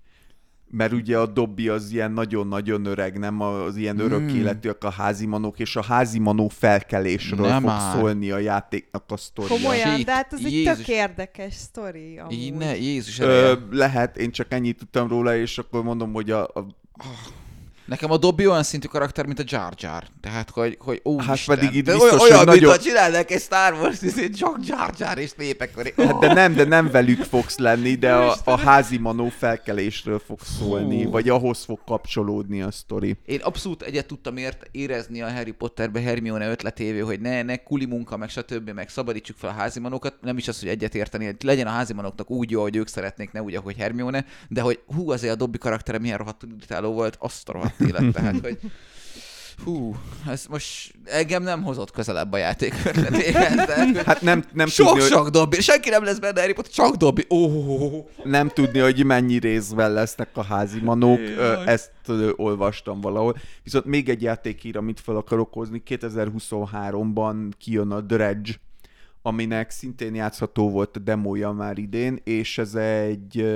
[0.71, 4.37] Mert ugye a Dobby az ilyen nagyon-nagyon öreg, nem az ilyen örök Hmm.
[4.39, 7.97] életűek a házimanók, és a házimanó felkelésről Nem fog már.
[7.97, 9.57] szólni a játéknak a sztoria.
[9.57, 10.77] Komolyan, de hát ez egy Jézus.
[10.77, 12.55] tök érdekes sztori amúgy.
[12.55, 16.67] Ne, Jézus Ö, lehet, én csak ennyit tudtam róla, és akkor mondom, hogy a, a
[17.87, 20.05] Nekem a Dobby olyan szintű karakter, mint a Jar Jar.
[20.21, 21.59] Tehát, hogy, hogy ó, Hát Isten.
[21.59, 25.19] pedig itt De biztos, olyan, hogy nagyon- csinálnak egy Star Wars, izé, csak Jar Jar
[25.19, 25.95] és népek.
[25.97, 30.39] Hát de nem, de nem velük fogsz lenni, de a, a házi manó felkelésről fog
[30.59, 31.11] szólni, Hú.
[31.11, 33.17] vagy ahhoz fog kapcsolódni a sztori.
[33.27, 37.85] Én abszolút egyet tudtam ért, érezni a Harry Potterbe Hermione ötletévé, hogy ne, ne kuli
[37.85, 40.15] munka, meg stb., meg szabadítsuk fel a házimanókat.
[40.21, 43.33] Nem is az, hogy egyet érteni, hogy legyen a házimanóknak úgy jó, hogy ők szeretnék,
[43.33, 46.25] ne úgy, ahogy Hermione, de hogy hú, azért a Dobby karaktere milyen
[46.57, 48.13] irritáló volt, azt a rohadt élet.
[48.13, 48.59] Tehát, hogy
[49.65, 49.97] hú,
[50.29, 53.55] ez most engem nem hozott közelebb a játék ötletéhez,
[54.05, 57.25] Hát nem, nem tudni, sok-sok hogy, Dobby, senki nem lesz benne Harry Potter, csak Dobby.
[57.29, 61.67] Oh, nem tudni, hogy mennyi részben lesznek a házi manók, Jaj.
[61.67, 61.93] ezt
[62.37, 63.37] olvastam valahol.
[63.63, 68.53] Viszont még egy játék ír, amit fel akarok hozni, 2023-ban kijön a Dredge,
[69.23, 73.47] aminek szintén játszható volt a demója már idén, és ez egy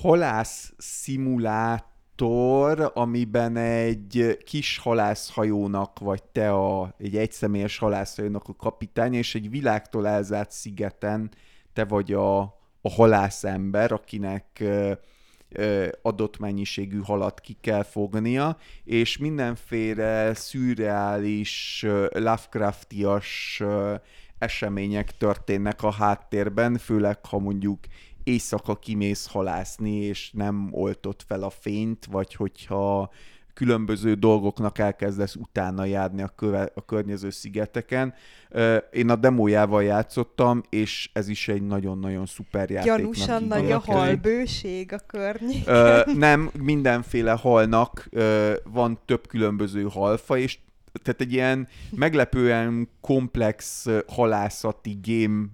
[0.00, 9.34] halász szimulátor, amiben egy kis halászhajónak vagy te a, egy egyszemélyes halászhajónak a kapitánya, és
[9.34, 11.30] egy világtól elzárt szigeten
[11.72, 12.40] te vagy a,
[12.80, 14.64] a halászember, akinek
[16.02, 23.62] adott mennyiségű halat ki kell fognia, és mindenféle szürreális, Lovecraftias
[24.38, 27.78] események történnek a háttérben, főleg ha mondjuk
[28.30, 33.10] éjszaka kimész halászni, és nem oltott fel a fényt, vagy hogyha
[33.54, 38.14] különböző dolgoknak elkezdesz utána járni a, köve, a környező szigeteken.
[38.92, 44.92] Én a demójával játszottam, és ez is egy nagyon-nagyon szuper játéknak Gyanúsan nagy a halbőség
[44.92, 45.66] a környék.
[46.16, 48.08] Nem, mindenféle halnak
[48.64, 50.58] van több különböző halfa, és
[51.02, 55.46] tehát egy ilyen meglepően komplex halászati game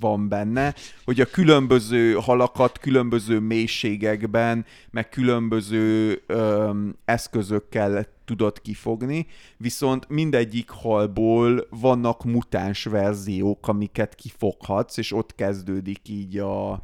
[0.00, 0.74] van benne,
[1.04, 6.70] hogy a különböző halakat különböző mélységekben, meg különböző ö,
[7.04, 9.26] eszközökkel tudod kifogni,
[9.56, 16.80] viszont mindegyik halból vannak mutáns verziók, amiket kifoghatsz, és ott kezdődik így a,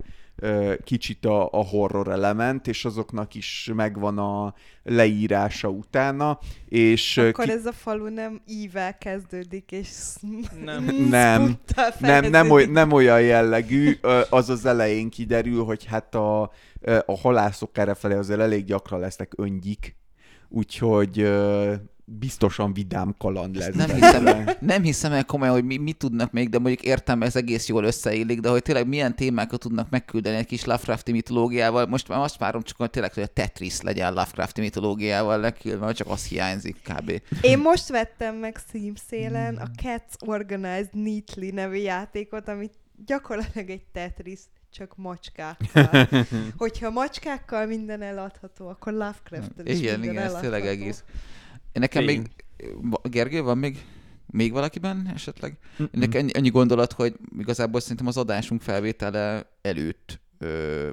[0.85, 6.39] kicsit a, a horror element, és azoknak is megvan a leírása utána,
[6.69, 9.89] és Akkor ki- ez a falu nem ível kezdődik, és
[10.65, 10.85] Nem.
[11.11, 11.59] Nem.
[11.99, 13.99] nem, nem, oly, nem olyan jellegű,
[14.31, 16.43] az az elején kiderül, hogy hát a,
[17.07, 19.97] a halászok errefele azért elég gyakran lesznek öngyik,
[20.49, 21.31] úgyhogy
[22.05, 23.75] biztosan vidám kaland lesz.
[23.75, 27.37] nem hiszem, nem hiszem el komolyan, hogy mi, mit tudnak még, de mondjuk értem, ez
[27.37, 31.87] egész jól összeillik, de hogy tényleg milyen témákat tudnak megküldeni egy kis Lovecrafti mitológiával.
[31.87, 36.09] Most már azt várom csak, hogy tényleg, hogy a Tetris legyen Lovecrafti mitológiával leküldve, csak
[36.09, 37.23] az hiányzik kb.
[37.41, 42.73] Én most vettem meg szímszélen a Cats Organized Neatly nevű játékot, amit
[43.07, 44.41] gyakorlatilag egy Tetris,
[44.73, 46.09] csak macskákkal.
[46.57, 51.05] Hogyha macskákkal minden eladható, akkor lovecraft is Igen, minden igen, ez tényleg egész.
[51.73, 52.19] Nekem Tény.
[52.19, 52.31] még,
[53.03, 53.85] Gergő, van még,
[54.27, 55.59] még valakiben esetleg?
[55.91, 60.21] Nekem ennyi, ennyi gondolat, hogy igazából szerintem az adásunk felvétele előtt,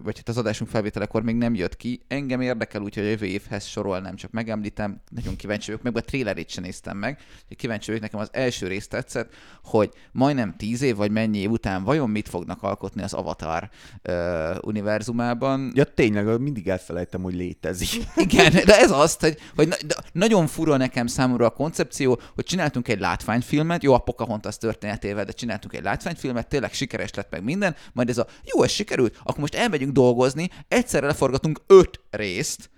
[0.03, 2.01] vagy hát az adásunk felvételekor még nem jött ki.
[2.07, 5.01] Engem érdekel, úgyhogy a jövő évhez sorolnám, csak megemlítem.
[5.09, 7.19] Nagyon kíváncsi vagyok, meg a trailerét sem néztem meg.
[7.55, 11.83] Kíváncsi vagyok, nekem az első rész tetszett, hogy majdnem tíz év, vagy mennyi év után
[11.83, 13.69] vajon mit fognak alkotni az Avatar
[14.01, 15.71] ö, univerzumában.
[15.75, 17.89] Ja, tényleg, mindig elfelejtem, hogy létezik.
[18.15, 22.43] Igen, de ez az, hogy, hogy na, de nagyon fura nekem számomra a koncepció, hogy
[22.43, 27.43] csináltunk egy látványfilmet, jó, a Pocahontas történetével, de csináltunk egy látványfilmet, tényleg sikeres lett meg
[27.43, 32.69] minden, majd ez a jó, ez sikerült, akkor most elmegyünk dolgozni, egyszerre leforgatunk öt részt,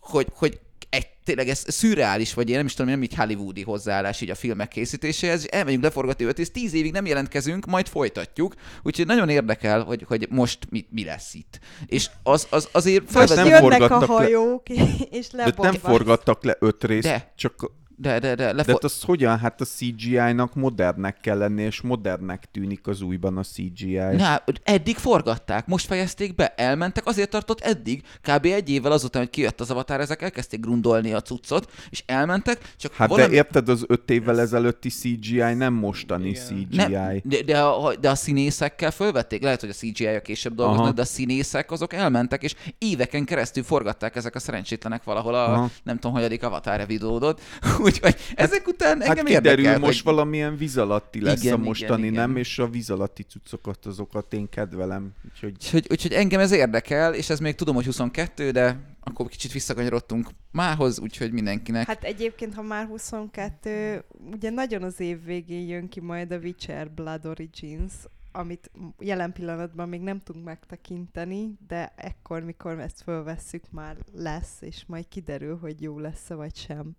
[0.00, 0.60] hogy, hogy
[0.90, 4.34] egy, tényleg ez szürreális, vagy én nem is tudom, nem így hollywoodi hozzáállás így a
[4.34, 9.28] filmek készítéséhez, és elmegyünk leforgatni öt részt, tíz évig nem jelentkezünk, majd folytatjuk, úgyhogy nagyon
[9.28, 11.58] érdekel, hogy, hogy most mi, mi lesz itt.
[11.86, 14.68] És az, az azért Most nem jönnek a forgattak le- hajók,
[15.18, 17.32] és De nem forgattak le öt részt, De.
[17.36, 17.70] csak
[18.00, 19.38] De, de, de, De lefo- hát az hogyan?
[19.38, 23.94] Hát a CGI-nak modernnek kell lenni, és modernnek tűnik az újban a CGI.
[23.94, 28.44] Na, eddig forgatták, most fejezték be, elmentek, azért tartott eddig, kb.
[28.44, 32.92] egy évvel azután, hogy kijött az avatár, ezek elkezdték grundolni a cuccot, és elmentek, csak
[32.94, 33.28] Hát valami...
[33.28, 36.42] de érted, az öt évvel ezelőtti CGI nem mostani Igen.
[36.44, 36.92] CGI.
[36.94, 40.94] Nem, de, de, a, de a színészekkel fölvették, lehet, hogy a CGI-a később dolgoznak, Aha.
[40.94, 45.70] de a színészek azok elmentek, és éveken keresztül forgatták ezek a szerencsétlenek valahol a, Aha.
[45.82, 47.40] nem tudom, hanyadik avatára videódot,
[47.92, 50.14] úgyhogy ezek után Hát engem kiderül, érdekel, most hogy...
[50.14, 52.12] valamilyen víz alatti lesz Igen, a igen, mostani, igen.
[52.12, 52.36] nem?
[52.36, 55.10] És a víz alatti cuccokat, azokat én kedvelem.
[55.32, 59.52] Úgyhogy Úgyhogy, úgyhogy engem ez érdekel, és ez még tudom, hogy 22, de akkor kicsit
[59.52, 61.86] visszakanyarodtunk mához, úgyhogy mindenkinek.
[61.86, 66.90] Hát egyébként, ha már 22, ugye nagyon az év végén jön ki majd a Witcher
[66.90, 67.92] Blood Origins,
[68.32, 74.82] amit jelen pillanatban még nem tudunk megtekinteni, de ekkor, mikor ezt fölvesszük, már lesz, és
[74.86, 76.96] majd kiderül, hogy jó lesz-e vagy sem.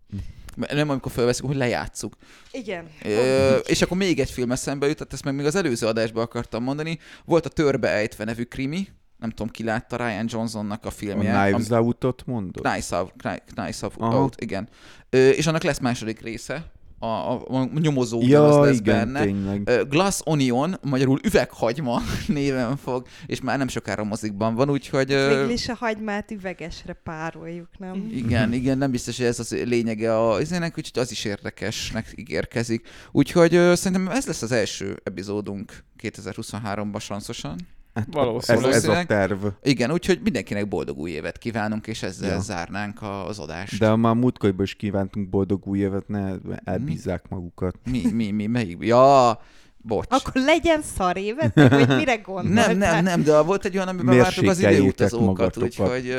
[0.56, 2.16] Nem amikor felveszünk, hogy lejátszuk.
[2.52, 2.90] Igen.
[3.03, 6.64] Ö, és akkor még egy film eszembe jutott, ezt meg még az előző adásban akartam
[6.64, 6.99] mondani.
[7.26, 8.88] Volt a Törbe ejtve nevű krimi,
[9.18, 11.41] nem tudom, ki látta Ryan Johnsonnak a a filmje.
[11.44, 12.64] Knives Out-ot mondod?
[12.64, 13.82] Knives Out, Kni- Knives.
[13.98, 14.70] Out igen.
[15.10, 16.72] Ö, és annak lesz második része,
[17.03, 19.23] a, a, a nyomozó Ja, ugyanaz lesz igen, benne.
[19.23, 19.88] tényleg.
[19.90, 25.07] Glass Onion, magyarul üveghagyma néven fog, és már nem sokára mozikban van, úgyhogy...
[25.07, 28.10] Végül is a hagymát üvegesre pároljuk, nem?
[28.23, 32.88] Igen, igen, nem biztos, hogy ez az lényege a izének, úgyhogy az is érdekesnek ígérkezik.
[33.11, 37.56] Úgyhogy szerintem ez lesz az első epizódunk 2023-ban sanszosan.
[37.93, 38.72] Hát ez, valószínűleg.
[38.73, 39.45] ez a terv.
[39.63, 42.39] Igen, úgyhogy mindenkinek boldog új évet kívánunk, és ezzel Ja.
[42.39, 43.80] zárnánk a- az adást.
[43.80, 46.31] De már múltkoriban is kívántunk boldog új évet, ne
[46.63, 47.76] elbízzák magukat.
[47.91, 48.77] Mi, mi, mi, melyik?
[48.80, 49.39] Ja,
[49.77, 50.05] bocs.
[50.09, 52.68] Akkor legyen szar évet, vagy mire gondoltál?
[52.68, 56.15] nem, nem, nem, de volt egy olyan, amiben vártuk az időutazókat, úgyhogy,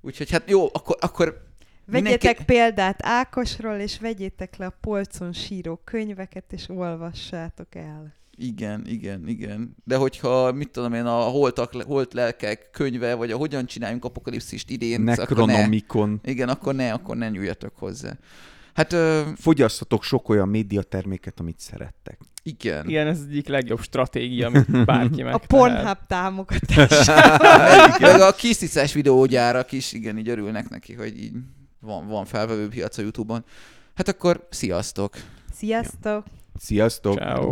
[0.00, 1.44] úgyhogy hát jó, akkor, akkor
[1.88, 8.14] Vegyétek Mindenki- példát Ákosról, és vegyétek le a polcon síró könyveket, és olvassátok el.
[8.38, 9.76] Igen, igen, igen.
[9.84, 14.70] De hogyha, mit tudom én, a holtak, holt lelkek könyve, vagy a hogyan csináljunk apokalipszist
[14.70, 15.68] idén, akkor ne.
[16.22, 18.16] Igen, akkor ne, akkor ne nyúljatok hozzá.
[18.74, 22.18] Hát ö, Fogyasztatok sok olyan médiaterméket, amit szerettek.
[22.42, 22.88] igen.
[22.88, 25.46] Igen, ez egyik legjobb stratégia, amit bárki A megtehet.
[25.46, 27.14] Pornhub támogatása.
[28.00, 31.32] Meg a kiszicás videógyárak is, igen, így örülnek neki, hogy így
[31.80, 33.44] van, van felvevő piac a Youtube-on.
[33.94, 35.14] Hát akkor sziasztok!
[35.52, 36.24] Sziasztok!
[36.58, 37.14] Sziasztok!
[37.18, 37.50] Ciao.